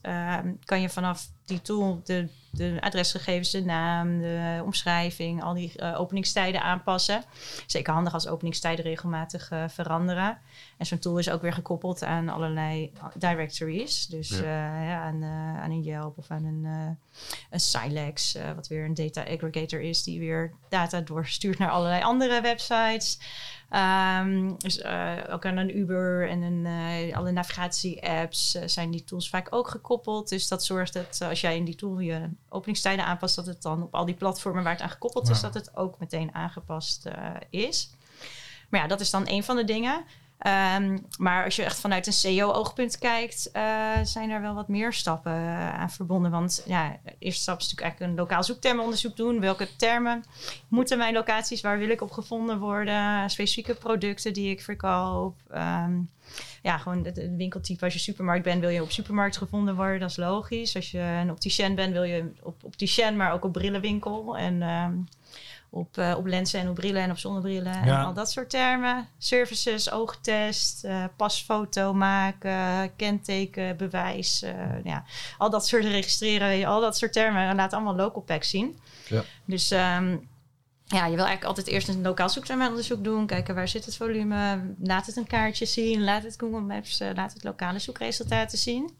kan 0.65 0.81
je 0.81 0.89
vanaf 0.89 1.27
die 1.49 1.61
tool 1.61 2.01
de, 2.03 2.27
de 2.51 2.77
adresgegevens, 2.79 3.51
de 3.51 3.63
naam, 3.63 4.21
de 4.21 4.61
omschrijving, 4.63 5.43
al 5.43 5.53
die 5.53 5.71
uh, 5.75 5.99
openingstijden 5.99 6.61
aanpassen. 6.61 7.23
Zeker 7.65 7.93
handig 7.93 8.13
als 8.13 8.27
openingstijden 8.27 8.85
regelmatig 8.85 9.51
uh, 9.51 9.63
veranderen. 9.67 10.37
En 10.77 10.85
zo'n 10.85 10.99
tool 10.99 11.17
is 11.17 11.29
ook 11.29 11.41
weer 11.41 11.53
gekoppeld 11.53 12.03
aan 12.03 12.29
allerlei 12.29 12.91
directories. 13.15 14.07
Dus 14.07 14.29
ja. 14.29 14.37
Uh, 14.37 14.87
ja, 14.87 15.01
aan, 15.01 15.23
aan, 15.63 15.71
een 15.71 15.81
Yelp 15.81 16.17
of 16.17 16.31
aan 16.31 16.45
een, 16.45 16.97
een 17.49 17.59
Silex, 17.59 18.37
wat 18.55 18.67
weer 18.67 18.85
een 18.85 18.93
data 18.93 19.21
aggregator 19.21 19.81
is, 19.81 20.03
die 20.03 20.19
weer 20.19 20.53
data 20.69 21.01
doorstuurt 21.01 21.57
naar 21.57 21.69
allerlei 21.69 22.03
andere 22.03 22.41
websites. 22.41 23.19
Um, 23.71 24.57
dus 24.57 24.77
uh, 24.77 25.13
ook 25.29 25.45
aan 25.45 25.57
een 25.57 25.77
Uber 25.77 26.29
en 26.29 26.41
een, 26.41 26.65
uh, 26.65 27.17
alle 27.17 27.31
navigatie-apps 27.31 28.55
uh, 28.55 28.61
zijn 28.65 28.91
die 28.91 29.03
tools 29.03 29.29
vaak 29.29 29.47
ook 29.49 29.67
gekoppeld. 29.67 30.29
Dus 30.29 30.47
dat 30.47 30.65
zorgt 30.65 30.93
dat 30.93 31.21
als 31.21 31.41
jij 31.41 31.55
in 31.55 31.65
die 31.65 31.75
tool 31.75 31.99
je 31.99 32.29
openingstijden 32.49 33.05
aanpast, 33.05 33.35
dat 33.35 33.45
het 33.45 33.61
dan 33.61 33.83
op 33.83 33.95
al 33.95 34.05
die 34.05 34.15
platformen 34.15 34.63
waar 34.63 34.73
het 34.73 34.81
aan 34.81 34.89
gekoppeld 34.89 35.27
ja. 35.27 35.33
is, 35.33 35.41
dat 35.41 35.53
het 35.53 35.75
ook 35.75 35.99
meteen 35.99 36.35
aangepast 36.35 37.09
is. 37.49 37.89
Maar 38.69 38.81
ja, 38.81 38.87
dat 38.87 38.99
is 38.99 39.09
dan 39.09 39.27
een 39.27 39.43
van 39.43 39.55
de 39.55 39.63
dingen. 39.63 40.05
Um, 40.47 41.05
maar 41.17 41.43
als 41.43 41.55
je 41.55 41.63
echt 41.63 41.79
vanuit 41.79 42.07
een 42.07 42.13
CEO-oogpunt 42.13 42.97
kijkt, 42.97 43.49
uh, 43.53 43.97
zijn 44.03 44.29
er 44.29 44.41
wel 44.41 44.53
wat 44.53 44.67
meer 44.67 44.93
stappen 44.93 45.31
uh, 45.31 45.73
aan 45.73 45.89
verbonden. 45.89 46.31
Want 46.31 46.63
ja, 46.65 46.99
de 47.03 47.15
eerste 47.19 47.41
stap 47.41 47.59
is 47.59 47.63
natuurlijk 47.63 47.81
eigenlijk 47.81 48.11
een 48.11 48.17
lokaal 48.17 48.43
zoektermenonderzoek 48.43 49.15
doen. 49.15 49.39
Welke 49.39 49.75
termen 49.75 50.23
moeten 50.67 50.97
mijn 50.97 51.13
locaties, 51.13 51.61
waar 51.61 51.77
wil 51.77 51.89
ik 51.89 52.01
op 52.01 52.11
gevonden 52.11 52.59
worden? 52.59 53.29
Specifieke 53.29 53.75
producten 53.75 54.33
die 54.33 54.49
ik 54.51 54.61
verkoop. 54.61 55.35
Um, 55.51 56.09
ja, 56.61 56.77
gewoon 56.77 57.05
het 57.05 57.35
winkeltype. 57.37 57.83
Als 57.83 57.93
je 57.93 57.99
supermarkt 57.99 58.43
bent, 58.43 58.61
wil 58.61 58.69
je 58.69 58.81
op 58.81 58.91
supermarkt 58.91 59.37
gevonden 59.37 59.75
worden. 59.75 59.99
Dat 59.99 60.09
is 60.09 60.17
logisch. 60.17 60.75
Als 60.75 60.91
je 60.91 60.99
een 60.99 61.31
opticien 61.31 61.75
bent, 61.75 61.93
wil 61.93 62.03
je 62.03 62.31
op 62.43 62.63
opticien, 62.63 63.17
maar 63.17 63.31
ook 63.33 63.43
op 63.43 63.53
brillenwinkel. 63.53 64.37
En 64.37 64.61
um, 64.61 65.07
op, 65.69 65.97
uh, 65.97 66.13
op 66.17 66.25
lenzen 66.25 66.59
en 66.59 66.69
op 66.69 66.75
brillen 66.75 67.01
en 67.01 67.11
op 67.11 67.17
zonnebrillen 67.17 67.73
ja. 67.73 67.99
en 67.99 68.05
al 68.05 68.13
dat 68.13 68.31
soort 68.31 68.49
termen. 68.49 69.07
Services, 69.17 69.91
oogtest, 69.91 70.85
uh, 70.85 71.03
pasfoto 71.15 71.93
maken, 71.93 72.95
kenteken, 72.95 73.77
bewijs. 73.77 74.43
Uh, 74.43 74.51
ja, 74.83 75.03
al 75.37 75.49
dat 75.49 75.67
soort 75.67 75.83
registreren, 75.83 76.65
al 76.65 76.81
dat 76.81 76.97
soort 76.97 77.13
termen. 77.13 77.55
Laat 77.55 77.73
allemaal 77.73 77.95
local 77.95 78.21
pack 78.21 78.43
zien. 78.43 78.79
Ja. 79.07 79.23
Dus 79.45 79.71
um, 79.71 80.27
ja, 80.85 81.05
je 81.05 81.15
wil 81.15 81.25
eigenlijk 81.25 81.43
altijd 81.43 81.67
eerst 81.67 81.87
een 81.87 82.01
lokaal 82.01 82.29
zoektermenonderzoek 82.29 83.03
doen. 83.03 83.25
Kijken 83.25 83.55
waar 83.55 83.67
zit 83.67 83.85
het 83.85 83.95
volume. 83.95 84.59
Laat 84.81 85.05
het 85.05 85.17
een 85.17 85.27
kaartje 85.27 85.65
zien. 85.65 86.03
Laat 86.03 86.23
het 86.23 86.35
Google 86.37 86.59
Maps, 86.59 86.99
laat 87.15 87.33
het 87.33 87.43
lokale 87.43 87.79
zoekresultaten 87.79 88.57
zien. 88.57 88.97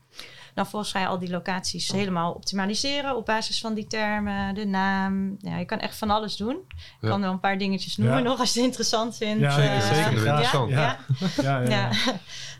Dan 0.54 0.68
volgens 0.68 0.92
ga 0.92 1.00
je 1.00 1.08
al 1.08 1.20
die 1.20 1.30
locaties 1.30 1.92
helemaal 1.92 2.32
optimaliseren 2.32 3.16
op 3.16 3.26
basis 3.26 3.60
van 3.60 3.74
die 3.74 3.88
termen, 3.88 4.56
de 4.56 4.66
naam. 4.66 5.38
Ja, 5.40 5.58
je 5.58 5.66
kan 5.66 5.80
echt 5.80 5.98
van 5.98 6.10
alles 6.10 6.38
doen. 6.38 6.58
Ik 7.02 7.10
kan 7.10 7.22
wel 7.22 7.32
een 7.32 7.40
paar 7.40 7.58
dingetjes 7.58 7.98
noemen 7.98 8.18
ja. 8.18 8.24
nog 8.24 8.40
als 8.40 8.54
je 8.54 8.60
het 8.60 8.68
interessant 8.68 9.18
vindt. 9.18 9.42
Ja, 9.42 9.76
uh, 9.76 9.82
zeker. 9.82 10.12
Interessant. 10.12 10.70
Ja, 10.70 10.98
ja. 11.42 11.62
ja, 11.62 11.90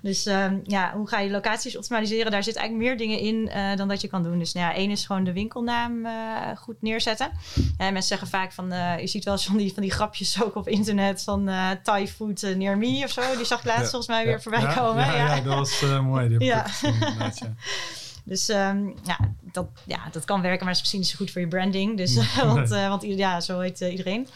Dus 0.02 0.26
um, 0.26 0.62
ja, 0.64 0.94
hoe 0.96 1.08
ga 1.08 1.20
je 1.20 1.30
locaties 1.30 1.78
optimaliseren? 1.78 2.32
Daar 2.32 2.44
zit 2.44 2.56
eigenlijk 2.56 2.88
meer 2.88 2.98
dingen 2.98 3.20
in 3.20 3.36
uh, 3.56 3.76
dan 3.76 3.88
dat 3.88 4.02
je 4.02 4.08
kan 4.08 4.24
doen. 4.24 4.40
Dus 4.40 4.54
nou 4.54 4.66
ja, 4.66 4.76
één 4.76 4.92
is 4.92 5.06
gewoon 5.06 5.24
de 5.24 5.34
winkelnaam 5.34 6.06
uh, 6.06 6.12
goed 6.56 6.82
neerzetten. 6.82 7.32
En 7.78 7.94
mensen 7.94 8.04
zeggen 8.04 8.28
vaak 8.28 8.52
van, 8.52 8.68
je 9.00 9.08
ziet 9.08 9.24
wel 9.24 9.34
eens 9.34 9.46
van 9.46 9.58
die, 9.58 9.74
van 9.74 9.82
die 9.82 9.92
grapjes 9.92 10.44
ook 10.44 10.56
op 10.56 10.68
internet 10.68 11.24
van 11.24 11.50
Thai 11.84 12.08
food 12.08 12.42
near 12.56 12.78
me 12.78 13.02
of 13.04 13.12
zo. 13.12 13.36
Die 13.36 13.46
zag 13.46 13.60
ik 13.60 13.66
laatst 13.66 13.90
volgens 13.90 14.08
mij 14.08 14.26
weer 14.26 14.42
voorbij 14.42 14.74
komen. 14.76 15.06
Ja, 15.06 15.42
dat 15.42 15.56
was 15.56 15.82
mooi. 16.02 16.28
Die 16.28 16.44
ja. 16.44 16.66
Dus 18.30 18.50
um, 18.50 18.94
ja, 19.04 19.18
dat, 19.52 19.68
ja, 19.86 20.00
dat 20.12 20.26
kan 20.26 20.42
werken, 20.42 20.66
maar 20.66 20.76
het 20.76 20.76
is 20.76 20.80
misschien 20.80 21.00
niet 21.00 21.10
zo 21.10 21.16
goed 21.18 21.32
voor 21.32 21.42
je 21.42 21.48
branding. 21.48 21.98
Dus, 21.98 22.16
want, 22.54 22.72
uh, 22.72 22.88
want 22.88 23.04
ja, 23.04 23.42
zo 23.42 23.60
heet 23.60 23.82
uh, 23.82 23.92
iedereen. 23.92 24.28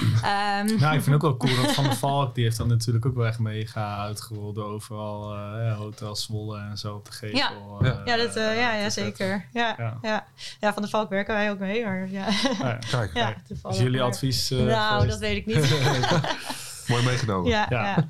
Um, 0.00 0.78
nou, 0.78 0.94
ik 0.94 1.02
vind 1.02 1.14
ook 1.14 1.22
wel 1.22 1.36
cool 1.36 1.62
dat 1.62 1.72
Van 1.72 1.84
der 1.84 1.96
Valk, 1.96 2.34
die 2.34 2.44
heeft 2.44 2.56
dan 2.56 2.68
natuurlijk 2.68 3.06
ook 3.06 3.14
wel 3.14 3.26
echt 3.26 3.38
mega 3.38 3.96
uitgerold 3.96 4.58
overal 4.58 5.34
uh, 5.34 5.66
ja, 5.66 5.74
hotels 5.74 6.22
Zwolle 6.22 6.58
en 6.58 6.78
zo 6.78 6.94
op 6.94 7.04
de 7.04 7.12
gevel. 7.12 7.38
Ja, 7.38 8.02
ja, 8.04 8.16
dat, 8.16 8.34
ja, 8.34 8.74
ja 8.74 8.90
zeker. 8.90 9.48
Ja, 9.52 9.74
ja. 9.78 9.98
Ja. 10.02 10.26
ja, 10.60 10.72
Van 10.72 10.82
der 10.82 10.90
Valk 10.90 11.08
werken 11.08 11.34
wij 11.34 11.50
ook 11.50 11.58
mee. 11.58 11.84
Maar 11.84 12.10
ja. 12.10 12.26
Ah, 12.26 12.58
ja. 12.58 12.78
Kijk, 12.90 13.10
ja, 13.14 13.34
is 13.70 13.78
jullie 13.78 14.00
maar. 14.00 14.08
advies 14.08 14.50
Nou, 14.50 15.00
geweest? 15.00 15.10
dat 15.10 15.18
weet 15.18 15.36
ik 15.36 15.46
niet. 15.46 15.80
Mooi 16.88 17.04
meegenomen. 17.04 17.50
Ja, 17.50 17.66
ja. 17.68 18.06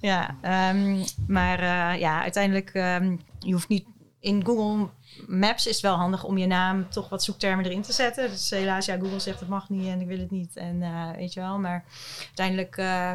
ja. 0.00 0.34
ja 0.42 0.70
um, 0.70 1.04
maar 1.26 1.62
ja, 1.98 2.22
uiteindelijk, 2.22 2.74
um, 2.74 3.20
je 3.38 3.52
hoeft 3.52 3.68
niet 3.68 3.84
in 4.24 4.44
Google 4.44 4.88
Maps 5.26 5.66
is 5.66 5.72
het 5.74 5.82
wel 5.84 5.94
handig 5.94 6.24
om 6.24 6.38
je 6.38 6.46
naam 6.46 6.90
toch 6.90 7.08
wat 7.08 7.24
zoektermen 7.24 7.64
erin 7.64 7.82
te 7.82 7.92
zetten. 7.92 8.30
Dus 8.30 8.50
helaas, 8.50 8.86
ja, 8.86 8.96
Google 8.98 9.20
zegt 9.20 9.40
het 9.40 9.48
mag 9.48 9.68
niet 9.68 9.86
en 9.86 10.00
ik 10.00 10.06
wil 10.06 10.18
het 10.18 10.30
niet. 10.30 10.56
En 10.56 10.76
uh, 10.80 11.10
weet 11.16 11.32
je 11.32 11.40
wel, 11.40 11.58
maar 11.58 11.84
uiteindelijk, 12.26 12.76
uh, 12.76 13.12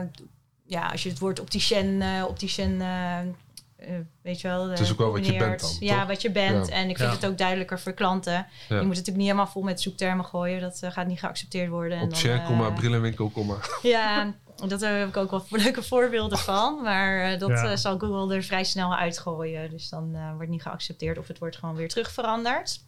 ja, 0.66 0.88
als 0.92 1.04
je 1.04 1.10
het 1.10 1.20
woord 1.20 1.40
opticien, 1.40 2.02
uh, 2.02 2.26
opticien 2.28 2.82
weet 4.22 4.42
je 4.42 4.48
wel. 4.48 4.70
Het 4.70 4.80
is 4.80 4.92
ook 4.92 4.98
wel 4.98 5.12
wat 5.12 5.26
je 5.26 5.38
bent 5.38 5.62
dan, 5.62 5.70
Ja, 5.80 5.98
toch? 6.00 6.08
wat 6.08 6.22
je 6.22 6.32
bent. 6.32 6.68
Ja. 6.68 6.74
En 6.74 6.90
ik 6.90 6.98
vind 6.98 7.10
Ja. 7.10 7.16
het 7.16 7.26
ook 7.26 7.38
duidelijker 7.38 7.80
voor 7.80 7.94
klanten. 7.94 8.34
Ja. 8.34 8.46
Je 8.68 8.74
moet 8.74 8.80
het 8.80 8.88
natuurlijk 8.88 9.18
niet 9.18 9.26
helemaal 9.26 9.48
vol 9.48 9.62
met 9.62 9.82
zoektermen 9.82 10.26
gooien. 10.26 10.62
Dat 10.62 10.80
eh, 10.82 10.92
gaat 10.92 11.08
niet 11.08 11.20
geaccepteerd 11.20 11.70
worden. 11.70 11.98
En 11.98 12.04
Op 12.04 12.10
dan, 12.10 12.20
share, 12.20 12.46
komma, 12.46 12.68
eh, 12.68 12.74
brillenwinkel, 12.76 13.30
komma. 13.30 13.56
Ja, 13.82 14.34
dat 14.68 14.82
heb 14.82 15.08
ik 15.08 15.18
ook 15.18 15.32
wel 15.32 15.46
leuke 15.64 15.84
voorbeelden 15.84 16.38
van. 16.38 16.82
Maar 16.84 17.32
eh, 17.32 17.40
dat 17.40 17.50
Ja. 17.50 17.72
eh, 17.72 17.78
zal 17.78 18.00
Google 18.00 18.36
er 18.36 18.44
vrij 18.44 18.64
snel 18.64 18.96
uitgooien. 18.96 19.70
Dus 19.70 19.90
dan 19.90 20.16
eh, 20.16 20.34
wordt 20.36 20.50
niet 20.50 20.62
geaccepteerd 20.62 21.18
of 21.18 21.28
het 21.28 21.40
wordt 21.40 21.58
gewoon 21.58 21.76
weer 21.76 21.90
terug 21.90 22.12
veranderd. 22.12 22.84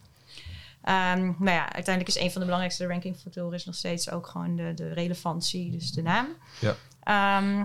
Ehm, 0.82 1.32
maar 1.38 1.52
ja, 1.54 1.72
uiteindelijk 1.72 2.16
is 2.16 2.22
een 2.22 2.30
van 2.30 2.40
de 2.40 2.46
belangrijkste 2.46 2.86
rankingfactoren 2.86 3.52
is 3.54 3.64
nog 3.64 3.74
steeds 3.74 4.10
ook 4.10 4.26
gewoon 4.26 4.56
de, 4.56 4.74
de 4.74 4.92
relevantie, 4.92 5.70
dus 5.70 5.92
de 5.92 6.02
naam. 6.02 6.26
Ja. 6.60 6.74
Ehm, 7.02 7.64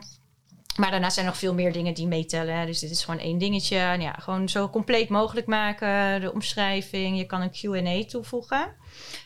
maar 0.78 0.92
daarnaast 0.92 1.14
zijn 1.14 1.26
er 1.26 1.32
nog 1.32 1.42
veel 1.42 1.54
meer 1.54 1.74
dingen 1.74 1.94
die 1.94 2.08
meetellen. 2.08 2.66
Dus 2.66 2.80
dit 2.80 2.92
is 2.92 3.04
gewoon 3.04 3.20
één 3.20 3.38
dingetje. 3.38 3.76
Ja, 3.76 4.12
gewoon 4.12 4.50
zo 4.50 4.70
compleet 4.70 5.10
mogelijk 5.10 5.48
maken. 5.48 6.22
De 6.22 6.34
omschrijving. 6.34 7.18
Je 7.18 7.26
kan 7.26 7.42
een 7.42 7.52
Q&A 7.52 8.06
toevoegen. 8.10 8.76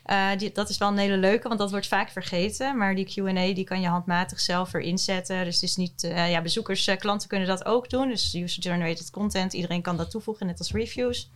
Eh, 0.04 0.30
die, 0.38 0.52
dat 0.52 0.70
is 0.70 0.78
wel 0.78 0.88
een 0.88 0.98
hele 0.98 1.18
leuke, 1.18 1.48
want 1.48 1.60
dat 1.60 1.72
wordt 1.72 1.88
vaak 1.88 2.10
vergeten. 2.10 2.78
Maar 2.78 2.96
die 2.96 3.06
Q&A 3.06 3.54
die 3.54 3.64
kan 3.64 3.82
je 3.82 3.88
handmatig 3.88 4.40
zelf 4.40 4.74
erin 4.74 4.98
zetten. 4.98 5.46
Dus 5.46 5.54
het 5.54 5.64
is 5.64 5.76
niet... 5.76 6.04
eh, 6.04 6.32
ja, 6.32 6.42
bezoekers, 6.42 6.88
eh, 6.88 6.98
klanten 6.98 7.28
kunnen 7.28 7.48
dat 7.48 7.66
ook 7.66 7.90
doen. 7.90 8.08
Dus 8.08 8.34
user-generated 8.36 9.10
content. 9.10 9.54
Iedereen 9.54 9.82
kan 9.82 9.98
dat 9.98 10.12
toevoegen, 10.12 10.46
net 10.46 10.60
als 10.60 10.72
reviews. 10.72 11.30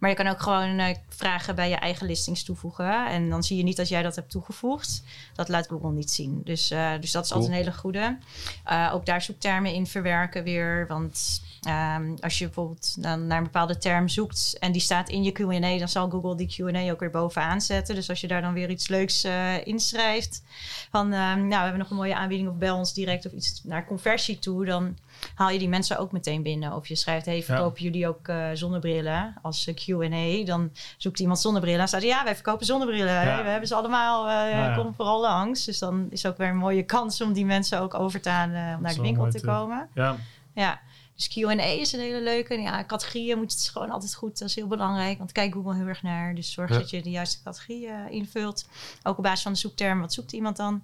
Maar 0.00 0.10
je 0.10 0.16
kan 0.16 0.26
ook 0.26 0.40
gewoon 0.42 0.78
eh, 0.78 0.96
vragen 1.08 1.54
bij 1.54 1.68
je 1.68 1.76
eigen 1.76 2.06
listings 2.06 2.44
toevoegen. 2.44 3.06
En 3.06 3.30
dan 3.30 3.42
zie 3.42 3.56
je 3.56 3.62
niet 3.62 3.76
dat 3.76 3.88
jij 3.88 4.02
dat 4.02 4.16
hebt 4.16 4.30
toegevoegd. 4.30 5.02
Dat 5.34 5.48
laat 5.48 5.66
Google 5.66 5.92
niet 5.92 6.10
zien. 6.10 6.40
Dus, 6.44 6.70
eh, 6.70 6.92
dus 7.00 7.10
dat 7.10 7.24
is 7.24 7.30
Cool. 7.30 7.40
altijd 7.42 7.58
een 7.58 7.64
hele 7.64 7.78
goede. 7.78 8.18
Eh, 8.64 8.90
ook 8.94 9.06
daar 9.06 9.22
zoektermen 9.22 9.72
in 9.72 9.86
verwerken 9.86 10.44
weer. 10.44 10.86
Want 10.88 11.42
ehm, 11.64 12.14
als 12.20 12.38
je 12.38 12.44
bijvoorbeeld 12.44 13.02
dan 13.02 13.26
naar 13.26 13.38
een 13.38 13.44
bepaalde 13.44 13.78
term 13.78 14.08
zoekt... 14.08 14.56
en 14.60 14.72
die 14.72 14.80
staat 14.80 15.08
in 15.08 15.22
je 15.22 15.32
Q&A... 15.32 15.78
dan 15.78 15.88
zal 15.88 16.10
Google 16.10 16.36
die 16.36 16.46
Q&A 16.46 16.90
ook 16.90 17.00
weer 17.00 17.10
bovenaan 17.10 17.60
zetten. 17.60 17.94
Dus 17.94 18.08
als 18.08 18.20
je 18.20 18.26
daar 18.28 18.42
dan 18.42 18.52
weer 18.52 18.70
iets 18.70 18.88
leuks 18.88 19.24
eh, 19.24 19.66
inschrijft... 19.66 20.42
van 20.90 21.12
ehm, 21.12 21.38
nou, 21.38 21.48
we 21.48 21.54
hebben 21.54 21.78
nog 21.78 21.90
een 21.90 21.96
mooie 21.96 22.14
aanbieding... 22.16 22.48
of 22.48 22.54
bel 22.56 22.76
ons 22.76 22.92
direct 22.94 23.26
of 23.26 23.32
iets 23.32 23.60
naar 23.64 23.86
conversie 23.86 24.38
toe... 24.38 24.64
dan 24.64 24.96
haal 25.34 25.50
je 25.50 25.58
die 25.58 25.68
mensen 25.68 25.98
ook 25.98 26.12
meteen 26.12 26.42
binnen. 26.42 26.72
Of 26.72 26.86
je 26.86 26.96
schrijft, 26.96 27.26
hey, 27.26 27.42
verkopen 27.42 27.82
jullie 27.82 28.08
ook 28.08 28.28
eh, 28.28 28.46
zonnebrillen 28.52 29.34
als 29.42 29.66
eh, 29.66 29.74
Q&A? 29.74 30.44
Dan 30.44 30.70
zoekt 30.96 31.20
iemand 31.20 31.38
zonnebrillen. 31.40 31.78
Dan 31.78 31.88
staat 31.88 32.02
ja, 32.02 32.24
wij 32.24 32.34
verkopen 32.34 32.66
zonnebrillen. 32.66 33.12
Ja. 33.12 33.20
Hey, 33.20 33.42
we 33.42 33.48
hebben 33.48 33.68
ze 33.68 33.74
allemaal. 33.74 34.28
ja. 34.30 34.74
Kom 34.74 34.94
vooral 34.94 35.20
langs. 35.20 35.64
Dus 35.64 35.78
dan 35.78 36.06
is 36.10 36.26
ook 36.26 36.36
weer 36.36 36.48
een 36.48 36.56
mooie 36.56 36.82
kans 36.82 37.20
om 37.20 37.32
die 37.32 37.44
mensen 37.44 37.80
ook 37.80 37.94
over 37.94 38.20
te 38.20 38.28
halen 38.28 38.76
om 38.76 38.82
naar 38.82 38.94
de 38.94 39.00
winkel 39.00 39.30
te- 39.30 39.40
komen. 39.40 39.88
Ja, 39.94 40.16
Ja. 40.54 40.80
Dus 41.16 41.28
Q&A 41.28 41.62
is 41.64 41.92
een 41.92 42.00
hele 42.00 42.20
leuke. 42.20 42.54
En 42.54 42.62
ja, 42.62 42.84
categorieën 42.84 43.38
moet 43.38 43.52
het 43.52 43.68
gewoon 43.72 43.90
altijd 43.90 44.14
goed. 44.14 44.38
Dat 44.38 44.48
is 44.48 44.54
heel 44.54 44.66
belangrijk. 44.66 45.18
Want 45.18 45.32
kijk 45.32 45.52
Google 45.52 45.74
heel 45.74 45.86
erg 45.86 46.02
naar. 46.02 46.34
Dus 46.34 46.52
zorg 46.52 46.70
Ja. 46.70 46.78
dat 46.78 46.90
je 46.90 47.02
de 47.02 47.10
juiste 47.10 47.42
categorie 47.42 47.86
eh, 47.86 48.10
invult. 48.10 48.68
Ook 49.02 49.16
op 49.16 49.22
basis 49.24 49.42
van 49.42 49.52
de 49.52 49.58
zoekterm. 49.58 50.00
Wat 50.00 50.12
zoekt 50.12 50.32
iemand 50.32 50.56
dan? 50.56 50.82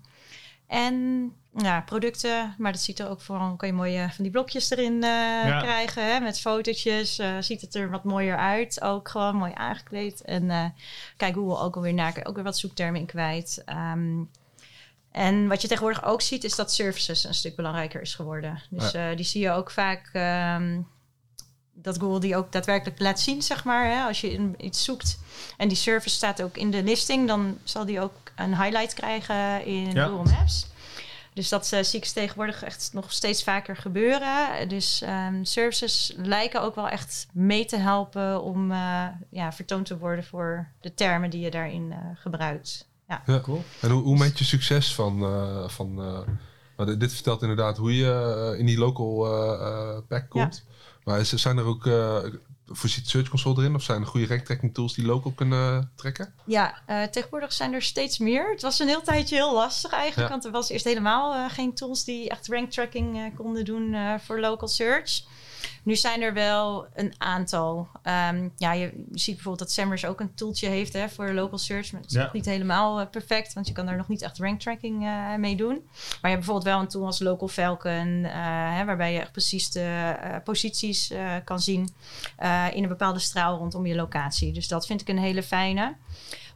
En 0.66 0.94
ja, 1.56 1.80
producten. 1.80 2.54
Maar 2.58 2.72
dat 2.72 2.80
ziet 2.80 2.98
er 2.98 3.08
ook 3.08 3.20
vooral... 3.20 3.56
kan 3.56 3.68
je 3.68 3.74
mooie 3.74 4.08
van 4.10 4.22
die 4.24 4.32
blokjes 4.32 4.70
erin 4.70 5.02
eh, 5.02 5.58
krijgen. 5.60 6.12
Hè, 6.12 6.20
met 6.20 6.40
fotootjes. 6.40 7.18
eh, 7.18 7.36
ziet 7.40 7.60
het 7.60 7.74
er 7.74 7.90
wat 7.90 8.04
mooier 8.04 8.36
uit. 8.36 8.80
Ook 8.82 9.08
gewoon 9.08 9.36
mooi 9.36 9.52
aangekleed. 9.54 10.20
En 10.22 10.50
eh, 10.50 10.64
kijk 11.16 11.34
Google 11.34 11.58
ook 11.64 11.76
alweer 11.76 11.94
naar. 11.94 12.20
Ook 12.24 12.34
weer 12.34 12.44
wat 12.44 12.58
zoektermen 12.58 13.00
in 13.00 13.06
kwijt. 13.06 13.62
Ehm, 13.64 14.18
en 15.10 15.48
wat 15.48 15.62
je 15.62 15.68
tegenwoordig 15.68 16.04
ook 16.04 16.22
ziet, 16.22 16.44
is 16.44 16.54
dat 16.54 16.72
services 16.72 17.24
een 17.24 17.34
stuk 17.34 17.56
belangrijker 17.56 18.00
is 18.00 18.14
geworden. 18.14 18.62
Dus 18.70 18.92
eh, 18.92 19.16
die 19.16 19.24
zie 19.24 19.40
je 19.40 19.50
ook 19.50 19.70
vaak 19.70 20.10
ehm, 20.12 20.80
dat 21.72 21.98
Google 21.98 22.20
die 22.20 22.36
ook 22.36 22.52
daadwerkelijk 22.52 23.00
laat 23.00 23.20
zien, 23.20 23.42
zeg 23.42 23.64
maar. 23.64 23.90
Hè? 23.90 24.02
Als 24.02 24.20
je 24.20 24.50
iets 24.56 24.84
zoekt 24.84 25.18
en 25.56 25.68
die 25.68 25.76
service 25.76 26.16
staat 26.16 26.42
ook 26.42 26.56
in 26.56 26.70
de 26.70 26.82
listing, 26.82 27.28
dan 27.28 27.58
zal 27.64 27.84
die 27.84 28.00
ook 28.00 28.12
een 28.36 28.56
highlight 28.62 28.94
krijgen 28.94 29.64
in 29.64 29.92
Ja. 29.92 30.06
Google 30.06 30.32
Maps. 30.32 30.66
Dus 31.32 31.48
dat 31.48 31.72
eh, 31.72 31.82
zie 31.82 32.00
ik 32.00 32.06
tegenwoordig 32.06 32.62
echt 32.62 32.90
nog 32.92 33.12
steeds 33.12 33.42
vaker 33.42 33.76
gebeuren. 33.76 34.68
Dus 34.68 35.02
ehm, 35.02 35.44
services 35.44 36.12
lijken 36.16 36.62
ook 36.62 36.74
wel 36.74 36.88
echt 36.88 37.26
mee 37.32 37.64
te 37.64 37.76
helpen 37.76 38.42
om 38.42 38.70
eh, 38.70 39.06
ja, 39.30 39.52
vertoond 39.52 39.86
te 39.86 39.98
worden 39.98 40.24
voor 40.24 40.68
de 40.80 40.94
termen 40.94 41.30
die 41.30 41.40
je 41.40 41.50
daarin 41.50 41.94
gebruikt. 42.14 42.88
Ja. 43.10 43.22
Ja. 43.26 43.40
cool. 43.40 43.64
En 43.80 43.90
hoe, 43.90 44.02
hoe 44.02 44.18
meet 44.18 44.38
je 44.38 44.44
succes 44.44 44.94
van... 44.94 45.22
eh, 45.22 45.68
van 45.68 46.02
eh, 46.02 46.18
maar 46.76 46.98
dit, 46.98 47.12
vertelt 47.12 47.42
inderdaad 47.42 47.76
hoe 47.76 47.96
je 47.96 48.12
eh, 48.52 48.58
in 48.58 48.66
die 48.66 48.78
local 48.78 49.26
eh, 49.26 49.66
eh, 49.66 49.98
pack 50.08 50.28
komt. 50.28 50.64
Maar 51.04 51.20
is, 51.20 51.32
zijn 51.32 51.58
er 51.58 51.64
ook... 51.64 51.86
eh 51.86 52.18
voorziet 52.72 53.08
Search 53.08 53.28
Console 53.28 53.60
erin? 53.60 53.74
Of 53.74 53.82
zijn 53.82 54.00
er 54.00 54.06
goede 54.06 54.26
ranktracking 54.26 54.74
tools 54.74 54.94
die 54.94 55.06
local 55.06 55.32
kunnen 55.32 55.92
trekken? 55.96 56.34
Ja, 56.44 56.74
eh, 56.86 57.02
tegenwoordig 57.02 57.52
zijn 57.52 57.72
er 57.72 57.82
steeds 57.82 58.18
meer. 58.18 58.50
Het 58.50 58.62
was 58.62 58.78
een 58.78 58.88
heel 58.88 59.02
tijdje 59.02 59.34
heel 59.34 59.54
lastig 59.54 59.92
eigenlijk. 59.92 60.28
Ja. 60.28 60.34
Want 60.34 60.44
er 60.44 60.50
was 60.50 60.68
eerst 60.68 60.84
helemaal 60.84 61.34
eh, 61.34 61.54
geen 61.54 61.74
tools 61.74 62.04
die 62.04 62.28
echt 62.28 62.48
rank 62.48 62.70
tracking 62.70 63.34
konden 63.36 63.64
doen 63.64 63.94
eh, 63.94 64.14
voor 64.18 64.40
local 64.40 64.68
search. 64.68 65.22
Nu 65.82 65.96
zijn 65.96 66.22
er 66.22 66.32
wel 66.32 66.86
een 66.94 67.14
aantal. 67.18 67.88
Ehm, 68.02 68.48
ja, 68.56 68.72
je 68.72 69.04
ziet 69.12 69.34
bijvoorbeeld 69.34 69.58
dat 69.58 69.70
SEMrush 69.72 70.04
ook 70.04 70.20
een 70.20 70.34
tooltje 70.34 70.68
heeft 70.68 70.92
hè, 70.92 71.08
voor 71.08 71.32
local 71.32 71.58
search. 71.58 71.92
Maar 71.92 72.00
het 72.00 72.10
is 72.10 72.16
Ja. 72.16 72.22
nog 72.22 72.32
niet 72.32 72.44
helemaal 72.44 73.00
eh, 73.00 73.06
perfect, 73.10 73.52
want 73.52 73.66
je 73.66 73.72
kan 73.72 73.86
daar 73.86 73.96
nog 73.96 74.08
niet 74.08 74.22
echt 74.22 74.38
rank 74.38 74.60
tracking 74.60 75.04
eh, 75.06 75.34
mee 75.34 75.56
doen. 75.56 75.74
Maar 75.84 76.30
je 76.30 76.36
hebt 76.36 76.36
bijvoorbeeld 76.46 76.64
wel 76.64 76.80
een 76.80 76.88
tool 76.88 77.06
als 77.06 77.18
Local 77.20 77.48
Falcon, 77.48 78.24
eh, 78.24 78.32
hè, 78.76 78.84
waarbij 78.84 79.12
je 79.12 79.20
echt 79.20 79.32
precies 79.32 79.70
de 79.70 80.14
posities 80.44 81.12
kan 81.44 81.60
zien 81.60 81.88
in 82.72 82.82
een 82.82 82.88
bepaalde 82.88 83.18
straal 83.18 83.58
rondom 83.58 83.86
je 83.86 83.94
locatie. 83.94 84.52
Dus 84.52 84.68
dat 84.68 84.86
vind 84.86 85.00
ik 85.00 85.08
een 85.08 85.18
hele 85.18 85.42
fijne. 85.42 85.94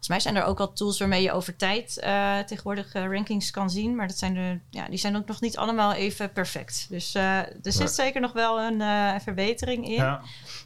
Volgens 0.05 0.25
mij 0.25 0.33
zijn 0.33 0.45
er 0.45 0.51
ook 0.51 0.61
al 0.61 0.73
tools 0.73 0.99
waarmee 0.99 1.23
je 1.23 1.33
over 1.33 1.57
tijd 1.57 1.99
eh, 1.99 2.39
tegenwoordig 2.39 2.93
eh, 2.95 3.07
rankings 3.07 3.51
kan 3.51 3.71
zien. 3.71 3.95
Maar 3.97 4.07
dat 4.07 4.19
zijn 4.19 4.35
de, 4.35 4.61
ja, 4.71 4.89
die 4.89 4.99
zijn 4.99 5.17
ook 5.17 5.27
nog 5.27 5.41
niet 5.41 5.57
allemaal 5.57 5.93
even 5.93 6.33
perfect. 6.33 6.87
Dus 6.89 7.15
eh, 7.15 7.39
er 7.39 7.57
zit 7.63 7.79
Ja. 7.79 7.87
zeker 7.87 8.21
nog 8.21 8.33
wel 8.33 8.61
een 8.61 9.21
verbetering 9.21 9.85
in. 9.87 9.93
Ja, 9.93 10.21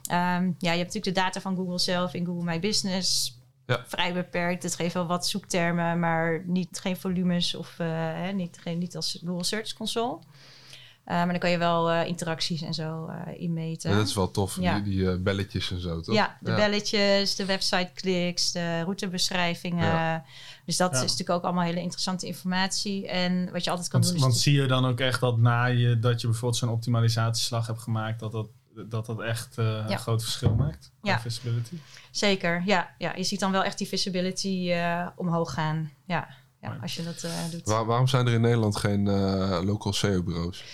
Ehm, 0.06 0.44
ja, 0.58 0.72
je 0.72 0.78
hebt 0.78 0.94
natuurlijk 0.94 1.04
de 1.04 1.12
data 1.12 1.40
van 1.40 1.56
Google 1.56 1.78
zelf 1.78 2.14
in 2.14 2.26
Google 2.26 2.44
My 2.44 2.60
Business. 2.60 3.38
Ja. 3.66 3.84
Vrij 3.86 4.12
beperkt. 4.12 4.62
Het 4.62 4.74
geeft 4.74 4.94
wel 4.94 5.06
wat 5.06 5.26
zoektermen, 5.26 5.98
maar 5.98 6.42
niet, 6.46 6.78
geen 6.82 6.96
volumes 6.96 7.54
of 7.54 7.74
hè, 7.76 8.32
niet, 8.32 8.58
geen, 8.62 8.78
niet 8.78 8.96
als 8.96 9.18
Google 9.24 9.44
Search 9.44 9.72
Console. 9.72 10.18
Eh, 11.08 11.14
maar 11.16 11.28
dan 11.28 11.38
kan 11.38 11.50
je 11.50 11.58
wel 11.58 11.90
eh, 11.90 12.06
interacties 12.06 12.62
en 12.62 12.74
zo 12.74 13.06
eh 13.06 13.40
inmeten. 13.40 13.90
Ja, 13.90 13.96
dat 13.96 14.06
is 14.06 14.14
wel 14.14 14.30
tof, 14.30 14.60
Ja. 14.60 14.74
die, 14.80 14.82
die 14.94 15.10
eh, 15.10 15.16
belletjes 15.18 15.70
en 15.70 15.80
zo, 15.80 16.00
toch? 16.00 16.14
Ja, 16.14 16.36
de 16.40 16.54
belletjes, 16.54 17.36
de 17.36 17.44
website-kliks, 17.44 18.52
de 18.52 18.80
routebeschrijvingen. 18.82 19.86
Ja. 19.86 20.24
Dus 20.64 20.76
dat 20.76 20.90
Ja. 20.90 20.96
is 20.96 21.02
natuurlijk 21.02 21.30
ook 21.30 21.42
allemaal 21.44 21.64
hele 21.64 21.80
interessante 21.80 22.26
informatie. 22.26 23.08
En 23.08 23.52
wat 23.52 23.64
je 23.64 23.70
altijd 23.70 23.88
kan 23.88 24.00
want, 24.00 24.12
doen 24.12 24.22
is... 24.22 24.28
want 24.28 24.40
zie 24.42 24.60
je 24.60 24.66
dan 24.66 24.86
ook 24.86 25.00
echt 25.00 25.20
dat 25.20 25.38
na 25.38 25.64
je, 25.64 25.98
dat 25.98 26.20
je 26.20 26.26
bijvoorbeeld 26.26 26.60
zo'n 26.60 26.68
optimalisatieslag 26.68 27.66
hebt 27.66 27.80
gemaakt, 27.82 28.20
dat 28.20 28.32
dat, 28.32 28.48
dat, 28.88 29.06
dat 29.06 29.20
echt 29.20 29.58
eh, 29.58 29.64
Ja. 29.64 29.90
een 29.90 29.98
groot 29.98 30.22
verschil 30.22 30.54
maakt? 30.54 30.92
qua 31.00 31.10
Ja. 31.10 31.20
visibility? 31.20 31.76
Zeker, 32.10 32.62
ja, 32.66 32.94
ja. 32.98 33.12
Je 33.16 33.24
ziet 33.24 33.40
dan 33.40 33.52
wel 33.52 33.64
echt 33.64 33.78
die 33.78 33.88
visibility 33.88 34.70
eh, 34.72 35.06
omhoog 35.16 35.52
gaan. 35.52 35.90
Ja, 36.06 36.28
ja 36.60 36.78
als 36.82 36.94
je 36.94 37.04
dat 37.04 37.22
eh, 37.22 37.30
doet. 37.50 37.66
Waar- 37.66 37.84
waarom 37.84 38.06
zijn 38.06 38.26
er 38.26 38.32
in 38.32 38.40
Nederland 38.40 38.76
geen 38.76 39.06
eh, 39.08 39.60
local 39.64 39.92
SEO-bureaus? 39.92 40.64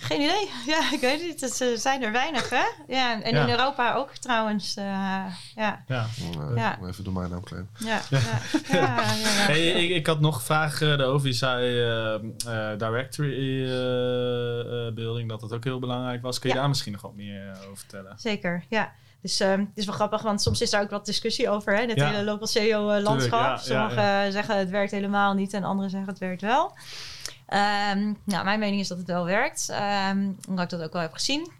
Geen 0.00 0.20
idee. 0.20 0.48
Ja, 0.66 0.92
ik 0.92 1.00
weet 1.00 1.18
het 1.18 1.26
niet. 1.26 1.40
Het 1.40 1.60
eh, 1.60 1.68
zijn 1.76 2.02
er 2.02 2.12
weinig, 2.12 2.50
hè? 2.50 2.64
Ja, 2.94 3.22
en 3.22 3.34
Ja. 3.34 3.42
in 3.42 3.50
Europa 3.50 3.94
ook 3.94 4.14
trouwens. 4.16 4.76
eh, 4.76 4.84
ja, 4.84 5.82
Ja. 5.86 6.06
Uh, 6.38 6.56
Ja. 6.56 6.78
Even 6.86 7.04
door 7.04 7.12
mijn 7.12 7.30
naam 7.30 7.44
claimen. 7.44 7.70
ja, 7.78 8.00
ja. 8.10 8.18
ja, 8.68 8.78
ja, 8.78 9.12
ja. 9.14 9.28
Hey, 9.28 9.66
ik, 9.68 9.90
ik 9.90 10.06
had 10.06 10.20
nog 10.20 10.34
een 10.34 10.40
vraag 10.42 10.78
daarover. 10.78 11.26
Je 11.28 11.32
zei 11.34 11.80
eh, 11.80 12.14
eh, 12.72 12.78
directory 12.78 13.64
building, 14.94 15.28
dat 15.28 15.40
dat 15.40 15.52
ook 15.52 15.64
heel 15.64 15.78
belangrijk 15.78 16.22
was. 16.22 16.38
Kun 16.38 16.48
je 16.48 16.54
Ja. 16.54 16.60
daar 16.60 16.68
misschien 16.70 16.92
nog 16.92 17.02
wat 17.02 17.14
meer 17.14 17.50
over 17.64 17.76
vertellen? 17.76 18.12
Zeker, 18.18 18.64
ja. 18.68 18.92
Dus 19.22 19.40
ehm, 19.40 19.58
het 19.58 19.68
is 19.74 19.84
wel 19.84 19.94
grappig, 19.94 20.22
want 20.22 20.42
soms 20.42 20.60
is 20.60 20.70
daar 20.70 20.82
ook 20.82 20.90
wat 20.90 21.06
discussie 21.06 21.48
over. 21.50 21.74
Hè? 21.76 21.80
Het 21.86 21.96
Ja. 21.96 22.08
hele 22.10 22.24
local 22.24 22.46
SEO-landschap. 22.46 23.40
ja, 23.40 23.50
ja, 23.50 23.56
Sommigen 23.56 24.32
zeggen 24.32 24.58
het 24.58 24.70
werkt 24.70 24.90
helemaal 24.90 25.34
niet 25.34 25.52
en 25.52 25.64
anderen 25.64 25.90
zeggen 25.90 26.08
het 26.08 26.18
werkt 26.18 26.40
wel. 26.40 26.76
Ehm, 27.48 28.12
nou, 28.24 28.44
mijn 28.44 28.58
mening 28.58 28.80
is 28.80 28.88
dat 28.88 28.98
het 28.98 29.06
wel 29.06 29.24
werkt. 29.24 29.68
ehm, 29.68 30.30
omdat 30.48 30.64
ik 30.64 30.70
dat 30.78 30.82
ook 30.82 30.92
wel 30.92 31.02
heb 31.02 31.12
gezien. 31.12 31.50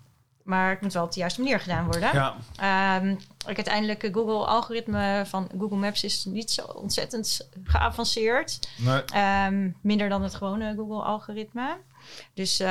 Maar 0.42 0.70
het 0.70 0.81
moet 0.81 0.92
wel 0.92 1.05
op 1.05 1.12
de 1.12 1.20
juiste 1.20 1.40
manier 1.40 1.61
gedaan 1.61 1.85
worden. 1.85 2.12
Ja, 2.12 2.35
Ehm, 2.57 3.09
ik 3.46 3.57
uiteindelijk, 3.57 4.03
het 4.03 4.14
Google-algoritme 4.14 5.22
van 5.27 5.48
Google 5.59 5.77
Maps 5.77 6.05
is 6.05 6.24
niet 6.24 6.51
zo 6.51 6.62
ontzettend 6.62 7.48
geavanceerd. 7.64 8.68
nee, 9.12 9.74
minder 9.81 10.09
dan 10.09 10.22
het 10.22 10.35
gewone 10.35 10.74
Google-algoritme. 10.77 11.77
Dus 12.35 12.61
eh, 12.61 12.68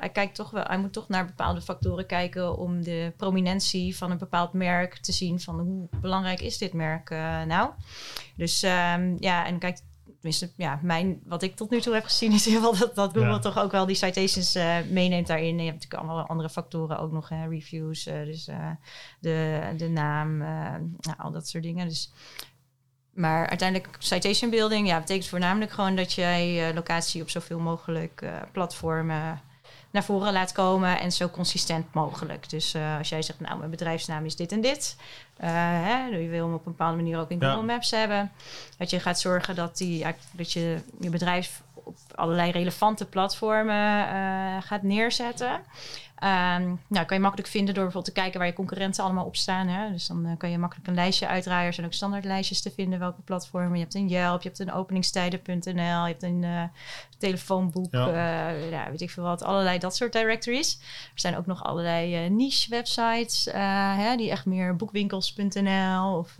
hij, 0.00 0.10
kijkt 0.12 0.34
toch 0.34 0.50
wel, 0.50 0.64
hij 0.64 0.78
moet 0.78 0.92
toch 0.92 1.08
naar 1.08 1.26
bepaalde 1.26 1.60
factoren 1.60 2.06
kijken 2.06 2.56
om 2.58 2.82
de 2.82 3.12
prominentie 3.16 3.96
van 3.96 4.10
een 4.10 4.18
bepaald 4.18 4.52
merk 4.52 4.96
te 4.98 5.12
zien. 5.12 5.40
Van 5.40 5.60
hoe 5.60 5.88
belangrijk 6.00 6.40
is 6.40 6.58
dit 6.58 6.72
merk 6.72 7.10
eh, 7.10 7.42
nou? 7.42 7.70
Dus 8.36 8.60
ja, 9.18 9.46
en 9.46 9.58
kijkt 9.58 9.82
tenminste, 10.20 10.50
ja, 10.56 10.78
mijn, 10.82 11.20
wat 11.24 11.42
ik 11.42 11.56
tot 11.56 11.70
nu 11.70 11.80
toe 11.80 11.94
heb 11.94 12.04
gezien 12.04 12.32
is 12.32 12.46
in 12.46 12.60
dat, 12.60 12.90
dat 12.94 13.12
Google 13.12 13.38
toch 13.38 13.58
ook 13.58 13.70
wel 13.70 13.86
die 13.86 13.96
citations 13.96 14.56
uh, 14.56 14.76
meeneemt 14.90 15.26
daarin. 15.26 15.58
je 15.58 15.64
hebt 15.64 15.74
natuurlijk 15.74 16.02
allemaal 16.02 16.26
andere 16.26 16.48
factoren 16.48 16.98
ook 16.98 17.12
nog, 17.12 17.28
hè, 17.28 17.48
reviews, 17.48 18.06
uh, 18.06 18.24
dus 18.24 18.48
uh, 18.48 18.70
de, 19.20 19.60
de 19.76 19.88
naam, 19.88 20.36
nou, 20.36 21.18
al 21.18 21.30
dat 21.30 21.48
soort 21.48 21.64
dingen. 21.64 21.88
Dus, 21.88 22.12
maar 23.14 23.48
uiteindelijk 23.48 23.96
citation 23.98 24.50
building, 24.50 24.86
ja, 24.88 25.00
betekent 25.00 25.28
voornamelijk 25.28 25.70
gewoon 25.70 25.96
dat 25.96 26.12
jij 26.12 26.74
locatie 26.74 27.22
op 27.22 27.30
zoveel 27.30 27.58
mogelijk 27.58 28.24
platformen 28.52 29.40
naar 29.90 30.04
voren 30.04 30.32
laat 30.32 30.52
komen 30.52 31.00
en 31.00 31.12
zo 31.12 31.28
consistent 31.28 31.94
mogelijk. 31.94 32.50
Dus 32.50 32.74
uh, 32.74 32.98
als 32.98 33.08
jij 33.08 33.22
zegt, 33.22 33.40
nou, 33.40 33.58
mijn 33.58 33.70
bedrijfsnaam 33.70 34.24
is 34.24 34.36
dit 34.36 34.52
en 34.52 34.60
dit, 34.60 34.96
uh, 35.40 35.48
hè, 35.52 36.04
je 36.04 36.28
wil 36.28 36.44
hem 36.44 36.54
op 36.54 36.66
een 36.66 36.72
bepaalde 36.72 36.96
manier 36.96 37.18
ook 37.18 37.30
in 37.30 37.42
Google 37.42 37.62
Maps 37.62 37.90
hebben, 37.90 38.32
dat 38.78 38.90
je 38.90 39.00
gaat 39.00 39.20
zorgen 39.20 39.54
dat, 39.54 39.76
die, 39.76 40.06
dat 40.32 40.52
je 40.52 40.78
je 41.00 41.10
bedrijf 41.10 41.62
op 41.74 41.96
allerlei 42.14 42.50
relevante 42.50 43.06
platformen 43.06 44.06
uh, 44.06 44.62
gaat 44.62 44.82
neerzetten. 44.82 45.60
Um, 46.22 46.80
nou, 46.88 47.06
kan 47.06 47.16
je 47.16 47.22
makkelijk 47.22 47.48
vinden 47.48 47.74
door 47.74 47.82
bijvoorbeeld 47.82 48.14
te 48.14 48.20
kijken 48.20 48.38
waar 48.38 48.48
je 48.48 48.54
concurrenten 48.54 49.04
allemaal 49.04 49.24
op 49.24 49.36
staan. 49.36 49.68
Hè? 49.68 49.90
Dus 49.90 50.06
dan 50.06 50.26
uh, 50.26 50.32
kan 50.38 50.50
je 50.50 50.58
makkelijk 50.58 50.88
een 50.88 50.94
lijstje 50.94 51.26
uitdraaien. 51.26 51.66
Er 51.66 51.72
zijn 51.72 51.86
ook 51.86 51.92
standaardlijstjes 51.92 52.62
te 52.62 52.70
vinden 52.70 52.98
welke 52.98 53.22
platformen. 53.22 53.74
Je 53.74 53.82
hebt 53.82 53.94
een 53.94 54.08
Yelp, 54.08 54.42
je 54.42 54.48
hebt 54.48 54.60
een 54.60 54.72
openingstijden.nl, 54.72 55.72
je 55.74 56.10
hebt 56.10 56.22
een 56.22 56.42
uh, 56.42 56.62
telefoonboek, 57.18 57.92
ja. 57.92 58.06
Uh, 58.08 58.70
ja. 58.70 58.90
weet 58.90 59.00
ik 59.00 59.10
veel 59.10 59.22
wat. 59.22 59.42
Allerlei 59.42 59.78
dat 59.78 59.96
soort 59.96 60.12
directories. 60.12 60.78
Er 61.14 61.20
zijn 61.20 61.36
ook 61.36 61.46
nog 61.46 61.64
allerlei 61.64 62.28
niche 62.30 62.70
websites, 62.70 63.48
hè, 63.52 64.16
die 64.16 64.30
echt 64.30 64.46
meer 64.46 64.76
boekwinkels.nl 64.76 66.16
of 66.16 66.36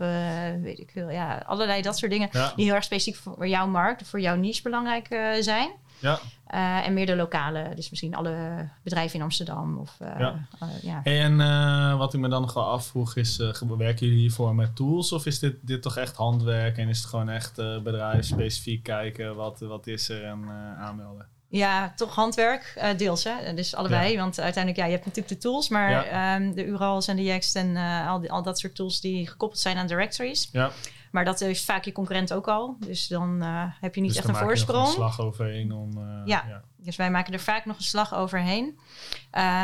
weet 0.61 0.79
ik 0.79 0.89
veel. 0.93 1.09
Ja, 1.09 1.43
allerlei 1.45 1.81
dat 1.81 1.97
soort 1.97 2.11
dingen 2.11 2.29
ja. 2.31 2.53
die 2.55 2.65
heel 2.65 2.73
erg 2.73 2.83
specifiek 2.83 3.21
voor 3.21 3.47
jouw 3.47 3.67
markt, 3.67 4.07
voor 4.07 4.21
jouw 4.21 4.35
niche 4.35 4.61
belangrijk 4.61 5.07
zijn. 5.39 5.71
Ja. 5.99 6.19
Uh, 6.53 6.87
en 6.87 6.93
meer 6.93 7.05
de 7.05 7.15
lokale, 7.15 7.71
dus 7.75 7.89
misschien 7.89 8.15
alle 8.15 8.69
bedrijven 8.83 9.15
in 9.15 9.23
Amsterdam. 9.23 9.77
Of, 9.77 9.97
uh, 10.01 10.19
ja. 10.19 10.47
Uh, 10.63 10.69
ja. 10.81 11.03
En 11.03 11.97
wat 11.97 12.13
ik 12.13 12.19
me 12.19 12.27
dan 12.27 12.41
nog 12.41 12.53
wel 12.53 12.69
afvroeg 12.69 13.15
is, 13.15 13.37
werken 13.77 14.05
jullie 14.05 14.19
hiervoor 14.19 14.55
met 14.55 14.75
tools? 14.75 15.11
Of 15.11 15.25
is 15.25 15.39
dit, 15.39 15.55
dit 15.61 15.81
toch 15.81 15.97
echt 15.97 16.15
handwerk 16.15 16.77
en 16.77 16.87
is 16.87 16.97
het 16.97 17.07
gewoon 17.07 17.29
echt 17.29 17.55
bedrijfsspecifiek 17.55 18.83
kijken 18.83 19.35
wat, 19.35 19.59
wat 19.59 19.87
is 19.87 20.09
er 20.09 20.23
en 20.23 20.49
aanmelden? 20.79 21.27
Ja, 21.47 21.93
toch 21.95 22.15
handwerk, 22.15 22.93
deels. 22.97 23.23
Hè? 23.23 23.53
Dus 23.53 23.75
allebei. 23.75 24.17
Want 24.17 24.39
uiteindelijk, 24.39 24.83
ja, 24.83 24.85
je 24.85 24.95
hebt 24.95 25.05
natuurlijk 25.05 25.41
de 25.41 25.47
tools, 25.49 25.69
maar 25.69 26.35
um, 26.35 26.53
de 26.53 26.65
URL's 26.65 27.07
en 27.07 27.15
de 27.15 27.23
Yext 27.23 27.55
en 27.55 27.77
al, 28.07 28.19
die, 28.19 28.31
al 28.31 28.43
dat 28.43 28.59
soort 28.59 28.75
tools 28.75 29.01
die 29.01 29.27
gekoppeld 29.27 29.61
zijn 29.61 29.77
aan 29.77 29.87
directories. 29.87 30.49
Ja. 30.51 30.71
Maar 31.11 31.25
dat 31.25 31.41
is 31.41 31.65
vaak 31.65 31.85
je 31.85 31.91
concurrent 31.91 32.33
ook 32.33 32.47
al. 32.47 32.75
Dus 32.79 33.07
dan 33.07 33.43
uh, 33.43 33.63
heb 33.79 33.95
je 33.95 34.01
niet 34.01 34.09
dus 34.09 34.19
echt 34.19 34.29
een 34.29 34.35
voorsprong. 34.35 34.87
een 34.87 34.93
slag 34.93 35.19
overheen 35.19 35.71
om. 35.71 35.97
Uh, 35.97 36.21
ja. 36.25 36.45
ja. 36.47 36.63
dus 36.77 36.95
wij 36.95 37.11
maken 37.11 37.33
er 37.33 37.39
vaak 37.39 37.65
nog 37.65 37.77
een 37.77 37.83
slag 37.83 38.15
overheen. 38.15 38.79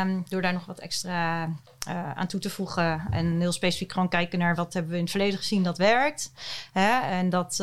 Um, 0.02 0.24
door 0.28 0.42
daar 0.42 0.52
nog 0.52 0.66
wat 0.66 0.78
extra 0.78 1.44
uh, 1.88 2.12
aan 2.12 2.26
toe 2.26 2.40
te 2.40 2.50
voegen. 2.50 3.06
En 3.10 3.40
heel 3.40 3.52
specifiek 3.52 3.92
gewoon 3.92 4.08
kijken 4.08 4.38
naar 4.38 4.54
wat 4.54 4.72
hebben 4.72 4.90
we 4.90 4.96
in 4.96 5.02
het 5.02 5.12
verleden 5.12 5.38
gezien 5.38 5.62
dat 5.62 5.78
werkt. 5.78 6.32
Hè? 6.72 7.00
En 7.00 7.30
dat 7.30 7.56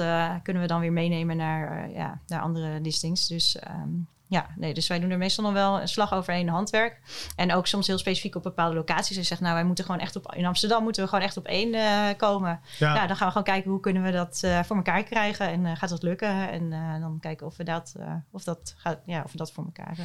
kunnen 0.43 0.61
we 0.61 0.67
dan 0.67 0.79
weer 0.79 0.93
meenemen 0.93 1.37
naar, 1.37 1.89
ja, 1.89 2.19
naar 2.27 2.41
andere 2.41 2.79
listings. 2.81 3.27
Dus 3.27 3.57
um, 3.67 4.07
ja, 4.27 4.47
nee, 4.55 4.73
dus 4.73 4.87
wij 4.87 4.99
doen 4.99 5.09
er 5.09 5.17
meestal 5.17 5.43
nog 5.43 5.53
wel 5.53 5.81
een 5.81 5.87
slag 5.87 6.13
overheen 6.13 6.49
handwerk. 6.49 6.99
En 7.35 7.53
ook 7.53 7.67
soms 7.67 7.87
heel 7.87 7.97
specifiek 7.97 8.35
op 8.35 8.43
bepaalde 8.43 8.75
locaties. 8.75 9.15
Dus 9.15 9.27
zegt, 9.27 9.41
nou, 9.41 9.53
wij 9.53 9.63
moeten 9.63 9.85
gewoon 9.85 9.99
echt 9.99 10.15
op 10.15 10.33
in 10.35 10.45
Amsterdam 10.45 10.83
moeten 10.83 11.03
we 11.03 11.09
gewoon 11.09 11.23
echt 11.23 11.37
op 11.37 11.45
één 11.45 11.73
uh, 11.73 12.17
komen. 12.17 12.59
Ja. 12.77 12.93
Nou, 12.93 13.07
dan 13.07 13.15
gaan 13.15 13.25
we 13.25 13.31
gewoon 13.31 13.53
kijken 13.53 13.71
hoe 13.71 13.79
kunnen 13.79 14.03
we 14.03 14.11
dat 14.11 14.41
uh, 14.45 14.63
voor 14.63 14.75
elkaar 14.75 15.03
krijgen 15.03 15.47
en 15.47 15.65
uh, 15.65 15.75
gaat 15.75 15.89
dat 15.89 16.03
lukken? 16.03 16.49
En 16.49 16.69
dan 17.01 17.17
kijken 17.19 17.45
of 17.45 17.57
we 17.57 17.63
dat, 17.63 17.95
of 18.31 18.43
dat 18.43 18.73
gaat, 18.77 18.99
ja, 19.05 19.21
of 19.25 19.31
we 19.31 19.37
dat 19.37 19.51
voor 19.51 19.63
elkaar 19.63 19.97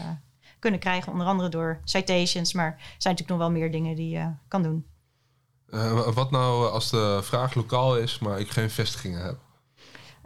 kunnen 0.58 0.80
krijgen. 0.80 1.12
Onder 1.12 1.26
andere 1.26 1.48
door 1.48 1.80
citations, 1.84 2.52
maar 2.52 2.66
er 2.66 2.76
zijn 2.76 3.14
natuurlijk 3.14 3.28
nog 3.28 3.38
wel 3.38 3.50
meer 3.50 3.70
dingen 3.70 3.96
die 3.96 4.08
je 4.08 4.30
kan 4.48 4.62
doen. 4.62 4.86
wat 6.14 6.30
nou 6.30 6.70
als 6.70 6.90
de 6.90 7.20
vraag 7.22 7.54
lokaal 7.54 7.96
is, 7.96 8.18
maar 8.18 8.40
ik 8.40 8.50
geen 8.50 8.70
vestigingen 8.70 9.24
heb? 9.24 9.38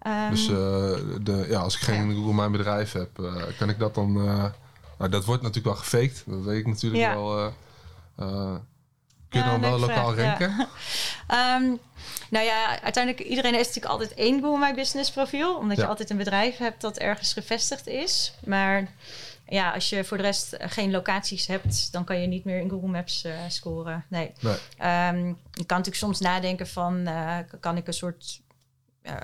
Um, 0.06 0.30
dus 0.30 0.48
uh, 0.48 0.56
de, 1.20 1.46
ja, 1.48 1.60
als 1.60 1.74
ik 1.74 1.80
geen 1.80 2.08
ja. 2.08 2.14
Google 2.14 2.34
Mijn 2.34 2.52
Bedrijf 2.52 2.92
heb, 2.92 3.18
uh, 3.18 3.42
kan 3.58 3.68
ik 3.68 3.78
dat 3.78 3.94
dan... 3.94 4.16
Uh, 4.16 4.44
nou, 4.98 5.10
dat 5.10 5.24
wordt 5.24 5.42
natuurlijk 5.42 5.74
wel 5.74 5.84
gefaked. 5.84 6.22
Dat 6.26 6.42
weet 6.42 6.58
ik 6.58 6.66
natuurlijk 6.66 7.02
ja. 7.02 7.14
wel. 7.14 7.52
kun 9.28 9.40
je 9.40 9.44
dan 9.44 9.60
wel 9.60 9.78
lokaal 9.78 10.12
vraag, 10.12 10.38
ranken? 10.38 10.68
um, 11.62 11.78
nou 12.34 12.44
ja, 12.44 12.82
uiteindelijk, 12.82 13.26
iedereen 13.26 13.54
heeft 13.54 13.66
natuurlijk 13.66 13.92
altijd 13.92 14.14
één 14.14 14.40
Google 14.40 14.66
My 14.66 14.74
Business 14.74 15.10
profiel. 15.10 15.56
Omdat 15.56 15.76
je 15.76 15.86
altijd 15.86 16.10
een 16.10 16.16
bedrijf 16.16 16.56
hebt 16.56 16.80
dat 16.80 16.98
ergens 16.98 17.32
gevestigd 17.32 17.86
is. 17.86 18.34
Maar 18.44 18.88
ja, 19.46 19.70
als 19.70 19.88
je 19.88 20.04
voor 20.04 20.16
de 20.16 20.22
rest 20.22 20.56
geen 20.58 20.90
locaties 20.90 21.46
hebt, 21.46 21.92
dan 21.92 22.04
kan 22.04 22.20
je 22.20 22.26
niet 22.26 22.44
meer 22.44 22.58
in 22.58 22.70
Google 22.70 22.88
Maps 22.88 23.24
uh, 23.24 23.32
scoren. 23.48 24.04
Nee. 24.08 24.32
nee. 24.40 24.52
Um, 25.08 25.26
je 25.50 25.64
kan 25.66 25.78
natuurlijk 25.78 25.96
soms 25.96 26.20
nadenken 26.20 26.66
van, 26.66 27.08
uh, 27.08 27.38
kan 27.60 27.76
ik 27.76 27.86
een 27.86 27.92
soort 27.92 28.40
uh, 29.02 29.14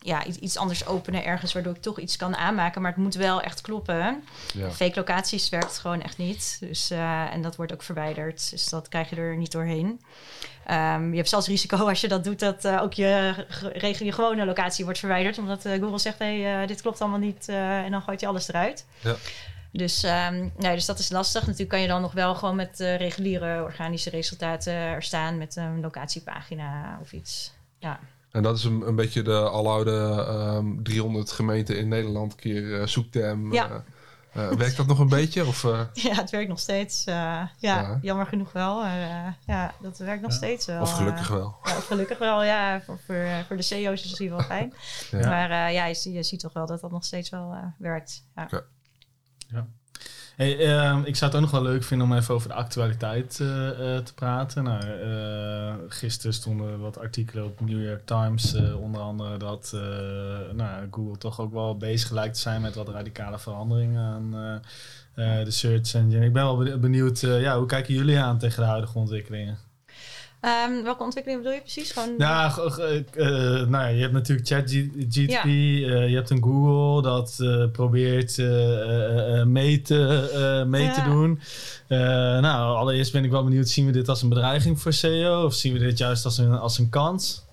ja, 0.00 0.24
iets 0.24 0.56
anders 0.56 0.86
openen 0.86 1.24
ergens, 1.24 1.52
waardoor 1.52 1.74
ik 1.74 1.82
toch 1.82 1.98
iets 1.98 2.16
kan 2.16 2.36
aanmaken. 2.36 2.82
Maar 2.82 2.90
het 2.90 3.00
moet 3.00 3.14
wel 3.14 3.40
echt 3.40 3.60
kloppen. 3.60 4.22
Ja. 4.54 4.70
Fake 4.70 4.98
locaties 4.98 5.48
werkt 5.48 5.78
gewoon 5.78 6.02
echt 6.02 6.18
niet. 6.18 6.56
Dus, 6.60 6.90
uh, 6.90 7.32
en 7.32 7.42
dat 7.42 7.56
wordt 7.56 7.72
ook 7.72 7.82
verwijderd. 7.82 8.50
Dus 8.50 8.68
dat 8.68 8.88
krijg 8.88 9.10
je 9.10 9.16
er 9.16 9.36
niet 9.36 9.52
doorheen. 9.52 10.00
Um, 10.70 11.10
je 11.10 11.16
hebt 11.16 11.28
zelfs 11.28 11.46
risico 11.46 11.76
als 11.88 12.00
je 12.00 12.08
dat 12.08 12.24
doet, 12.24 12.38
dat 12.38 12.64
uh, 12.64 12.82
ook 12.82 12.92
je, 12.92 13.34
je 13.98 14.12
gewone 14.12 14.44
locatie 14.44 14.84
wordt 14.84 14.98
verwijderd. 14.98 15.38
Omdat 15.38 15.62
Google 15.62 15.98
zegt, 15.98 16.18
hey, 16.18 16.66
dit 16.66 16.80
klopt 16.80 17.00
allemaal 17.00 17.18
niet. 17.18 17.48
en 17.48 17.90
dan 17.90 18.02
gooit 18.02 18.20
je 18.20 18.26
alles 18.26 18.48
eruit. 18.48 18.86
Ja. 19.00 19.16
Dus, 19.72 20.02
um, 20.02 20.52
nee, 20.56 20.74
dus 20.74 20.86
dat 20.86 20.98
is 20.98 21.10
lastig. 21.10 21.40
Natuurlijk 21.40 21.70
kan 21.70 21.80
je 21.80 21.88
dan 21.88 22.00
nog 22.00 22.12
wel 22.12 22.34
gewoon 22.34 22.56
met 22.56 22.78
reguliere 22.78 23.62
organische 23.62 24.10
resultaten 24.10 24.72
er 24.72 25.02
staan 25.02 25.38
met 25.38 25.56
een 25.56 25.80
locatiepagina 25.80 26.98
of 27.02 27.12
iets. 27.12 27.52
Ja. 27.78 28.00
En 28.30 28.42
dat 28.42 28.56
is 28.56 28.64
een, 28.64 28.86
een 28.86 28.94
beetje 28.94 29.22
de 29.22 29.50
aloude 29.50 29.90
um, 29.90 30.74
ehm, 30.76 30.82
300 30.82 31.32
gemeenten 31.32 31.78
in 31.78 31.88
Nederland 31.88 32.34
keer 32.34 32.62
uh, 32.62 32.86
zoekterm. 32.86 33.52
Ja. 33.52 33.84
Uh, 34.36 34.48
werkt 34.48 34.76
dat 34.76 34.86
nog 34.86 34.98
een 34.98 35.08
beetje? 35.08 35.46
Of, 35.46 35.62
Ja, 35.92 36.14
het 36.14 36.30
werkt 36.30 36.48
nog 36.48 36.58
steeds. 36.58 37.04
Ja, 37.04 37.50
ja, 37.58 37.98
jammer 38.02 38.26
genoeg 38.26 38.52
wel. 38.52 38.84
ja, 39.46 39.74
dat 39.80 39.98
werkt 39.98 40.22
nog 40.22 40.30
ja. 40.30 40.36
steeds 40.36 40.66
wel. 40.66 40.80
Of 40.80 40.92
gelukkig 40.92 41.28
wel. 41.28 41.56
Ja, 41.62 41.76
of 41.76 41.86
gelukkig 41.86 42.18
wel, 42.18 42.44
ja. 42.44 42.80
Voor, 42.80 42.98
voor, 43.06 43.26
voor 43.46 43.56
de 43.56 43.62
CEO's 43.62 44.04
is 44.04 44.10
het 44.10 44.28
wel 44.28 44.42
fijn. 44.54 44.74
Maar 45.10 45.72
ja, 45.72 45.86
je, 45.86 46.12
je, 46.12 46.22
ziet 46.22 46.40
toch 46.40 46.52
wel 46.52 46.66
dat 46.66 46.80
dat 46.80 46.90
nog 46.90 47.04
steeds 47.04 47.30
wel 47.30 47.56
werkt. 47.78 48.24
Ja. 48.34 48.44
Okay. 48.44 48.62
Hey, 50.38 50.58
uh, 50.58 50.98
ik 51.04 51.16
zou 51.16 51.30
het 51.30 51.34
ook 51.34 51.50
nog 51.50 51.60
wel 51.60 51.70
leuk 51.70 51.84
vinden 51.84 52.06
om 52.06 52.16
even 52.16 52.34
over 52.34 52.48
de 52.48 52.54
actualiteit 52.54 53.38
uh, 53.42 53.48
uh, 53.48 53.98
te 53.98 54.14
praten. 54.14 54.64
Nou, 54.64 54.84
uh, 54.84 55.74
gisteren 55.88 56.34
stonden 56.34 56.80
wat 56.80 56.98
artikelen 56.98 57.44
op 57.44 57.60
New 57.60 57.84
York 57.84 58.06
Times, 58.06 58.54
onder 58.54 59.00
andere 59.00 59.36
dat 59.36 59.76
nou, 60.52 60.88
Google 60.90 61.18
toch 61.18 61.40
ook 61.40 61.52
wel 61.52 61.76
bezig 61.76 62.10
lijkt 62.10 62.34
te 62.34 62.40
zijn 62.40 62.60
met 62.60 62.74
wat 62.74 62.88
radicale 62.88 63.38
veranderingen 63.38 64.02
aan 64.02 64.30
de 65.14 65.50
search 65.50 65.94
engine. 65.94 66.24
Ik 66.24 66.32
ben 66.32 66.44
wel 66.44 66.78
benieuwd, 66.78 67.20
ja, 67.20 67.58
hoe 67.58 67.66
kijken 67.66 67.94
jullie 67.94 68.18
aan 68.18 68.38
tegen 68.38 68.62
de 68.62 68.68
huidige 68.68 68.98
ontwikkelingen? 68.98 69.67
Um, 70.40 70.82
welke 70.82 71.02
ontwikkeling 71.02 71.42
bedoel 71.42 71.56
je 71.56 71.62
precies? 71.62 71.90
Gewoon... 71.90 72.14
Ja, 72.18 72.56
uh, 72.58 72.94
uh, 72.94 73.68
nou 73.68 73.70
ja, 73.70 73.86
je 73.86 74.00
hebt 74.00 74.12
natuurlijk 74.12 74.48
ChatGPT, 74.48 75.14
ja. 75.14 75.44
uh, 75.44 76.08
je 76.08 76.14
hebt 76.14 76.30
een 76.30 76.42
Google 76.42 77.02
dat 77.02 77.36
probeert 77.72 78.36
mee, 79.46 79.82
te, 79.82 80.64
mee 80.68 80.84
ja. 80.84 80.92
te 80.92 81.02
doen. 81.02 81.40
nou, 82.40 82.76
allereerst 82.76 83.12
ben 83.12 83.24
ik 83.24 83.30
wel 83.30 83.44
benieuwd, 83.44 83.68
zien 83.68 83.86
we 83.86 83.92
dit 83.92 84.08
als 84.08 84.22
een 84.22 84.28
bedreiging 84.28 84.80
voor 84.80 84.92
SEO 84.92 85.44
of 85.44 85.54
zien 85.54 85.72
we 85.72 85.78
dit 85.78 85.98
juist 85.98 86.24
als 86.24 86.38
een, 86.38 86.52
als 86.52 86.78
een 86.78 86.88
kans? 86.88 87.44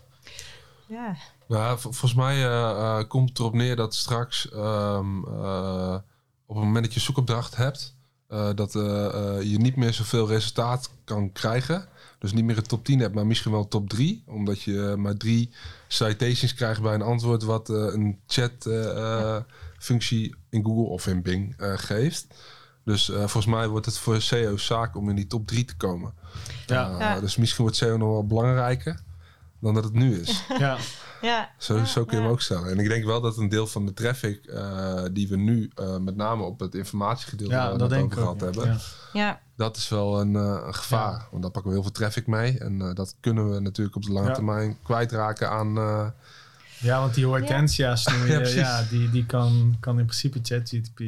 Ja. 0.88 1.16
Nou, 1.48 1.80
volgens 1.80 2.14
mij 2.14 3.06
komt 3.08 3.30
het 3.30 3.40
erop 3.40 3.54
neer 3.54 3.76
dat 3.76 3.96
straks 3.96 4.50
um, 4.54 5.24
op 6.46 6.56
het 6.56 6.66
moment 6.66 6.86
dat 6.86 6.94
je 6.94 7.00
zoekopdracht 7.00 7.56
hebt, 7.56 7.96
dat 8.56 8.74
je 9.44 9.56
niet 9.58 9.76
meer 9.76 9.94
zoveel 9.94 10.28
resultaat 10.28 10.90
kan 11.04 11.32
krijgen 11.32 11.94
dus 12.26 12.34
niet 12.34 12.46
meer 12.46 12.58
een 12.58 12.64
top 12.64 12.86
10 12.86 13.00
hebt, 13.00 13.16
maar 13.16 13.26
misschien 13.26 13.52
wel 13.52 13.68
top 13.68 13.90
3. 13.90 14.24
Omdat 14.28 14.62
je 14.62 14.96
maar 14.98 15.18
drie 15.18 15.52
citations 15.88 16.54
krijgt 16.54 16.82
bij 16.82 16.94
een 16.94 17.02
antwoord 17.02 17.44
wat 17.44 17.70
uh, 17.70 17.78
een 17.78 18.20
chat 18.28 18.66
uh, 18.68 19.38
functie 19.78 20.36
in 20.50 20.64
Google 20.64 20.90
of 20.90 21.08
in 21.08 21.22
Bing 21.22 21.56
geeft. 21.58 22.28
Dus 22.84 23.06
volgens 23.06 23.46
mij 23.46 23.68
wordt 23.68 23.86
het 23.86 23.98
voor 23.98 24.22
SEO 24.22 24.58
zaak 24.58 24.96
om 24.96 25.10
in 25.10 25.16
die 25.16 25.28
top 25.28 25.48
3 25.48 25.66
te 25.66 25.76
komen. 25.78 26.14
Ja. 26.66 26.96
ja. 27.00 27.20
Dus 27.20 27.36
misschien 27.36 27.64
wordt 27.64 27.78
SEO 27.78 27.98
nog 27.98 28.10
wel 28.10 28.28
belangrijker 28.28 29.04
dan 29.66 29.74
dat 29.74 29.84
het 29.84 29.94
nu 29.94 30.20
is. 30.20 30.44
Ja. 30.60 30.78
Ja. 31.22 31.50
Zo, 31.58 31.84
zo 31.84 32.06
kun 32.06 32.18
je 32.18 32.24
hem 32.24 32.32
ook 32.32 32.42
stellen. 32.42 32.72
En 32.72 32.80
ik 32.80 32.88
denk 32.88 33.06
wel 33.06 33.22
dat 33.22 33.38
een 33.38 33.50
deel 33.50 33.68
van 33.68 33.86
de 33.86 33.94
traffic 33.94 34.40
uh, 34.46 35.04
die 35.12 35.28
we 35.28 35.38
nu 35.38 35.72
uh, 35.80 35.98
met 35.98 36.16
name 36.16 36.44
op 36.44 36.60
het 36.60 36.76
informatiegedeelte 36.76 37.54
ja, 37.54 37.74
dat 37.74 37.94
over 37.94 38.04
ook, 38.04 38.14
gehad 38.14 38.40
ja. 38.40 38.46
hebben, 38.46 38.80
ja. 39.14 39.40
dat 39.56 39.78
is 39.78 39.90
wel 39.90 40.20
een, 40.20 40.34
uh, 40.34 40.62
een 40.66 40.76
gevaar. 40.76 41.12
Ja. 41.12 41.28
Want 41.32 41.42
daar 41.42 41.52
pakken 41.52 41.72
we 41.72 41.78
heel 41.78 41.86
veel 41.86 41.96
traffic 41.96 42.28
mee. 42.28 42.60
En 42.60 42.94
dat 42.94 43.16
kunnen 43.20 43.52
we 43.52 43.60
natuurlijk 43.60 43.96
op 43.96 44.04
de 44.04 44.12
lange 44.12 44.32
termijn 44.32 44.78
kwijtraken 44.84 45.50
aan, 45.50 45.74
Ja, 46.80 47.00
want 47.00 47.14
die 47.14 47.26
hortensia 47.26 47.96
snoeien, 47.96 48.50
ja, 48.50 48.56
ja, 48.56 48.84
die, 48.90 49.10
die 49.10 49.26
kan, 49.26 49.78
kan 49.80 50.00
in 50.00 50.06
principe 50.06 50.40
ChatGPT 50.42 51.02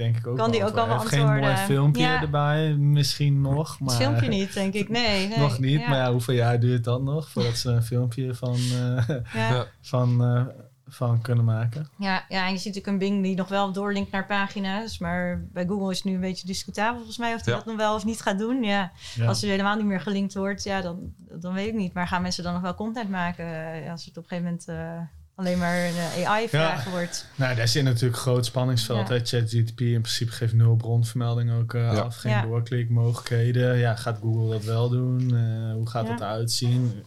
denk 0.00 0.16
ik 0.16 0.26
ook 0.26 0.36
Kan 0.36 0.50
die 0.50 0.64
ook 0.64 0.74
wel 0.74 0.98
Heeft 0.98 1.08
geen 1.08 1.26
mooi 1.26 1.56
filmpje 1.56 2.06
erbij, 2.06 2.74
misschien 2.74 3.40
nog. 3.40 3.80
Maar, 3.80 3.88
het 3.88 4.02
filmpje 4.02 4.28
niet, 4.28 4.54
denk 4.54 4.74
ik. 4.74 4.88
Nee, 4.88 5.26
nee. 5.28 5.38
nog 5.38 5.58
niet, 5.58 5.88
maar 5.88 5.98
ja, 5.98 6.10
hoeveel 6.10 6.34
jaar 6.34 6.60
duurt 6.60 6.84
dat 6.84 7.02
nog 7.02 7.30
voordat 7.30 7.56
ze 7.56 7.70
een 7.70 7.82
filmpje 7.82 8.34
van, 8.34 8.56
uh, 9.36 9.60
van, 9.80 10.22
uh, 10.22 10.46
van 10.86 11.20
kunnen 11.20 11.44
maken? 11.44 11.88
Ja, 11.98 12.24
ja, 12.28 12.46
en 12.46 12.52
je 12.52 12.58
ziet 12.58 12.74
natuurlijk 12.74 12.86
een 12.86 13.08
Bing 13.08 13.22
die 13.22 13.36
nog 13.36 13.48
wel 13.48 13.72
doorlinkt 13.72 14.10
naar 14.10 14.26
pagina's, 14.26 14.98
maar 14.98 15.44
bij 15.52 15.66
Google 15.66 15.90
is 15.90 15.96
het 15.96 16.06
nu 16.06 16.14
een 16.14 16.20
beetje 16.20 16.46
discutabel 16.46 16.96
volgens 16.96 17.18
mij 17.18 17.34
of 17.34 17.44
hij 17.44 17.54
dat 17.54 17.64
nog 17.64 17.76
wel 17.76 17.94
of 17.94 18.04
niet 18.04 18.20
gaat 18.20 18.38
doen. 18.38 18.62
Ja, 18.62 18.92
als 19.26 19.42
er 19.42 19.48
helemaal 19.48 19.76
niet 19.76 19.86
meer 19.86 20.00
gelinkt 20.00 20.34
wordt, 20.34 20.62
ja, 20.62 20.80
dan, 20.80 21.14
dan 21.18 21.52
weet 21.52 21.68
ik 21.68 21.74
niet. 21.74 21.92
Maar 21.92 22.08
gaan 22.08 22.22
mensen 22.22 22.44
dan 22.44 22.52
nog 22.52 22.62
wel 22.62 22.74
content 22.74 23.10
maken 23.10 23.74
eh, 23.84 23.90
als 23.90 24.04
het 24.04 24.16
op 24.16 24.22
een 24.22 24.28
gegeven 24.28 24.58
moment 24.66 25.08
alleen 25.34 25.58
maar 25.58 25.84
een 25.84 26.26
AI-vraag 26.26 26.84
wordt. 26.84 27.26
Nou, 27.34 27.56
daar 27.56 27.68
zit 27.68 27.84
natuurlijk 27.84 28.14
een 28.14 28.22
groot 28.22 28.46
spanningsveld. 28.46 29.08
Ja. 29.08 29.18
ChatGPT 29.24 29.80
in 29.80 30.00
principe 30.00 30.32
geeft 30.32 30.52
nul 30.52 30.76
bronvermelding 30.76 31.52
ook 31.52 31.72
uh, 31.72 31.98
af. 31.98 32.16
Geen 32.16 32.32
ja. 32.32 32.42
doorklikmogelijkheden. 32.42 33.76
Ja, 33.76 33.94
gaat 33.94 34.18
Google 34.22 34.50
dat 34.50 34.64
wel 34.64 34.88
doen? 34.88 35.34
Uh, 35.34 35.72
hoe 35.72 35.88
gaat 35.88 36.06
dat 36.06 36.20
eruit 36.20 36.52
zien? 36.52 37.02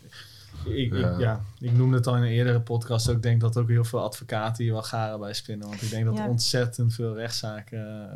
Ik, 0.65 0.93
ja. 0.93 1.09
Ik, 1.09 1.19
ja, 1.19 1.41
ik 1.59 1.73
noemde 1.73 1.97
het 1.97 2.07
al 2.07 2.15
in 2.15 2.21
een 2.21 2.29
eerdere 2.29 2.61
podcast. 2.61 3.09
Ook 3.09 3.21
denk 3.21 3.41
dat 3.41 3.57
ook 3.57 3.69
heel 3.69 3.83
veel 3.83 4.01
advocaten 4.01 4.63
hier 4.63 4.73
wel 4.73 4.83
garen 4.83 5.19
bij 5.19 5.33
spinnen. 5.33 5.67
Want 5.67 5.81
ik 5.81 5.89
denk 5.89 6.05
dat 6.05 6.19
er 6.19 6.27
ontzettend 6.27 6.93
veel 6.93 7.15
rechtszaken 7.15 8.09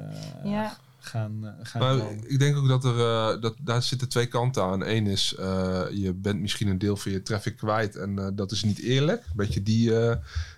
uh, 0.45 0.69
gaan, 1.07 1.39
uh, 1.43 1.49
gaan 1.61 1.81
maar 1.81 2.13
ik 2.25 2.39
denk 2.39 2.57
ook 2.57 2.67
dat 2.67 2.85
er 2.85 2.97
uh, 2.97 3.41
dat 3.41 3.55
daar 3.61 3.83
zitten 3.83 4.09
twee 4.09 4.25
kanten 4.25 4.63
aan. 4.63 4.85
Eén 4.85 5.07
is 5.07 5.35
uh, 5.39 5.81
je 5.91 6.13
bent 6.13 6.39
misschien 6.39 6.67
een 6.67 6.77
deel 6.77 6.97
van 6.97 7.11
je 7.11 7.21
traffic 7.21 7.57
kwijt 7.57 7.95
en 7.95 8.35
dat 8.35 8.51
is 8.51 8.63
niet 8.63 8.79
eerlijk. 8.79 9.21
Een 9.21 9.35
beetje 9.35 9.63
die 9.63 9.93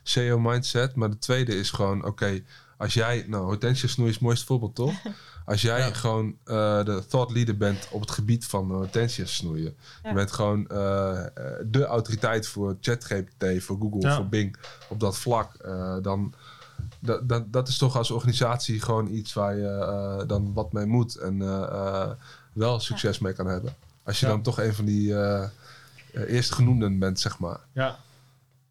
SEO 0.04 0.40
mindset. 0.40 0.96
Maar 0.96 1.10
de 1.10 1.18
tweede 1.18 1.56
is 1.56 1.72
gewoon 1.72 2.06
oké, 2.06 2.42
als 2.78 2.94
jij 2.94 3.26
nou 3.28 3.44
Hortensia 3.44 3.88
snoei 3.88 4.10
is 4.10 4.16
het 4.16 4.24
mooiste 4.24 4.46
voorbeeld 4.46 4.76
toch? 4.76 4.94
Als 5.46 5.62
jij 5.62 5.80
ja. 5.80 5.94
gewoon 5.94 6.38
de 6.44 7.04
thought 7.08 7.32
leader 7.32 7.58
bent 7.58 7.88
op 7.92 8.02
het 8.02 8.12
gebied 8.12 8.46
van 8.46 8.72
Hortensia 8.72 9.26
snoeien. 9.26 9.76
Ja. 10.04 10.10
Je 10.10 10.16
bent 10.16 10.32
gewoon 10.32 10.64
de 11.66 11.86
autoriteit 11.88 12.48
voor 12.48 12.78
ChatGPT, 12.82 13.64
voor 13.64 13.78
Google, 13.80 14.10
ja. 14.10 14.16
voor 14.16 14.28
Bing 14.28 14.56
op 14.90 15.00
dat 15.00 15.18
vlak. 15.18 15.52
dan 16.02 16.34
dat, 17.00 17.30
dat, 17.30 17.54
dat 17.54 17.68
is 17.68 17.78
toch 17.78 17.98
als 17.98 18.12
organisatie 18.12 18.82
gewoon 18.82 19.08
iets 19.08 19.34
waar 19.34 19.56
je 19.56 20.20
uh, 20.22 20.28
dan 20.28 20.54
wat 20.54 20.74
mee 20.74 20.86
moet 20.86 21.16
en 21.16 21.36
uh, 21.42 22.10
wel 22.54 22.80
succes 22.80 23.18
ja. 23.18 23.24
mee 23.24 23.34
kan 23.34 23.48
hebben. 23.48 23.76
Als 24.04 24.20
je 24.20 24.26
ja. 24.26 24.32
dan 24.32 24.42
toch 24.42 24.60
een 24.60 24.74
van 24.74 24.86
die 24.86 25.16
eerste 26.14 26.54
genoemden 26.54 27.00
bent, 27.00 27.20
zeg 27.20 27.40
maar. 27.40 27.60
Ja. 27.74 27.98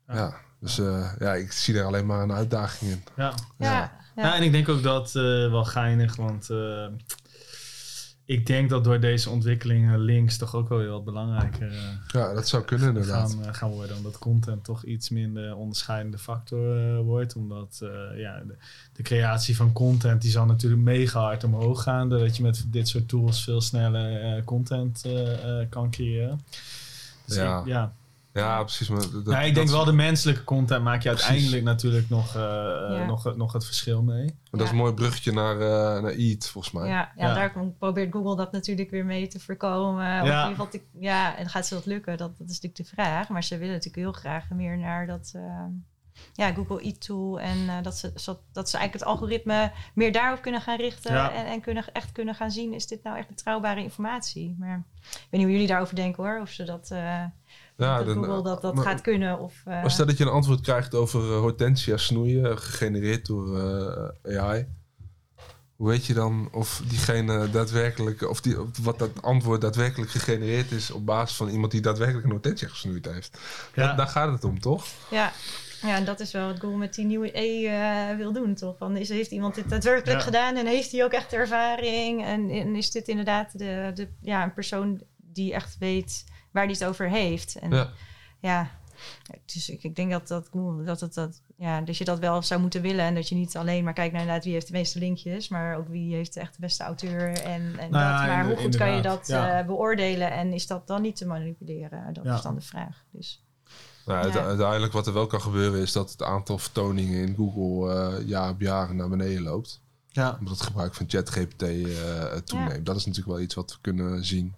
Ja, 0.09 0.35
dus 0.61 0.77
ja, 1.19 1.35
ik 1.35 1.53
zie 1.53 1.79
er 1.79 1.85
alleen 1.85 2.07
maar 2.07 2.23
een 2.23 2.33
uitdaging 2.33 2.91
in. 2.91 3.05
Ja, 3.17 3.35
ja. 3.59 3.93
ja. 4.17 4.35
en 4.35 4.43
ik 4.43 4.53
denk 4.53 4.69
ook 4.69 4.83
dat 4.83 5.13
wel 5.13 5.65
geinig, 5.65 6.17
want 6.17 6.49
ik 8.29 8.47
denk 8.47 8.71
dat 8.71 8.85
door 8.85 9.01
deze 9.01 9.31
ontwikkelingen 9.31 9.99
links 9.99 10.37
toch 10.37 10.55
ook 10.55 10.69
wel 10.69 10.79
weer 10.79 10.89
wat 10.89 11.05
belangrijker 11.05 11.73
uh, 11.73 11.79
ja, 12.09 12.35
dat 12.35 12.49
zou 12.49 12.65
kunnen, 12.65 12.89
inderdaad. 12.89 13.31
Gaan, 13.31 13.45
uh, 13.45 13.55
gaan 13.55 13.71
worden. 13.71 13.97
Omdat 13.97 14.19
content 14.19 14.65
toch 14.65 14.85
iets 14.85 15.09
minder 15.09 15.57
onderscheidende 15.57 16.19
factor 16.19 16.77
uh, 16.77 17.01
wordt. 17.01 17.37
Omdat 17.37 17.79
ja, 18.17 18.41
de, 18.47 18.57
de, 18.93 19.03
creatie 19.03 19.57
van 19.57 19.73
content 19.73 20.23
die 20.23 20.31
zal 20.31 20.47
natuurlijk 20.47 20.83
mega 20.83 21.21
hard 21.21 21.45
omhoog 21.45 21.83
gaan. 21.83 22.09
Doordat 22.09 22.37
je 22.37 22.43
met 22.43 22.65
dit 22.67 22.89
soort 22.89 23.09
tools 23.09 23.45
veel 23.45 23.61
sneller 23.61 24.45
content 24.45 25.05
kan 25.69 25.91
creëren. 25.91 26.41
Dus 27.25 27.37
ja. 27.37 27.61
Ik, 27.61 27.67
ja. 27.67 27.93
Ja, 28.39 28.63
precies. 28.63 28.89
Maar 28.89 29.01
dat, 29.01 29.23
ja, 29.27 29.41
ik 29.41 29.55
denk 29.55 29.69
wel 29.69 29.85
de 29.85 29.93
menselijke 29.93 30.45
content 30.45 30.83
maak 30.83 31.03
je 31.03 31.09
uiteindelijk 31.09 31.63
natuurlijk 31.63 32.09
nog, 32.09 32.37
uh, 32.37 32.43
ja. 32.43 33.05
nog, 33.07 33.37
nog 33.37 33.53
het 33.53 33.65
verschil 33.65 34.03
mee. 34.03 34.25
Maar 34.25 34.35
dat 34.51 34.63
is 34.63 34.71
een 34.71 34.77
mooi 34.77 34.93
bruggetje 34.93 35.33
naar, 35.33 35.55
uh, 35.55 36.03
naar 36.03 36.13
Eat, 36.13 36.49
volgens 36.49 36.75
mij. 36.75 36.89
Ja, 36.89 37.13
ja, 37.17 37.35
daar 37.35 37.53
probeert 37.79 38.13
Google 38.13 38.37
dat 38.37 38.53
natuurlijk 38.53 38.91
weer 38.91 39.05
mee 39.05 39.29
te 39.29 39.41
voorkomen. 39.41 40.05
Ja, 40.05 40.55
of 40.59 40.73
ik, 40.73 40.83
ja 40.99 41.37
en 41.37 41.49
gaat 41.49 41.67
ze 41.67 41.75
dat 41.75 41.87
lukken? 41.87 42.17
Dat, 42.17 42.39
dat 42.39 42.49
is 42.51 42.61
natuurlijk 42.61 42.77
de 42.77 42.97
vraag. 42.97 43.29
Maar 43.29 43.45
ze 43.45 43.59
willen 43.59 43.75
natuurlijk 43.75 44.03
heel 44.03 44.13
graag 44.13 44.51
meer 44.51 44.79
naar 44.79 45.07
dat... 45.07 45.33
Uh, 45.37 45.65
ja, 46.33 46.53
Google 46.53 46.87
E-tool. 46.87 47.41
En 47.41 47.59
uh, 47.59 47.83
dat, 47.83 47.97
ze, 47.97 48.13
dat 48.53 48.71
ze 48.71 48.77
eigenlijk 48.77 48.93
het 48.93 49.05
algoritme 49.05 49.73
meer 49.95 50.13
daarop 50.13 50.43
kunnen 50.43 50.61
gaan 50.61 50.77
richten. 50.77 51.13
Ja. 51.13 51.33
En, 51.33 51.47
en 51.47 51.61
kunnen, 51.61 51.85
echt 51.93 52.13
kunnen 52.13 52.35
gaan 52.35 52.51
zien, 52.51 52.73
is 52.73 52.87
dit 52.87 53.03
nou 53.03 53.19
echt 53.19 53.29
betrouwbare 53.29 53.83
informatie? 53.83 54.57
Maar 54.59 54.85
ik 55.01 55.09
weet 55.11 55.27
niet 55.31 55.43
hoe 55.43 55.51
jullie 55.51 55.67
daarover 55.67 55.95
denken 55.95 56.25
hoor. 56.25 56.41
Of 56.41 56.51
ze 56.51 56.65
dat... 56.65 56.91
Uh, 56.93 57.25
ja, 57.87 58.03
dat 58.03 58.15
Google 58.15 58.43
dat, 58.43 58.63
dat 58.63 58.81
gaat 58.81 59.01
kunnen. 59.01 59.39
Of, 59.39 59.55
uh, 59.59 59.65
maar 59.65 59.91
stel 59.91 60.07
dat 60.07 60.19
je 60.19 60.25
een 60.25 60.31
antwoord 60.31 60.61
krijgt 60.61 60.95
over 60.95 61.21
hortensia 61.21 61.97
snoeien, 61.97 62.59
gegenereerd 62.59 63.27
door 63.27 63.59
AI. 64.25 64.67
Hoe 65.77 65.89
weet 65.89 66.07
je 66.07 66.15
dan 66.15 66.49
of 66.53 66.83
diegene 66.89 67.51
daadwerkelijk, 67.51 68.29
of, 68.29 68.41
die, 68.41 68.61
of 68.61 68.79
wat 68.83 68.99
dat 68.99 69.23
antwoord 69.23 69.61
daadwerkelijk 69.61 70.11
gegenereerd 70.11 70.71
is 70.71 70.91
op 70.91 71.07
basis 71.07 71.37
van 71.37 71.49
iemand 71.49 71.73
die 71.73 71.81
daadwerkelijk 71.81 72.25
een 72.25 72.31
hortensia 72.31 72.69
gesnoeid 72.69 73.05
heeft? 73.05 73.39
Ja. 73.75 73.87
Dat, 73.87 73.97
daar 73.97 74.07
gaat 74.07 74.33
het 74.33 74.45
om, 74.45 74.61
toch? 74.61 74.87
Ja, 75.11 75.33
ja, 75.83 75.97
en 75.97 76.05
dat 76.05 76.21
is 76.21 76.33
wel 76.33 76.47
wat 76.47 76.61
Google 76.61 76.77
met 76.79 76.95
die 76.95 77.05
nieuwe 77.05 77.39
E 77.39 77.63
uh, 77.63 78.17
wil 78.17 78.33
doen, 78.33 78.55
toch? 78.55 78.77
Van, 78.79 78.97
is, 78.97 79.09
heeft 79.09 79.31
iemand 79.31 79.55
dit 79.55 79.69
daadwerkelijk 79.69 80.19
ja. 80.19 80.25
gedaan 80.25 80.57
en 80.57 80.67
heeft 80.67 80.93
hij 80.93 81.05
ook 81.05 81.13
echt 81.13 81.33
ervaring? 81.33 82.25
En, 82.25 82.51
en, 82.51 82.77
is 82.77 82.91
dit 82.91 83.09
inderdaad 83.09 83.59
de, 83.59 83.91
de, 83.95 84.09
ja, 84.21 84.43
een 84.43 84.55
persoon 84.55 85.01
die 85.17 85.55
echt 85.55 85.77
weet 85.79 86.25
waar 86.51 86.65
hij 86.65 86.73
het 86.73 86.85
over 86.85 87.09
heeft? 87.09 87.59
En 87.59 87.71
ja, 87.71 87.91
ja 88.41 88.71
dus 89.45 89.71
ik, 89.71 89.83
ik 89.83 89.97
denk 89.97 90.11
dat, 90.11 90.29
dat, 90.29 90.49
dat, 90.85 90.99
dat, 90.99 91.15
dat, 91.15 91.41
ja, 91.57 91.81
dat 91.81 91.97
je 91.97 92.05
dat 92.05 92.19
wel 92.19 92.43
zou 92.43 92.61
moeten 92.61 92.83
willen. 92.83 93.05
En 93.05 93.15
dat 93.15 93.29
je 93.29 93.35
niet 93.35 93.57
alleen 93.57 93.85
maar 93.85 93.93
kijkt 93.93 94.13
naar 94.13 94.21
inderdaad 94.21 94.45
wie 94.45 94.55
heeft 94.55 94.67
de 94.67 94.73
meeste 94.73 94.99
linkjes, 94.99 95.49
maar 95.49 95.77
ook 95.77 95.89
wie 95.89 96.15
heeft 96.15 96.37
echt 96.37 96.55
de 96.55 96.61
beste 96.61 96.83
auteur. 96.83 97.33
En, 97.33 97.79
en 97.79 97.91
nou, 97.91 98.19
dat. 98.19 98.27
Maar 98.27 98.47
hoe 98.47 98.57
goed 98.57 98.77
kan 98.77 98.95
je 98.95 99.03
dat 99.03 99.27
ja. 99.27 99.61
uh, 99.61 99.67
beoordelen? 99.67 100.33
En 100.33 100.53
is 100.53 100.67
dat 100.67 100.87
dan 100.87 101.03
niet 101.03 101.17
te 101.17 101.27
manipuleren? 101.27 102.13
Dat 102.13 102.25
is 102.27 102.43
dan 102.43 102.55
de 102.55 102.61
vraag. 102.61 103.05
Dus. 103.11 103.45
Nou, 104.07 104.33
ja. 104.33 104.45
Uiteindelijk 104.45 104.93
wat 104.93 105.07
er 105.07 105.13
wel 105.13 105.27
kan 105.27 105.41
gebeuren 105.41 105.81
is 105.81 105.93
dat 105.93 106.11
het 106.11 106.23
aantal 106.23 106.59
vertoningen 106.59 107.27
in 107.27 107.35
Google 107.37 107.95
uh, 108.21 108.29
jaar 108.29 108.51
op 108.51 108.61
jaar 108.61 108.95
naar 108.95 109.09
beneden 109.09 109.43
loopt. 109.43 109.81
Ja. 110.09 110.37
Omdat 110.39 110.55
het 110.55 110.67
gebruik 110.67 110.95
van 110.95 111.09
ChatGPT 111.09 111.63
uh, 111.63 112.25
toeneemt. 112.25 112.73
Ja. 112.73 112.79
Dat 112.79 112.97
is 112.97 113.07
natuurlijk 113.07 113.35
wel 113.37 113.45
iets 113.45 113.55
wat 113.55 113.73
we 113.73 113.79
kunnen 113.81 114.25
zien. 114.25 114.55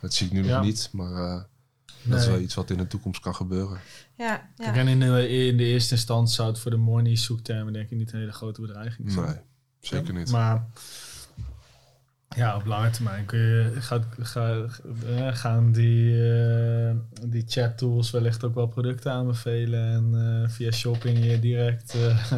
Dat 0.00 0.14
zie 0.14 0.26
ik 0.26 0.32
nu 0.32 0.42
nog 0.42 0.62
niet, 0.62 0.88
maar 0.92 1.12
uh, 1.12 1.42
dat 2.02 2.20
is 2.20 2.26
wel 2.26 2.38
iets 2.38 2.54
wat 2.54 2.70
in 2.70 2.78
de 2.78 2.86
toekomst 2.86 3.20
kan 3.20 3.34
gebeuren. 3.34 3.80
Ja, 4.16 4.26
ja. 4.26 4.64
Kijk, 4.64 4.76
en 4.76 4.88
in 4.88 5.00
de, 5.00 5.28
in 5.28 5.56
de 5.56 5.64
eerste 5.64 5.94
instantie 5.94 6.34
zou 6.34 6.48
het 6.48 6.58
voor 6.58 6.70
de 6.70 6.76
money 6.76 7.16
zoektermen 7.16 7.72
denk 7.72 7.90
ik 7.90 7.98
niet 7.98 8.12
een 8.12 8.18
hele 8.18 8.32
grote 8.32 8.60
bedreiging 8.60 9.12
zijn. 9.12 9.26
Nee, 9.26 9.36
zeker 9.80 10.14
niet. 10.14 10.30
Maar 10.30 10.66
ja, 12.36 12.56
op 12.56 12.64
lange 12.64 12.90
termijn 12.90 13.24
kun 13.24 13.38
je, 13.38 13.72
gaat, 13.78 14.04
gaat, 14.18 14.80
gaan 15.30 15.72
die, 15.72 16.12
uh, 16.12 16.90
die 17.26 17.44
chat 17.46 17.78
tools 17.78 18.10
wellicht 18.10 18.44
ook 18.44 18.54
wel 18.54 18.66
producten 18.66 19.12
aanbevelen 19.12 19.92
en 19.92 20.10
uh, 20.14 20.48
via 20.48 20.70
shopping 20.70 21.24
je 21.24 21.38
direct, 21.38 21.94
uh, 21.94 22.32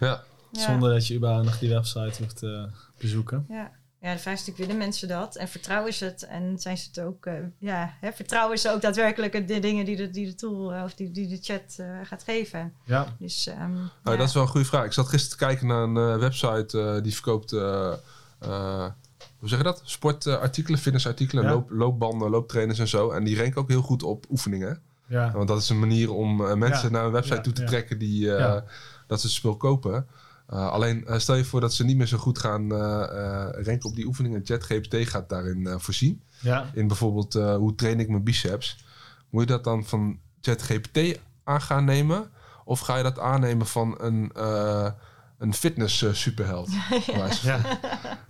ja. 0.00 0.22
zonder 0.66 0.92
dat 0.92 1.06
je 1.06 1.14
überhaupt 1.14 1.44
nog 1.44 1.58
die 1.58 1.68
website 1.68 2.22
hoeft 2.22 2.36
te 2.36 2.68
bezoeken. 2.98 3.46
Ja. 3.48 3.70
Ja, 4.00 4.12
de 4.12 4.18
vraag 4.18 4.34
is 4.34 4.54
willen 4.56 4.76
mensen 4.76 5.08
dat? 5.08 5.36
En 5.36 5.48
vertrouwen 5.48 5.94
ze 5.94 6.04
het? 6.04 6.22
En 6.22 6.58
zijn 6.58 6.78
ze 6.78 6.88
het 6.88 7.00
ook, 7.00 7.28
ja, 7.58 7.94
hè, 8.00 8.12
vertrouwen 8.12 8.58
ze 8.58 8.70
ook 8.70 8.80
daadwerkelijk 8.80 9.48
de 9.48 9.60
dingen 9.60 9.84
die 9.84 9.96
de, 9.96 10.10
die 10.10 10.26
de 10.26 10.34
tool 10.34 10.82
of 10.84 10.94
die, 10.94 11.10
die 11.10 11.28
de 11.28 11.38
chat 11.40 11.78
gaat 12.02 12.22
geven? 12.22 12.72
Ja. 12.84 13.06
Dus, 13.18 13.46
um, 13.46 13.54
nou, 13.54 13.90
ja. 14.04 14.16
Dat 14.16 14.28
is 14.28 14.34
wel 14.34 14.42
een 14.42 14.48
goede 14.48 14.66
vraag. 14.66 14.84
Ik 14.84 14.92
zat 14.92 15.08
gisteren 15.08 15.38
te 15.38 15.44
kijken 15.44 15.66
naar 15.66 15.82
een 15.82 16.18
website 16.18 17.00
die 17.02 17.14
verkoopt 17.14 17.54
hoe 19.38 19.48
zeg 19.48 19.58
je 19.58 19.64
dat? 19.64 19.80
Sportartikelen, 19.84 20.78
fitnessartikelen, 20.78 21.44
ja. 21.44 21.50
loop, 21.50 21.70
loopbanden, 21.70 22.30
looptrainers 22.30 22.78
en 22.78 22.88
zo. 22.88 23.10
En 23.10 23.24
die 23.24 23.36
ranken 23.36 23.60
ook 23.60 23.68
heel 23.68 23.82
goed 23.82 24.02
op 24.02 24.26
oefeningen. 24.30 24.80
Ja. 25.06 25.32
Want 25.32 25.48
dat 25.48 25.60
is 25.60 25.68
een 25.68 25.78
manier 25.78 26.12
om 26.12 26.40
uh, 26.40 26.54
mensen 26.54 26.88
ja. 26.90 26.96
naar 26.96 27.04
een 27.04 27.12
website 27.12 27.40
toe 27.40 27.52
te 27.52 27.64
trekken 27.64 27.98
die 27.98 28.26
uh, 28.26 28.56
dat 29.06 29.20
ze 29.20 29.26
het 29.26 29.36
spul 29.36 29.56
kopen. 29.56 30.06
Uh, 30.50 30.70
alleen 30.70 31.04
stel 31.16 31.34
je 31.34 31.44
voor 31.44 31.60
dat 31.60 31.74
ze 31.74 31.84
niet 31.84 31.96
meer 31.96 32.06
zo 32.06 32.18
goed 32.18 32.38
gaan 32.38 32.72
ranken 33.52 33.88
op 33.88 33.94
die 33.94 34.06
oefeningen. 34.06 34.40
ChatGPT 34.44 35.08
gaat 35.08 35.28
daarin 35.28 35.80
voorzien. 35.80 36.22
Ja. 36.40 36.70
In 36.74 36.86
bijvoorbeeld 36.86 37.34
hoe 37.34 37.74
train 37.74 38.00
ik 38.00 38.08
mijn 38.08 38.22
biceps. 38.22 38.84
Moet 39.30 39.42
je 39.42 39.48
dat 39.48 39.64
dan 39.64 39.84
van 39.84 40.18
ChatGPT 40.40 41.18
aan 41.44 41.60
gaan 41.60 41.84
nemen? 41.84 42.30
Of 42.64 42.80
ga 42.80 42.96
je 42.96 43.02
dat 43.02 43.18
aannemen 43.18 43.66
van 43.66 43.94
een 44.00 44.32
een 45.38 45.54
fitness 45.54 46.02
uh, 46.02 46.12
superheld. 46.12 46.70
ja. 47.42 47.60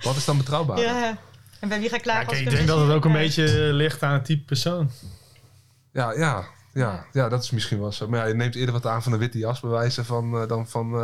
Wat 0.01 0.17
is 0.17 0.25
dan 0.25 0.37
betrouwbaar? 0.37 0.81
Ja. 0.81 1.19
En 1.61 1.69
bij 1.69 1.81
wie 1.81 1.89
ga 1.89 1.97
ik 1.97 2.03
klaar? 2.03 2.35
Ja, 2.35 2.37
ik 2.37 2.51
denk 2.51 2.67
dat 2.67 2.81
het 2.81 2.91
ook 2.91 3.05
een 3.05 3.13
beetje 3.13 3.73
ligt 3.73 4.03
aan 4.03 4.13
het 4.13 4.25
type 4.25 4.45
persoon. 4.45 4.91
Ja, 5.93 6.13
ja, 6.13 6.45
ja, 6.73 7.07
ja, 7.13 7.29
dat 7.29 7.43
is 7.43 7.51
misschien 7.51 7.81
wel 7.81 7.93
zo. 7.93 8.09
Maar 8.09 8.21
ja, 8.21 8.27
je 8.27 8.35
neemt 8.35 8.55
eerder 8.55 8.73
wat 8.73 8.87
aan 8.87 9.03
van 9.03 9.13
een 9.13 9.19
witte 9.19 9.39
jas 9.39 9.61
bewijzen 9.61 10.05
van, 10.05 10.35
uh, 10.35 10.49
dan 10.49 10.69
van... 10.69 10.95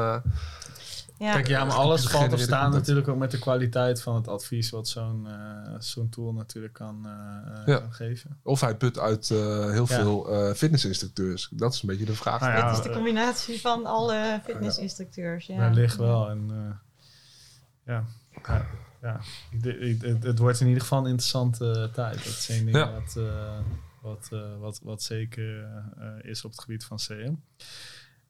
Ja. 1.19 1.33
Kijk, 1.33 1.47
ja, 1.47 1.65
maar 1.65 1.77
alles 1.77 2.07
valt 2.07 2.33
of 2.33 2.41
staan 2.41 2.71
natuurlijk 2.71 3.09
ook 3.09 3.17
met 3.17 3.31
de 3.31 3.39
kwaliteit 3.39 4.03
van 4.03 4.15
het 4.15 4.29
advies 4.29 4.71
wat 4.71 4.89
zo'n 4.89 5.27
uh, 5.27 5.75
zo'n 5.79 6.09
tool 6.09 6.33
natuurlijk 6.33 6.73
kan 6.73 7.07
uh, 7.67 7.77
geven. 7.91 8.39
Of 8.43 8.61
hij 8.61 8.77
put 8.77 8.99
uit 8.99 9.29
heel 9.29 9.87
veel 9.87 10.27
fitnessinstructeurs. 10.55 11.49
Dat 11.51 11.75
is 11.75 11.83
een 11.83 11.89
beetje 11.89 12.05
de 12.05 12.15
vraag. 12.15 12.41
Nou 12.41 12.53
ja, 12.53 12.69
het 12.69 12.79
is 12.79 12.83
de 12.85 12.91
combinatie 12.91 13.61
van 13.61 13.87
alle 13.87 14.41
fitnessinstructeurs. 14.45 15.47
Ja. 15.47 15.71
Ligt 15.71 15.97
wel. 15.97 16.31
En, 16.31 16.51
ja, 17.87 18.05
ja. 19.01 19.21
Het, 19.61 20.23
het, 20.23 20.39
wordt 20.39 20.61
in 20.61 20.67
ieder 20.67 20.83
geval 20.83 20.99
een 20.99 21.07
interessante 21.07 21.91
tijd. 21.93 22.15
Dat 22.15 22.27
is 22.27 22.49
een 22.49 22.65
ding 22.65 22.91
wat, 22.93 23.19
wat, 24.01 24.29
wat, 24.59 24.81
wat 24.83 25.03
zeker 25.03 25.67
is 26.23 26.45
op 26.45 26.51
het 26.51 26.61
gebied 26.61 26.85
van 26.85 26.97
CM. 26.97 27.35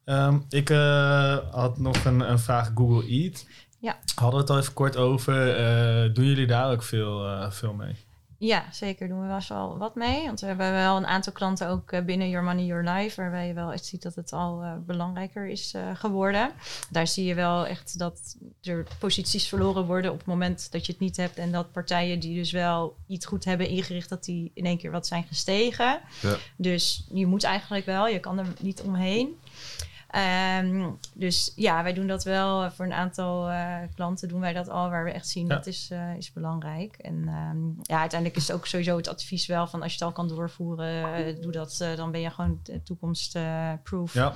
Um, 0.07 0.45
ik 0.49 0.71
uh, 0.71 1.39
had 1.51 1.79
nog 1.79 2.05
een, 2.05 2.31
een, 2.31 2.39
vraag 2.39 2.71
Google 2.75 3.11
Eat. 3.11 3.47
Ja. 3.79 3.99
Hadden 4.15 4.35
we 4.35 4.41
het 4.41 4.51
al 4.51 4.59
even 4.59 4.73
kort 4.73 4.97
over. 4.97 5.61
Uh, 5.61 6.15
doen 6.15 6.25
jullie 6.25 6.47
daar 6.47 6.71
ook 6.71 6.83
veel, 6.83 7.27
uh, 7.27 7.51
veel 7.51 7.73
mee? 7.73 7.97
Ja, 8.39 8.65
zeker 8.73 9.09
doen 9.09 9.21
we 9.21 9.27
wel 9.27 9.41
wel 9.49 9.79
wat 9.79 9.95
mee. 9.95 10.25
Want 10.25 10.41
we 10.41 10.47
hebben 10.47 10.73
wel 10.73 10.97
een 10.97 11.07
aantal 11.07 11.33
klanten 11.33 11.69
ook 11.69 12.05
binnen 12.07 12.29
Your 12.29 12.45
Money, 12.45 12.65
Your 12.65 12.91
Life... 12.91 13.21
waarbij 13.21 13.47
je 13.47 13.55
wel 13.55 13.73
echt 13.73 13.85
ziet 13.85 14.03
dat 14.03 14.15
het 14.15 14.33
al 14.33 14.63
belangrijker 14.87 15.49
is 15.49 15.75
geworden. 15.95 16.51
Daar 16.91 17.07
zie 17.07 17.25
je 17.25 17.35
wel 17.35 17.67
echt 17.67 17.99
dat 17.99 18.37
er 18.63 18.87
posities 18.99 19.49
verloren 19.49 19.87
worden... 19.87 20.13
op 20.13 20.19
het 20.19 20.27
moment 20.27 20.73
dat 20.73 20.87
je 20.87 20.93
het 20.93 21.01
niet 21.01 21.17
hebt... 21.17 21.37
en 21.37 21.53
dat 21.53 21.73
partijen 21.73 22.21
die 22.21 22.35
dus 22.35 22.53
wel 22.53 22.97
iets 23.07 23.27
goed 23.27 23.45
hebben 23.45 23.69
ingericht... 23.69 24.09
dat 24.09 24.25
die 24.25 24.51
in 24.55 24.65
één 24.65 24.79
keer 24.79 24.91
wat 24.91 25.07
zijn 25.07 25.25
gestegen. 25.25 26.01
Ja. 26.21 26.37
Dus 26.57 27.07
je 27.13 27.27
moet 27.27 27.45
eigenlijk 27.45 27.87
wel, 27.87 28.09
je 28.09 28.21
kan 28.21 28.39
er 28.39 28.47
niet 28.61 28.83
omheen... 28.83 29.37
Ehm, 30.15 30.91
dus 31.15 31.53
ja, 31.57 31.83
wij 31.83 31.93
doen 31.93 32.07
dat 32.07 32.25
wel 32.25 32.71
voor 32.71 32.85
een 32.85 32.93
aantal 32.93 33.51
uh, 33.51 33.77
klanten 33.95 34.29
doen 34.29 34.41
wij 34.41 34.53
dat 34.53 34.69
al, 34.69 34.91
waar 34.91 35.05
we 35.05 35.11
echt 35.11 35.29
zien 35.29 35.49
dat 35.49 35.67
is, 35.67 35.89
uh, 35.93 36.17
is 36.17 36.33
belangrijk. 36.33 36.97
En 36.97 37.15
um, 37.15 37.77
ja, 37.83 38.01
uiteindelijk 38.01 38.41
is 38.41 38.49
het 38.49 38.57
ook 38.57 38.67
sowieso 38.67 38.97
het 38.97 39.09
advies 39.09 39.47
wel 39.47 39.67
van 39.67 39.83
als 39.83 39.93
je 39.93 39.99
het 39.99 40.07
al 40.07 40.13
kan 40.13 40.29
doorvoeren, 40.29 41.27
uh, 41.27 41.43
doe 41.43 41.53
dat, 41.53 41.85
dan 41.97 42.11
ben 42.11 42.21
je 42.21 42.31
gewoon 42.31 42.63
toekomstproof. 42.85 44.15
Ja. 44.15 44.35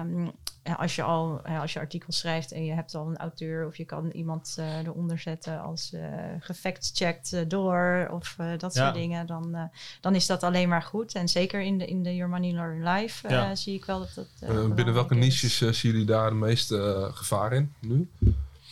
Um, 0.00 0.32
als 0.76 0.94
je 0.94 1.02
al 1.02 1.40
als 1.40 1.72
je 1.72 1.78
artikels 1.78 2.18
schrijft 2.18 2.52
en 2.52 2.64
je 2.64 2.72
hebt 2.72 2.94
al 2.94 3.06
een 3.06 3.16
auteur 3.16 3.66
of 3.66 3.76
je 3.76 3.84
kan 3.84 4.10
iemand 4.10 4.56
uh, 4.58 4.76
eronder 4.76 5.18
zetten 5.18 5.62
als 5.62 5.92
uh, 5.94 6.00
gefact-checked 6.40 7.32
uh, 7.32 7.40
door 7.48 8.08
of 8.12 8.36
dat 8.58 8.74
soort 8.74 8.94
dingen, 8.94 9.26
dan, 9.26 9.70
dan 10.00 10.14
is 10.14 10.26
dat 10.26 10.42
alleen 10.42 10.68
maar 10.68 10.82
goed. 10.82 11.14
En 11.14 11.28
zeker 11.28 11.60
in 11.60 11.78
de, 11.78 11.86
in 11.86 12.02
de 12.02 12.14
Your 12.14 12.30
Money 12.30 12.52
Learn 12.52 12.82
Life 12.82 13.28
ja. 13.28 13.54
zie 13.54 13.74
ik 13.74 13.84
wel 13.84 13.98
dat 13.98 14.26
dat. 14.38 14.74
binnen 14.74 14.94
welke 14.94 15.14
niches 15.14 15.58
zien 15.58 15.92
jullie 15.92 16.06
daar 16.06 16.30
de 16.30 16.36
meeste 16.36 17.10
gevaar 17.14 17.52
in 17.52 17.74
nu? 17.80 18.08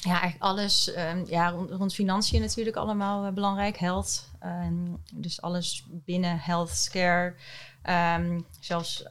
Ja, 0.04 0.20
eigenlijk 0.20 0.42
alles. 0.42 0.96
Um, 0.96 1.24
ja, 1.28 1.50
rond, 1.50 1.70
rond, 1.70 1.94
financiën 1.94 2.40
natuurlijk 2.40 2.76
allemaal 2.76 3.32
belangrijk. 3.32 3.76
Health. 3.76 4.28
Um, 4.44 4.96
dus 5.12 5.40
alles 5.40 5.84
binnen 5.90 6.38
healthcare. 6.38 7.34
Um, 8.18 8.44
zelfs 8.60 9.04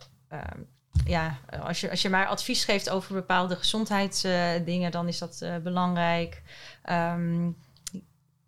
ja, 1.05 1.37
als 1.61 1.81
je, 1.81 1.89
als 1.89 2.01
je 2.01 2.09
maar 2.09 2.27
advies 2.27 2.65
geeft 2.65 2.89
over 2.89 3.13
bepaalde 3.13 3.55
gezondheidsdingen, 3.55 4.91
dan 4.91 5.07
is 5.07 5.17
dat 5.17 5.39
uh, 5.43 5.57
belangrijk. 5.57 6.41
Um, 6.89 7.55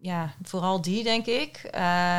ja, 0.05 0.33
vooral 0.41 0.81
die, 0.81 1.03
denk 1.03 1.25
ik. 1.25 1.61
Uh, 1.65 1.71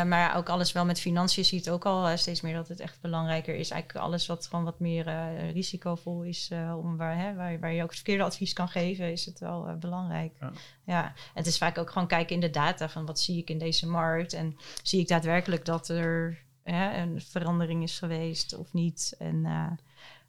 maar 0.02 0.36
ook 0.36 0.48
alles 0.48 0.72
wel 0.72 0.84
met 0.84 1.00
financiën 1.00 1.44
ziet 1.44 1.70
ook 1.70 1.84
al 1.84 2.10
uh, 2.10 2.16
steeds 2.16 2.40
meer 2.40 2.54
dat 2.54 2.68
het 2.68 2.80
echt 2.80 3.00
belangrijker 3.00 3.54
is. 3.54 3.70
Eigenlijk 3.70 4.04
alles 4.04 4.26
wat 4.26 4.46
gewoon 4.46 4.64
wat 4.64 4.80
meer 4.80 5.06
uh, 5.06 5.50
risicovol 5.52 6.22
is, 6.22 6.50
om 6.82 6.96
waar, 6.96 7.18
hè, 7.18 7.34
waar, 7.34 7.60
waar 7.60 7.72
je 7.72 7.82
ook 7.82 7.88
het 7.88 7.96
verkeerde 7.96 8.24
advies 8.24 8.52
kan 8.52 8.68
geven, 8.68 9.12
is 9.12 9.26
het 9.26 9.38
wel 9.38 9.76
belangrijk. 9.80 10.36
Ja. 10.40 10.52
ja. 10.84 11.12
het 11.34 11.46
is 11.46 11.58
vaak 11.58 11.78
ook 11.78 11.90
gewoon 11.90 12.08
kijken 12.08 12.34
in 12.34 12.40
de 12.40 12.50
data 12.50 12.88
van 12.88 13.06
wat 13.06 13.20
zie 13.20 13.38
ik 13.38 13.50
in 13.50 13.58
deze 13.58 13.88
markt 13.88 14.32
en 14.32 14.56
zie 14.82 15.00
ik 15.00 15.08
daadwerkelijk 15.08 15.64
dat 15.64 15.88
er 15.88 16.38
hè, 16.62 17.02
een 17.02 17.20
verandering 17.20 17.82
is 17.82 17.98
geweest 17.98 18.56
of 18.56 18.72
niet. 18.72 19.14
En 19.18 19.46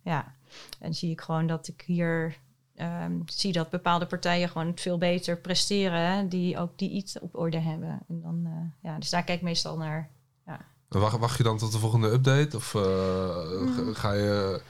ja, 0.08 0.34
en 0.80 0.94
zie 0.94 1.12
ik 1.12 1.22
gewoon 1.22 1.48
dat 1.48 1.68
ik 1.68 1.84
hier 1.86 2.38
um, 2.76 3.24
zie 3.26 3.52
dat 3.52 3.70
bepaalde 3.70 4.06
partijen 4.06 4.50
gewoon 4.50 4.72
veel 4.76 4.98
beter 4.98 5.38
presteren, 5.38 6.30
die 6.30 6.58
ook 6.58 6.78
die 6.78 6.90
iets 6.90 7.20
op 7.20 7.36
orde 7.36 7.60
hebben. 7.60 8.00
En 8.08 8.22
dan, 8.22 8.42
uh, 8.46 8.92
ja, 8.92 9.00
dus 9.00 9.10
daar 9.10 9.24
kijk 9.24 9.38
ik 9.38 9.44
meestal 9.44 9.78
naar. 9.78 10.10
Ja. 10.46 10.60
Wacht, 10.88 11.18
wacht 11.18 11.38
je 11.38 11.44
dan 11.44 11.58
tot 11.58 11.72
de 11.72 11.80
volgende 11.80 12.12
update? 12.12 12.58
Of 12.58 12.74
uh, 12.74 13.96
ga 13.96 14.12
je 14.12 14.62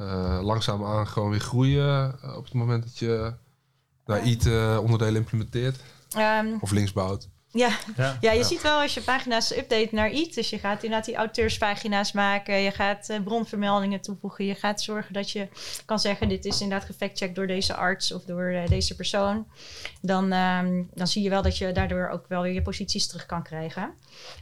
uh, 0.00 0.38
langzaam 0.42 0.84
aan 0.84 1.06
gewoon 1.06 1.30
weer 1.30 1.40
groeien 1.40 2.18
op 2.36 2.44
het 2.44 2.54
moment 2.54 2.82
dat 2.82 2.98
je 2.98 3.34
nou, 4.04 4.22
IT-onderdelen 4.22 5.16
implementeert? 5.16 5.80
Um, 6.16 6.58
of 6.60 6.70
linksbouwt? 6.70 7.28
Ja. 7.56 7.78
Ja, 7.96 8.16
ja 8.20 8.32
je 8.32 8.44
ziet 8.44 8.62
wel 8.62 8.80
als 8.80 8.94
je 8.94 9.00
pagina's 9.00 9.50
update 9.50 9.88
naar 9.90 10.10
iets. 10.10 10.34
Dus 10.34 10.50
je 10.50 10.58
gaat 10.58 10.82
inderdaad 10.82 11.06
die 11.06 11.16
auteurspagina's 11.16 12.12
maken. 12.12 12.56
Je 12.56 12.70
gaat 12.70 13.08
uh, 13.10 13.20
bronvermeldingen 13.20 14.00
toevoegen. 14.00 14.44
Je 14.44 14.54
gaat 14.54 14.82
zorgen 14.82 15.12
dat 15.12 15.30
je 15.30 15.48
kan 15.84 15.98
zeggen... 15.98 16.28
dit 16.28 16.44
is 16.44 16.60
inderdaad 16.60 16.86
gefactcheckt 16.86 17.34
door 17.34 17.46
deze 17.46 17.74
arts 17.74 18.12
of 18.12 18.24
door 18.24 18.50
uh, 18.50 18.66
deze 18.66 18.96
persoon. 18.96 19.46
Dan, 20.00 20.32
um, 20.32 20.90
dan 20.94 21.06
zie 21.06 21.22
je 21.22 21.30
wel 21.30 21.42
dat 21.42 21.58
je 21.58 21.72
daardoor 21.72 22.08
ook 22.08 22.28
wel 22.28 22.42
weer 22.42 22.52
je 22.52 22.62
posities 22.62 23.06
terug 23.06 23.26
kan 23.26 23.42
krijgen. 23.42 23.94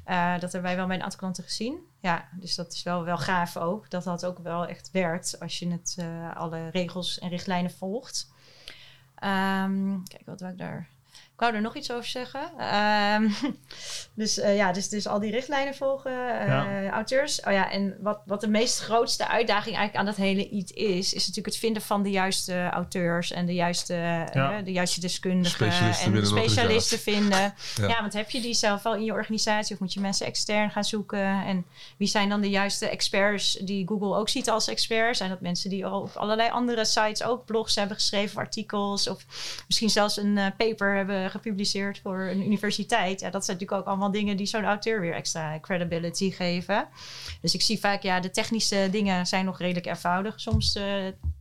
Uh, 0.08 0.32
dat 0.32 0.52
hebben 0.52 0.62
wij 0.62 0.76
wel 0.76 0.86
bij 0.86 0.96
een 0.96 1.02
aantal 1.02 1.18
klanten 1.18 1.44
gezien. 1.44 1.78
Ja, 2.00 2.28
dus 2.32 2.54
dat 2.54 2.72
is 2.72 2.82
wel, 2.82 3.04
wel 3.04 3.18
gaaf 3.18 3.56
ook. 3.56 3.90
Dat 3.90 4.04
dat 4.04 4.26
ook 4.26 4.38
wel 4.38 4.66
echt 4.66 4.90
werkt 4.92 5.40
als 5.40 5.58
je 5.58 5.70
het, 5.70 5.96
alle 6.34 6.68
regels 6.70 7.18
en 7.18 7.28
richtlijnen 7.28 7.70
volgt. 7.70 8.32
Um, 9.24 10.02
kijk, 10.08 10.22
wat 10.26 10.40
wil 10.40 10.48
ik 10.48 10.58
daar 10.58 10.88
ik 11.34 11.40
wou 11.40 11.54
er 11.54 11.60
nog 11.60 11.76
iets 11.76 11.90
over 11.90 12.08
zeggen. 12.08 12.40
Um, 13.14 13.34
dus 14.14 14.38
uh, 14.38 14.56
ja, 14.56 14.72
dus, 14.72 14.88
dus 14.88 15.06
al 15.06 15.20
die 15.20 15.30
richtlijnen 15.30 15.74
volgen, 15.74 16.12
uh, 16.12 16.88
auteurs. 16.88 17.40
Oh 17.40 17.52
ja, 17.52 17.70
en 17.70 17.96
wat, 18.00 18.20
wat 18.26 18.40
de 18.40 18.48
meest 18.48 18.80
grootste 18.80 19.28
uitdaging 19.28 19.76
eigenlijk 19.76 19.96
aan 19.96 20.04
dat 20.04 20.16
hele 20.16 20.48
iets 20.48 20.72
is, 20.72 21.12
is 21.12 21.20
natuurlijk 21.20 21.46
het 21.46 21.56
vinden 21.56 21.82
van 21.82 22.02
de 22.02 22.10
juiste 22.10 22.68
auteurs 22.68 23.32
en 23.32 23.46
de 23.46 23.54
juiste, 23.54 23.94
ja. 23.94 24.58
uh, 24.58 24.64
de 24.64 24.72
juiste 24.72 25.00
deskundigen 25.00 25.70
en 26.02 26.12
de 26.12 26.24
specialisten 26.24 26.98
vinden. 26.98 27.54
Ja. 27.76 28.00
want 28.00 28.12
heb 28.12 28.30
je 28.30 28.40
die 28.40 28.54
zelf 28.54 28.82
wel 28.82 28.94
in 28.94 29.04
je 29.04 29.12
organisatie 29.12 29.74
of 29.74 29.80
moet 29.80 29.92
je 29.92 30.00
mensen 30.00 30.26
extern 30.26 30.70
gaan 30.70 30.84
zoeken? 30.84 31.44
En 31.44 31.66
wie 31.96 32.08
zijn 32.08 32.28
dan 32.28 32.40
de 32.40 32.50
juiste 32.50 32.88
experts 32.88 33.52
die 33.52 33.86
Google 33.86 34.16
ook 34.16 34.28
ziet 34.28 34.50
als 34.50 34.68
experts? 34.68 35.18
Zijn 35.18 35.30
dat 35.30 35.40
mensen 35.40 35.70
die 35.70 35.86
al 35.86 36.00
op 36.00 36.16
allerlei 36.16 36.50
andere 36.50 36.84
sites 36.84 37.22
ook 37.22 37.44
blogs 37.44 37.74
hebben 37.74 37.96
geschreven, 37.96 38.38
artikels 38.38 39.08
of 39.08 39.24
misschien 39.66 39.90
zelfs 39.90 40.16
een 40.16 40.54
paper 40.56 40.96
hebben 40.96 41.30
gepubliceerd 41.34 41.98
voor 41.98 42.20
een 42.20 42.44
universiteit. 42.44 43.20
Ja, 43.20 43.30
dat 43.30 43.44
zijn 43.44 43.56
natuurlijk 43.56 43.80
ook 43.80 43.92
allemaal 43.92 44.10
dingen 44.10 44.36
die 44.36 44.46
zo'n 44.46 44.64
auteur 44.64 45.00
weer 45.00 45.14
extra 45.14 45.60
credibility 45.60 46.30
geven. 46.30 46.88
Dus 47.40 47.54
ik 47.54 47.62
zie 47.62 47.78
vaak, 47.78 48.02
ja, 48.02 48.20
de 48.20 48.30
technische 48.30 48.88
dingen 48.90 49.26
zijn 49.26 49.44
nog 49.44 49.58
redelijk 49.58 49.86
eenvoudig 49.86 50.40
soms 50.40 50.76
uh, 50.76 50.82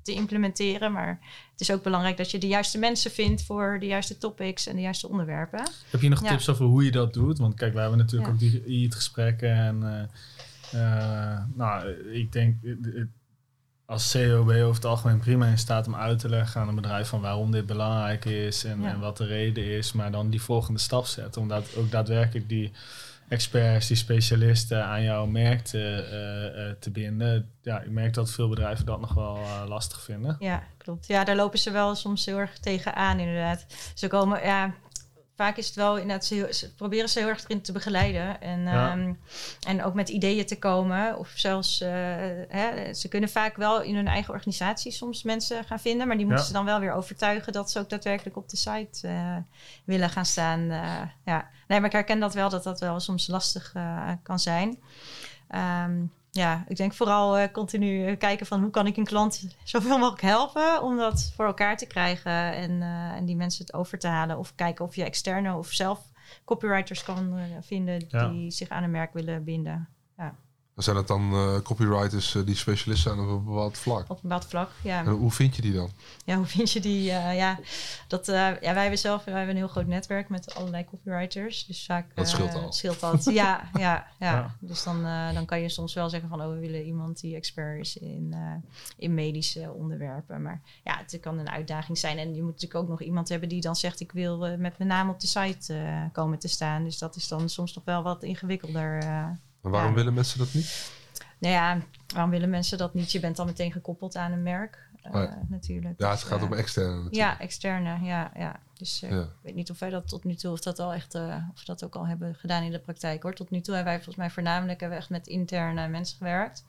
te 0.02 0.14
implementeren. 0.14 0.92
Maar 0.92 1.20
het 1.52 1.62
is 1.62 1.72
ook 1.72 1.84
belangrijk 1.84 2.18
dat 2.18 2.32
je 2.32 2.38
de 2.38 2.48
juiste 2.48 2.80
mensen 2.80 3.12
vindt 3.12 3.44
voor 3.44 3.78
de 3.80 3.86
juiste 3.86 4.18
topics 4.18 4.68
en 4.68 4.76
de 4.76 4.82
juiste 4.82 5.10
onderwerpen. 5.10 5.70
Heb 5.90 6.02
je 6.02 6.10
nog 6.10 6.22
tips 6.22 6.50
over 6.50 6.66
hoe 6.66 6.84
je 6.84 6.92
dat 6.92 7.14
doet? 7.14 7.38
Want 7.38 7.56
kijk, 7.56 7.74
we 7.74 7.80
hebben 7.80 7.98
natuurlijk 7.98 8.32
ook 8.32 8.40
die, 8.40 8.84
het 8.84 8.96
gesprekken 8.96 9.56
en 9.56 10.10
uh, 10.76 11.40
nou, 11.54 11.90
ik 12.12 12.32
denk 12.32 12.56
als 13.86 14.10
CEO 14.10 14.44
ben 14.44 14.58
je 14.58 14.64
over 14.64 14.76
het 14.76 14.86
algemeen 14.86 15.20
prima 15.20 15.48
in 15.48 15.58
staat 15.58 15.88
om 15.88 15.96
uit 15.96 16.20
te 16.20 16.30
leggen 16.30 16.62
aan 16.62 16.68
een 16.68 16.76
bedrijf 16.76 17.08
van 17.08 17.22
waarom 17.22 17.52
dit 17.52 17.66
belangrijk 17.66 18.26
is 18.26 18.64
en, 18.64 18.86
en, 18.86 19.00
wat 19.00 19.18
de 19.18 19.26
reden 19.26 19.66
is, 19.66 19.92
maar 19.92 20.12
dan 20.12 20.30
die 20.30 20.42
volgende 20.42 20.80
stap 20.80 21.06
zetten. 21.06 21.42
Om 21.42 21.48
dat, 21.48 21.76
ook 21.76 21.92
daadwerkelijk 21.92 22.50
die 22.50 22.72
experts, 23.28 23.88
die 23.88 23.98
specialisten 23.98 24.86
aan 24.86 25.04
jouw 25.04 25.26
merk 25.26 25.62
te, 25.62 26.08
uh, 26.58 26.66
uh, 26.66 26.72
te 26.80 26.92
binden. 26.92 27.52
Ja, 27.62 27.82
ik 27.82 27.90
merk 27.90 28.14
dat 28.14 28.32
veel 28.32 28.50
bedrijven 28.50 28.86
dat 28.86 29.00
nog 29.00 29.14
wel 29.14 29.38
uh, 29.38 29.64
lastig 29.68 30.02
vinden. 30.02 30.36
Ja, 30.40 30.64
klopt. 30.78 31.08
Ja, 31.08 31.24
daar 31.24 31.36
lopen 31.36 31.60
ze 31.60 31.72
wel 31.72 31.96
soms 31.96 32.26
heel 32.26 32.38
erg 32.38 32.58
tegenaan 32.60 33.20
inderdaad. 33.20 33.66
Ze 33.94 34.08
komen, 34.08 34.44
ja, 34.44 34.74
vaak 35.36 35.58
is 35.58 35.66
het 35.66 35.76
wel 35.76 35.98
inderdaad, 35.98 36.26
ze, 36.26 36.74
proberen 36.76 37.10
ze 37.10 37.20
heel 37.20 37.28
erg 37.28 37.44
erin 37.44 37.62
te 37.62 37.72
begeleiden. 37.72 38.42
En, 38.42 38.68
ehm, 38.68 39.14
en 39.68 39.84
ook 39.84 39.94
met 39.94 40.10
ideeën 40.10 40.46
te 40.46 40.60
komen. 40.60 41.18
Of 41.18 41.32
zelfs, 41.36 41.82
uh, 41.82 41.90
hè, 42.48 42.94
ze 42.94 43.08
kunnen 43.08 43.30
vaak 43.30 43.56
wel 43.56 43.82
in 43.82 43.96
hun 43.96 44.08
eigen 44.08 44.34
organisatie 44.34 44.92
soms 44.92 45.24
mensen 45.24 45.64
gaan 45.64 45.80
vinden. 45.80 46.08
Maar 46.08 46.18
die 46.18 46.26
moeten 46.26 46.46
ze 46.46 46.54
dan 46.54 46.66
wel 46.66 46.80
weer 46.80 46.94
overtuigen 46.94 47.54
dat 47.54 47.72
ze 47.72 47.80
ook 47.80 47.90
daadwerkelijk 47.90 48.38
op 48.38 48.50
de 48.50 48.58
site 48.58 49.08
uh, 49.08 49.38
willen 49.84 50.10
gaan 50.10 50.26
staan. 50.26 50.60
Uh, 50.60 51.02
ja. 51.26 51.50
Nee, 51.68 51.80
maar 51.80 51.90
ik 51.90 51.96
herken 51.96 52.20
dat 52.20 52.34
wel, 52.34 52.50
dat 52.50 52.64
dat 52.64 52.80
wel 52.80 53.00
soms 53.00 53.28
lastig 53.28 53.74
kan 54.24 54.40
zijn. 54.40 54.80
Um, 55.86 56.12
ja, 56.36 56.64
ik 56.68 56.76
denk 56.76 56.94
vooral 56.94 57.40
uh, 57.40 57.48
continu 57.52 58.06
eh, 58.06 58.18
kijken 58.18 58.46
van 58.46 58.62
hoe 58.62 58.70
kan 58.70 58.88
ik 58.88 58.98
een 58.98 59.04
klant 59.04 59.48
zoveel 59.64 59.98
mogelijk 59.98 60.22
helpen 60.22 60.82
om 60.82 60.98
dat 60.98 61.32
voor 61.36 61.46
elkaar 61.46 61.78
te 61.78 61.88
krijgen 61.88 62.54
en, 62.54 62.72
uh, 62.72 63.12
en 63.12 63.26
die 63.26 63.36
mensen 63.36 63.66
het 63.66 63.74
over 63.74 64.00
te 64.00 64.08
halen. 64.08 64.38
Of 64.38 64.56
kijken 64.56 64.86
of 64.86 64.96
je 64.96 65.04
externe 65.04 65.56
of 65.56 65.72
zelf 65.72 66.12
copywriters 66.46 67.04
kan 67.04 67.40
vinden 67.62 68.10
die 68.10 68.52
zich 68.52 68.70
aan 68.70 68.84
een 68.84 68.92
merk 68.92 69.14
willen 69.14 69.44
binden. 69.44 69.90
Ja. 70.18 70.36
Zijn 70.76 70.96
dat 70.96 71.08
dan 71.08 71.34
uh, 71.34 71.60
copywriters 71.60 72.34
uh, 72.34 72.46
die 72.46 72.56
specialist 72.56 73.02
zijn 73.02 73.20
op 73.20 73.28
een 73.28 73.44
bepaald 73.44 73.78
vlak? 73.78 74.02
Op 74.02 74.10
een 74.10 74.22
bepaald 74.22 74.46
vlak, 74.46 74.70
ja. 74.84 75.00
En 75.00 75.12
hoe 75.12 75.32
vind 75.32 75.56
je 75.56 75.62
die 75.62 75.74
dan? 75.74 75.90
Ja, 76.26 76.36
hoe 76.36 76.46
vind 76.46 76.72
je 76.72 76.80
die? 76.80 77.10
Uh, 77.10 77.36
ja, 77.36 77.60
dat, 78.08 78.26
ja, 78.26 78.60
wij 78.60 78.82
hebben 78.82 79.00
zelf 79.00 79.24
wij 79.24 79.34
hebben 79.34 79.52
een 79.52 79.62
heel 79.62 79.72
groot 79.72 79.88
netwerk 79.88 80.30
met 80.30 80.56
allerlei 80.56 80.86
copywriters. 80.86 81.66
Dus 81.66 81.86
vaak 81.86 82.16
dat 82.16 82.30
scheelt 82.30 82.54
al. 82.54 82.72
Scheelt 82.72 83.04
al. 83.04 83.18
ja, 83.32 83.70
ja, 83.74 84.08
ja, 84.20 84.56
Dus 84.60 84.84
dan, 84.84 85.04
dan 85.34 85.46
kan 85.46 85.62
je 85.62 85.70
soms 85.70 85.94
wel 85.94 86.10
zeggen 86.10 86.30
van... 86.30 86.42
oh, 86.42 86.50
we 86.50 86.60
willen 86.60 86.84
iemand 86.84 87.20
die 87.20 87.36
expert 87.36 87.80
is 87.80 87.98
in, 87.98 88.36
in 88.98 89.14
medische 89.14 89.72
onderwerpen. 89.72 90.42
Maar 90.42 90.62
ja, 90.84 90.98
het 90.98 91.20
kan 91.20 91.40
een 91.40 91.50
uitdaging 91.50 91.98
zijn. 91.98 92.18
En 92.18 92.36
je 92.36 92.42
moet 92.42 92.52
natuurlijk 92.52 92.84
ook 92.84 92.90
nog 92.90 93.02
iemand 93.02 93.30
hebben 93.30 93.50
die 93.50 93.62
dan 93.62 93.76
zegt... 93.76 94.00
ik 94.00 94.12
wil 94.12 94.38
met 94.38 94.78
mijn 94.78 94.90
naam 94.90 95.10
op 95.10 95.20
de 95.20 95.28
site 95.28 96.10
komen 96.12 96.40
te 96.40 96.48
staan. 96.48 96.84
Dus 96.84 96.98
dat 96.98 97.16
is 97.16 97.28
dan 97.28 97.50
soms 97.50 97.74
nog 97.74 97.84
wel 97.84 98.04
wat 98.04 98.24
ingewikkelder... 98.24 99.04
Maar 99.64 99.72
waarom 99.72 99.94
willen 99.94 100.14
mensen 100.14 100.40
dat 100.40 100.54
niet? 100.54 100.92
Nou 101.38 101.54
ja, 101.54 101.78
waarom 102.14 102.32
willen 102.32 102.50
mensen 102.50 102.78
dat 102.78 102.94
niet? 102.94 103.12
Je 103.12 103.20
bent 103.20 103.36
dan 103.36 103.46
meteen 103.46 103.72
gekoppeld 103.72 104.16
aan 104.16 104.32
een 104.32 104.44
merk, 104.44 104.90
uh, 105.06 105.14
ja. 105.14 105.42
natuurlijk. 105.48 106.00
Ja, 106.00 106.10
het 106.10 106.24
gaat 106.24 106.42
om 106.42 106.54
externe 106.54 106.96
natuurlijk. 106.96 107.16
Ja, 107.16 107.40
externe, 107.40 108.00
ja. 108.06 108.32
ja. 108.36 108.60
Dus 108.74 109.00
ja. 109.00 109.22
ik 109.22 109.30
weet 109.42 109.56
niet 109.56 109.70
of 109.70 109.80
wij 109.80 109.90
dat 109.90 110.08
tot 110.08 110.24
nu 110.24 110.36
toe, 110.36 110.52
of 110.52 110.60
dat 110.60 110.80
al 110.80 110.94
echt, 110.94 111.16
of 111.16 111.60
we 111.60 111.66
dat 111.66 111.84
ook 111.84 111.96
al 111.96 112.08
hebben 112.08 112.36
gedaan 112.36 112.64
in 112.64 112.72
de 112.72 112.80
praktijk 112.80 113.24
hoor. 113.24 113.34
Tot 113.34 113.50
nu 113.50 113.62
toe 113.62 113.76
hebben 113.76 113.94
wij 113.94 114.04
volgens 114.04 114.26
mij 114.26 114.30
voornamelijk 114.30 114.80
hebben 114.80 114.98
we 114.98 115.04
echt 115.04 115.14
met 115.14 115.28
interne 115.28 115.88
mensen 115.88 116.18
gewerkt. 116.18 116.66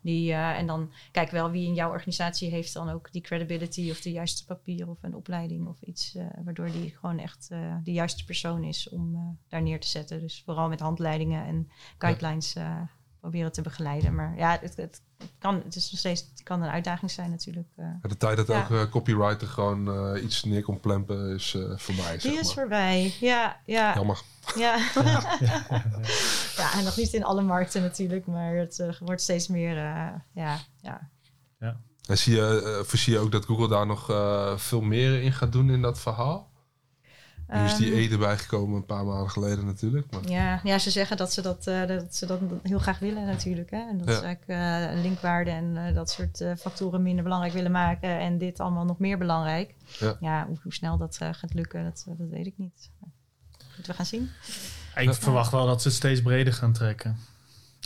Die, 0.00 0.32
en 0.32 0.66
dan 0.66 0.92
kijk 1.12 1.30
wel 1.30 1.50
wie 1.50 1.66
in 1.66 1.74
jouw 1.74 1.90
organisatie 1.90 2.50
heeft 2.50 2.72
dan 2.72 2.90
ook 2.90 3.12
die 3.12 3.22
credibility 3.22 3.90
of 3.90 4.00
de 4.00 4.12
juiste 4.12 4.44
papier 4.44 4.88
of 4.88 4.98
een 5.02 5.14
opleiding 5.14 5.66
of 5.66 5.82
iets. 5.82 6.16
waardoor 6.44 6.70
die 6.70 6.96
gewoon 7.00 7.18
echt 7.18 7.48
de 7.82 7.92
juiste 7.92 8.24
persoon 8.24 8.64
is 8.64 8.88
om 8.88 9.38
daar 9.48 9.62
neer 9.62 9.80
te 9.80 9.88
zetten. 9.88 10.20
Dus 10.20 10.42
vooral 10.44 10.68
met 10.68 10.80
handleidingen 10.80 11.46
en 11.46 11.70
guidelines 11.98 12.52
ja 12.52 12.90
proberen 13.24 13.52
te 13.52 13.62
begeleiden. 13.62 14.14
Maar 14.14 14.34
ja, 14.36 14.58
het, 14.60 14.76
het, 14.76 15.02
kan, 15.38 15.62
het 15.64 15.76
is 15.76 15.90
nog 15.90 16.00
steeds 16.00 16.20
het 16.30 16.42
kan 16.42 16.62
een 16.62 16.70
uitdaging 16.70 17.10
zijn 17.10 17.30
natuurlijk. 17.30 17.68
Uh, 17.76 17.86
de 18.02 18.16
tijd 18.16 18.36
dat 18.36 18.50
ook 18.50 18.70
uh, 18.70 18.90
copywriter 18.90 19.48
gewoon 19.48 20.14
uh, 20.14 20.22
iets 20.22 20.44
neer 20.44 20.62
kon 20.62 20.80
plempen 20.80 21.34
is 21.34 21.56
voorbij. 21.76 22.18
Die 22.18 22.38
is 22.38 22.52
voorbij, 22.52 23.14
ja. 23.20 23.60
ja. 23.64 23.94
Jammer. 23.94 24.22
Ja. 24.56 24.76
ja. 26.56 26.72
en 26.72 26.84
nog 26.84 26.96
niet 26.96 27.12
in 27.12 27.24
alle 27.24 27.42
markten 27.42 27.82
natuurlijk, 27.82 28.26
maar 28.26 28.54
het 28.54 28.98
wordt 29.00 29.22
steeds 29.22 29.48
meer, 29.48 29.76
ja, 29.76 30.24
ja. 30.32 30.60
ja. 31.58 31.80
En 32.06 32.18
zie 32.18 32.34
je, 32.34 32.82
voorzie 32.86 33.12
je 33.12 33.18
ook 33.18 33.32
dat 33.32 33.44
Google 33.44 33.68
daar 33.68 33.86
nog 33.86 34.06
veel 34.60 34.80
meer 34.80 35.22
in 35.22 35.32
gaat 35.32 35.52
doen 35.52 35.70
in 35.70 35.82
dat 35.82 36.00
verhaal? 36.00 36.50
Nu 37.48 37.64
is 37.64 37.76
die 37.76 37.94
Ede 37.94 38.18
bijgekomen 38.18 38.76
een 38.76 38.84
paar 38.84 39.04
maanden 39.04 39.30
geleden 39.30 39.66
natuurlijk. 39.66 40.06
Maar. 40.10 40.30
Ja, 40.30 40.60
ja, 40.62 40.78
ze 40.78 40.90
zeggen 40.90 41.16
dat 41.16 41.32
ze 41.32 41.42
dat, 41.42 41.66
uh, 41.66 41.86
dat 41.86 42.14
ze 42.16 42.26
dat 42.26 42.40
heel 42.62 42.78
graag 42.78 42.98
willen 42.98 43.26
natuurlijk. 43.26 43.70
Hè? 43.70 43.88
En 43.88 43.98
dat 43.98 44.08
ja. 44.08 44.14
ze 44.14 44.22
eigenlijk 44.22 44.60
uh, 44.94 45.02
linkwaarde 45.02 45.50
en 45.50 45.76
uh, 45.76 45.94
dat 45.94 46.10
soort 46.10 46.44
factoren 46.58 47.02
minder 47.02 47.22
belangrijk 47.22 47.54
willen 47.54 47.70
maken. 47.70 48.18
En 48.18 48.38
dit 48.38 48.60
allemaal 48.60 48.84
nog 48.84 48.98
meer 48.98 49.18
belangrijk. 49.18 49.74
Ja, 49.98 50.16
ja 50.20 50.46
hoe, 50.46 50.58
hoe, 50.62 50.74
snel 50.74 50.96
dat 50.96 51.16
gaat 51.16 51.54
lukken, 51.54 51.84
dat, 51.84 52.04
dat 52.18 52.28
weet 52.28 52.46
ik 52.46 52.54
niet. 52.56 52.90
Moeten 53.66 53.86
we 53.86 53.94
gaan 53.94 54.06
zien. 54.06 54.30
Ik 54.94 55.14
verwacht 55.14 55.52
wel 55.52 55.66
dat 55.66 55.82
ze 55.82 55.88
het 55.88 55.96
steeds 55.96 56.22
breder 56.22 56.52
gaan 56.52 56.72
trekken. 56.72 57.16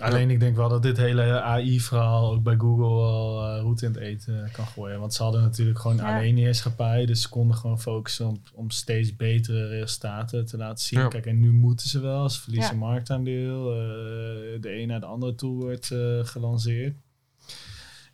Alleen 0.01 0.31
ik 0.31 0.41
denk 0.41 0.57
wel 0.57 0.69
dat 0.69 0.83
dit 0.83 0.97
hele 0.97 1.41
AI-verhaal 1.41 2.33
ook 2.33 2.43
bij 2.43 2.57
Google 2.57 2.99
wel 2.99 3.57
uh, 3.57 3.61
roet 3.61 3.83
in 3.83 3.89
het 3.89 4.01
eten 4.01 4.51
kan 4.53 4.67
gooien. 4.67 5.01
Want 5.01 5.15
ze 5.15 5.23
hadden 5.23 5.43
natuurlijk 5.43 5.79
gewoon 5.79 5.97
ja. 5.97 6.17
alleen 6.17 6.35
die 6.35 6.45
heerschappij. 6.45 7.07
Dus 7.07 7.23
ze 7.23 7.29
konden 7.29 7.57
gewoon 7.57 7.81
focussen 7.81 8.43
om 8.55 8.71
steeds 8.71 9.17
betere 9.17 9.67
resultaten 9.67 10.47
te 10.47 10.57
laten 10.57 10.85
zien. 10.85 11.09
Kijk, 11.09 11.27
en 11.27 11.41
nu 11.41 11.53
moeten 11.53 11.89
ze 11.89 12.01
wel. 12.01 12.29
Ze 12.29 12.41
verliezen 12.41 12.73
ja. 12.73 12.79
marktaandeel. 12.81 13.75
Uh, 13.75 13.81
de 14.61 14.81
een 14.81 14.89
naar 14.89 15.01
de 15.01 15.07
andere 15.07 15.35
tool 15.35 15.55
wordt 15.55 15.91
uh, 15.91 16.25
gelanceerd. 16.25 16.97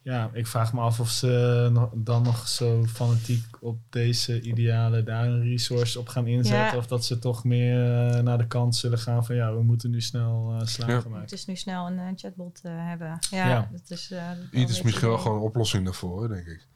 Ja, 0.05 0.30
ik 0.32 0.46
vraag 0.46 0.72
me 0.72 0.80
af 0.80 1.00
of 1.00 1.11
ze 1.11 1.88
dan 1.94 2.22
nog 2.22 2.48
zo 2.48 2.84
fanatiek 2.86 3.44
op 3.61 3.78
deze 3.90 4.40
idealen 4.40 5.05
daar 5.05 5.26
een 5.26 5.42
resource 5.42 5.98
op 5.98 6.09
gaan 6.09 6.26
inzetten. 6.26 6.78
Of 6.78 6.86
dat 6.86 7.05
ze 7.05 7.18
toch 7.18 7.44
meer 7.44 7.76
uh, 7.76 8.20
naar 8.20 8.38
de 8.38 8.46
kant 8.46 8.76
zullen 8.76 8.98
gaan 8.98 9.24
van 9.24 9.34
ja, 9.34 9.55
we 9.55 9.62
moeten 9.62 9.90
nu 9.90 10.00
snel 10.00 10.52
uh, 10.52 10.66
slagen 10.66 10.94
ja. 10.94 11.09
maken. 11.09 11.20
Het 11.20 11.32
is 11.32 11.46
nu 11.46 11.57
snel 11.57 11.86
een 11.86 11.98
uh, 11.98 12.07
chatbot 12.16 12.61
hebben. 12.62 13.18
Ja, 13.30 13.48
ja. 13.48 13.68
Dat 13.72 13.90
is, 13.90 14.12
Iets 14.50 14.72
is 14.72 14.82
misschien 14.82 15.09
wel 15.09 15.18
gewoon 15.18 15.36
een 15.36 15.42
oplossing 15.42 15.84
daarvoor, 15.84 16.28
denk 16.28 16.46
ik. 16.46 16.66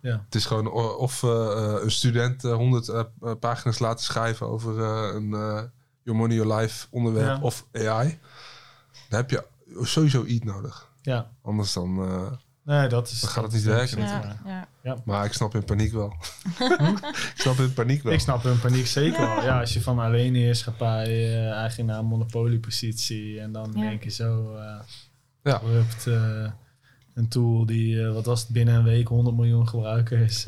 Ja. 0.00 0.22
Het 0.24 0.34
is 0.34 0.44
gewoon 0.44 0.70
of 0.98 1.22
een 1.22 1.90
student 1.90 2.42
100 2.42 3.08
pagina's 3.40 3.78
laten 3.78 4.04
schrijven 4.04 4.46
over 4.46 4.80
een 5.14 5.30
Your 6.02 6.20
Money 6.20 6.36
Your 6.36 6.54
Life 6.54 6.86
onderwerp 6.90 7.42
of 7.42 7.66
AI. 7.72 8.18
Dan 9.08 9.20
heb 9.20 9.30
je 9.30 9.46
sowieso 9.82 10.24
iets 10.24 10.44
nodig. 10.44 10.92
Ja. 11.02 11.30
Anders 11.42 11.72
dan 11.72 11.98
Nee, 12.64 12.88
dat 12.88 13.10
is. 13.10 13.20
Dan 13.20 13.30
gaat 13.30 13.44
het 13.44 13.52
niet 13.52 13.62
werken. 13.62 13.98
Ja, 13.98 14.36
ja. 14.44 14.68
ja. 14.82 14.96
Maar 15.04 15.24
ik 15.24 15.32
snap 15.32 15.52
hun 15.52 15.64
paniek 15.64 15.92
wel. 15.92 16.14
ik 16.58 17.32
snap 17.34 17.56
hun 17.56 17.72
paniek 17.72 18.02
wel. 18.02 18.12
Ik 18.12 18.20
snap 18.20 18.42
hun 18.42 18.60
paniek 18.60 18.86
zeker 18.86 19.20
wel. 19.20 19.42
Ja, 19.42 19.60
als 19.60 19.72
je 19.72 19.80
van 19.80 19.98
alleen 19.98 20.34
heerschappij 20.34 21.08
uh, 21.08 21.50
eigenlijk 21.50 21.90
naar 21.90 21.98
een 21.98 22.06
monopoliepositie 22.06 23.40
en 23.40 23.52
dan 23.52 23.72
denk 23.72 24.04
je 24.04 24.10
zo 24.10 24.56
uh, 24.56 24.80
ja. 25.42 25.60
Rupt, 25.64 26.06
uh, 26.06 26.50
een 27.14 27.28
tool 27.28 27.66
die, 27.66 28.06
wat 28.06 28.24
was 28.24 28.40
het, 28.40 28.48
binnen 28.48 28.74
een 28.74 28.84
week 28.84 29.08
100 29.08 29.36
miljoen 29.36 29.68
gebruikers 29.68 30.46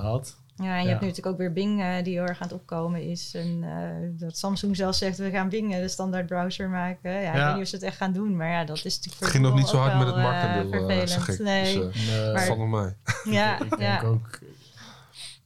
had. 0.00 0.36
Ja, 0.62 0.76
en 0.76 0.82
je 0.82 0.88
hebt 0.88 1.00
nu 1.00 1.06
natuurlijk 1.06 1.26
ook 1.26 1.36
weer 1.36 1.52
Bing 1.52 1.80
uh, 1.80 2.02
die 2.02 2.12
heel 2.12 2.26
erg 2.26 2.40
aan 2.40 2.48
het 2.48 2.56
opkomen 2.56 3.02
is. 3.02 3.34
En 3.34 3.62
uh, 3.62 4.20
dat 4.20 4.38
Samsung 4.38 4.76
zelf 4.76 4.94
zegt, 4.94 5.18
we 5.18 5.30
gaan 5.30 5.48
Bing 5.48 5.74
de 5.74 5.88
standaard 5.88 6.26
browser 6.26 6.68
maken. 6.68 7.10
Ja, 7.10 7.18
ja, 7.18 7.32
ik 7.32 7.44
weet 7.44 7.52
niet 7.52 7.62
of 7.62 7.68
ze 7.68 7.74
het 7.74 7.84
echt 7.84 7.96
gaan 7.96 8.12
doen, 8.12 8.36
maar 8.36 8.50
ja, 8.50 8.64
dat 8.64 8.84
is 8.84 8.96
natuurlijk 8.96 9.20
Het 9.20 9.30
ging 9.30 9.44
nog 9.44 9.54
niet 9.54 9.68
zo 9.68 9.76
hard 9.76 9.98
met 9.98 10.06
het 10.06 10.16
marktendeel, 10.16 10.90
uh, 10.90 11.06
zeg 11.06 11.28
ik. 11.28 11.38
Nee. 11.38 11.78
Dus, 11.78 12.06
nee. 12.06 12.32
Maar, 12.32 12.56
nog 12.56 12.68
mee. 12.68 12.92
Ja, 13.34 13.62
ik, 13.62 13.78
denk 13.78 14.02
ook 14.02 14.38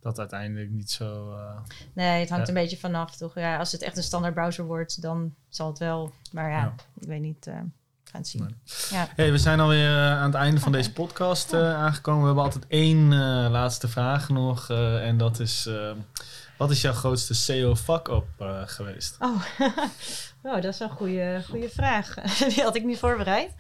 dat 0.01 0.19
uiteindelijk 0.19 0.71
niet 0.71 0.91
zo... 0.91 1.35
nee, 1.93 2.21
het 2.21 2.31
hangt 2.31 2.49
een 2.49 2.55
beetje 2.55 2.79
vanaf, 2.79 3.17
toch? 3.17 3.35
Ja, 3.35 3.59
als 3.59 3.73
het 3.73 3.83
echt 3.83 3.97
een 3.97 4.03
standaard 4.03 4.35
browser 4.35 4.65
wordt, 4.65 5.03
dan 5.03 5.35
zal 5.49 5.69
het 5.69 5.79
wel. 5.79 6.13
Maar 6.33 6.51
ja, 6.51 6.75
ik 7.01 7.09
weet 7.09 7.21
niet 7.21 7.51
gaan 8.13 8.25
zien. 8.25 8.57
Ja. 8.91 9.09
Hey, 9.17 9.31
we 9.31 9.39
zijn 9.39 9.61
alweer 9.61 9.91
uh, 9.91 10.13
aan 10.13 10.27
het 10.27 10.35
einde 10.35 10.61
van 10.61 10.73
deze 10.73 10.93
podcast 10.93 11.53
uh, 11.53 11.75
aangekomen. 11.75 12.21
We 12.21 12.27
hebben 12.27 12.45
altijd 12.45 12.67
één 12.69 13.13
uh, 13.13 13.47
laatste 13.51 13.89
vraag 13.89 14.29
nog. 14.29 14.71
en 15.01 15.17
dat 15.17 15.41
is, 15.41 15.69
wat 16.59 16.71
is 16.71 16.81
jouw 16.81 16.93
grootste 16.93 17.35
SEO 17.35 17.77
fuck-up 17.77 18.27
geweest? 18.67 19.17
Oh. 19.19 19.43
oh, 20.43 20.55
dat 20.55 20.65
is 20.65 20.81
een 20.81 20.91
goede, 20.91 21.43
goede 21.49 21.69
vraag. 21.69 22.15
Die 22.55 22.63
had 22.63 22.77
ik 22.77 22.85
niet 22.85 22.99
voorbereid. 22.99 23.55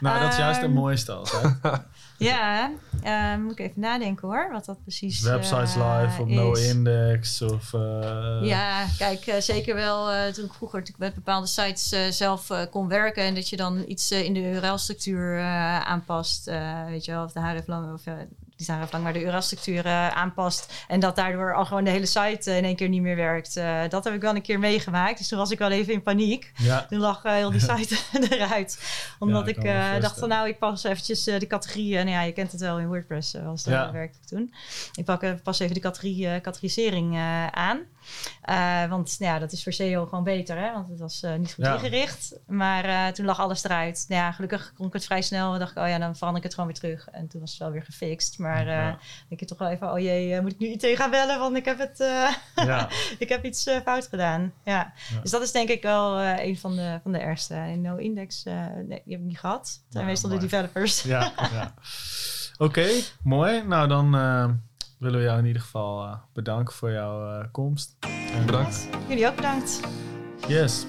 Nou, 0.00 0.20
dat 0.20 0.32
is 0.32 0.38
juist 0.38 0.60
de 0.60 0.66
ehm, 0.66 0.74
mooiste 0.74 1.12
altijd. 1.12 1.54
Ja, 2.18 2.70
uh, 3.04 3.36
moet 3.36 3.52
ik 3.52 3.58
even 3.58 3.80
nadenken 3.80 4.28
hoor, 4.28 4.48
wat 4.52 4.64
dat 4.64 4.82
precies 4.82 5.20
Websites 5.20 5.76
uh, 5.76 6.00
live 6.00 6.22
op 6.22 6.28
no-index 6.28 7.42
of... 7.42 7.72
Uh... 7.72 8.38
Ja, 8.42 8.86
kijk, 8.98 9.26
uh, 9.26 9.34
zeker 9.38 9.74
wel 9.74 10.32
toen 10.32 10.44
ik 10.44 10.52
vroeger 10.52 10.82
met 10.96 11.14
bepaalde 11.14 11.46
sites 11.46 12.16
zelf 12.16 12.50
kon 12.70 12.88
werken... 12.88 13.22
en 13.22 13.34
dat 13.34 13.48
je 13.48 13.56
dan 13.56 13.84
iets 13.86 14.10
in 14.10 14.32
de 14.32 14.40
URL-structuur 14.40 15.40
aanpast, 15.84 16.50
weet 16.88 17.04
je 17.04 17.12
wel, 17.12 17.24
of 17.24 17.32
de 17.32 17.62
lang 17.66 17.92
of 17.92 18.02
die 18.56 18.66
zijn 18.66 18.88
lang 18.90 19.04
maar 19.04 19.12
de 19.12 19.22
URL-structuur 19.22 19.86
uh, 19.86 20.08
aanpast. 20.08 20.84
En 20.88 21.00
dat 21.00 21.16
daardoor 21.16 21.54
al 21.54 21.64
gewoon 21.64 21.84
de 21.84 21.90
hele 21.90 22.06
site 22.06 22.50
uh, 22.50 22.56
in 22.56 22.64
één 22.64 22.76
keer 22.76 22.88
niet 22.88 23.02
meer 23.02 23.16
werkt. 23.16 23.56
Uh, 23.56 23.80
dat 23.88 24.04
heb 24.04 24.14
ik 24.14 24.20
wel 24.20 24.34
een 24.34 24.42
keer 24.42 24.58
meegemaakt. 24.58 25.18
Dus 25.18 25.28
toen 25.28 25.38
was 25.38 25.50
ik 25.50 25.58
wel 25.58 25.70
even 25.70 25.92
in 25.92 26.02
paniek. 26.02 26.52
Ja. 26.56 26.86
Toen 26.86 26.98
lag 26.98 27.22
heel 27.22 27.50
die 27.50 27.60
site 27.70 27.96
eruit. 28.36 28.78
Omdat 29.18 29.48
ik 29.48 29.64
dacht 30.00 30.18
van 30.18 30.28
nou, 30.28 30.48
ik 30.48 30.58
pas 30.58 30.84
eventjes 30.84 31.24
de 31.24 31.46
categorieën. 31.46 32.04
Nou 32.04 32.16
ja, 32.16 32.22
je 32.22 32.32
kent 32.32 32.52
het 32.52 32.60
wel 32.60 32.78
in 32.78 32.86
WordPress, 32.86 33.34
was 33.44 33.62
dat 33.62 33.90
werkte 33.90 34.18
ik 34.22 34.26
toen. 34.26 34.54
Ik 34.94 35.04
pak, 35.04 35.42
pas 35.42 35.58
even 35.58 35.74
de 35.74 35.80
categorie, 35.80 36.40
categorisering 36.40 37.18
aan. 37.50 37.80
Uh, 38.50 38.88
want 38.88 39.16
nou 39.18 39.32
ja, 39.32 39.38
dat 39.38 39.52
is 39.52 39.62
voor 39.62 39.72
SEO 39.72 40.06
gewoon 40.06 40.24
beter, 40.24 40.58
hè? 40.58 40.72
want 40.72 40.88
het 40.88 41.00
was 41.00 41.22
uh, 41.22 41.34
niet 41.34 41.54
goed 41.54 41.64
ja. 41.64 41.74
ingericht. 41.74 42.38
Maar 42.46 42.84
uh, 42.84 43.06
toen 43.06 43.26
lag 43.26 43.40
alles 43.40 43.64
eruit. 43.64 44.04
Nou 44.08 44.22
ja, 44.22 44.32
gelukkig 44.32 44.72
kon 44.76 44.86
ik 44.86 44.92
het 44.92 45.04
vrij 45.04 45.22
snel. 45.22 45.52
En 45.52 45.58
dacht 45.58 45.70
ik, 45.70 45.78
oh 45.78 45.88
ja, 45.88 45.98
dan 45.98 46.16
verander 46.16 46.38
ik 46.38 46.42
het 46.42 46.54
gewoon 46.54 46.70
weer 46.70 46.80
terug. 46.80 47.08
En 47.10 47.28
toen 47.28 47.40
was 47.40 47.50
het 47.50 47.58
wel 47.58 47.70
weer 47.70 47.82
gefixt. 47.82 48.38
Maar 48.38 48.66
ja. 48.66 48.98
denk 49.28 49.40
je 49.40 49.46
toch 49.46 49.58
wel 49.58 49.68
even, 49.68 49.92
oh 49.92 49.98
jee, 49.98 50.40
moet 50.40 50.52
ik 50.52 50.58
nu 50.58 50.66
IT 50.66 50.96
gaan 50.96 51.10
bellen? 51.10 51.38
Want 51.38 51.56
ik 51.56 51.64
heb, 51.64 51.78
het, 51.78 51.98
ja. 52.54 52.88
ik 53.18 53.28
heb 53.28 53.44
iets 53.44 53.70
fout 53.84 54.06
gedaan. 54.06 54.52
Ja. 54.64 54.92
Dus 55.22 55.30
dat 55.30 55.42
is 55.42 55.52
denk 55.52 55.68
ik 55.68 55.82
wel 55.82 56.22
een 56.22 56.58
van 56.58 56.76
de, 56.76 57.00
van 57.02 57.12
de 57.12 57.18
ergste. 57.18 57.54
In 57.54 57.80
No 57.80 57.96
Index, 57.96 58.42
nee, 58.44 58.86
die 58.86 59.12
heb 59.12 59.20
ik 59.20 59.26
niet 59.26 59.38
gehad. 59.38 59.80
Het 59.84 59.92
zijn 59.92 60.06
meestal 60.06 60.30
mooi. 60.30 60.40
de 60.40 60.48
developers. 60.48 61.02
Ja, 61.02 61.32
ja. 61.36 61.74
Oké, 62.58 62.64
okay, 62.64 63.02
mooi. 63.22 63.62
Nou, 63.62 63.88
dan 63.88 64.14
willen 64.98 65.18
we 65.18 65.24
jou 65.24 65.38
in 65.38 65.46
ieder 65.46 65.62
geval 65.62 66.04
uh, 66.04 66.14
bedanken 66.32 66.74
voor 66.74 66.90
jouw 66.90 67.40
uh, 67.40 67.44
komst. 67.52 67.96
En 68.34 68.46
bedankt. 68.46 68.88
Jullie 69.08 69.26
ook 69.26 69.36
bedankt. 69.36 69.80
Yes. 70.48 70.84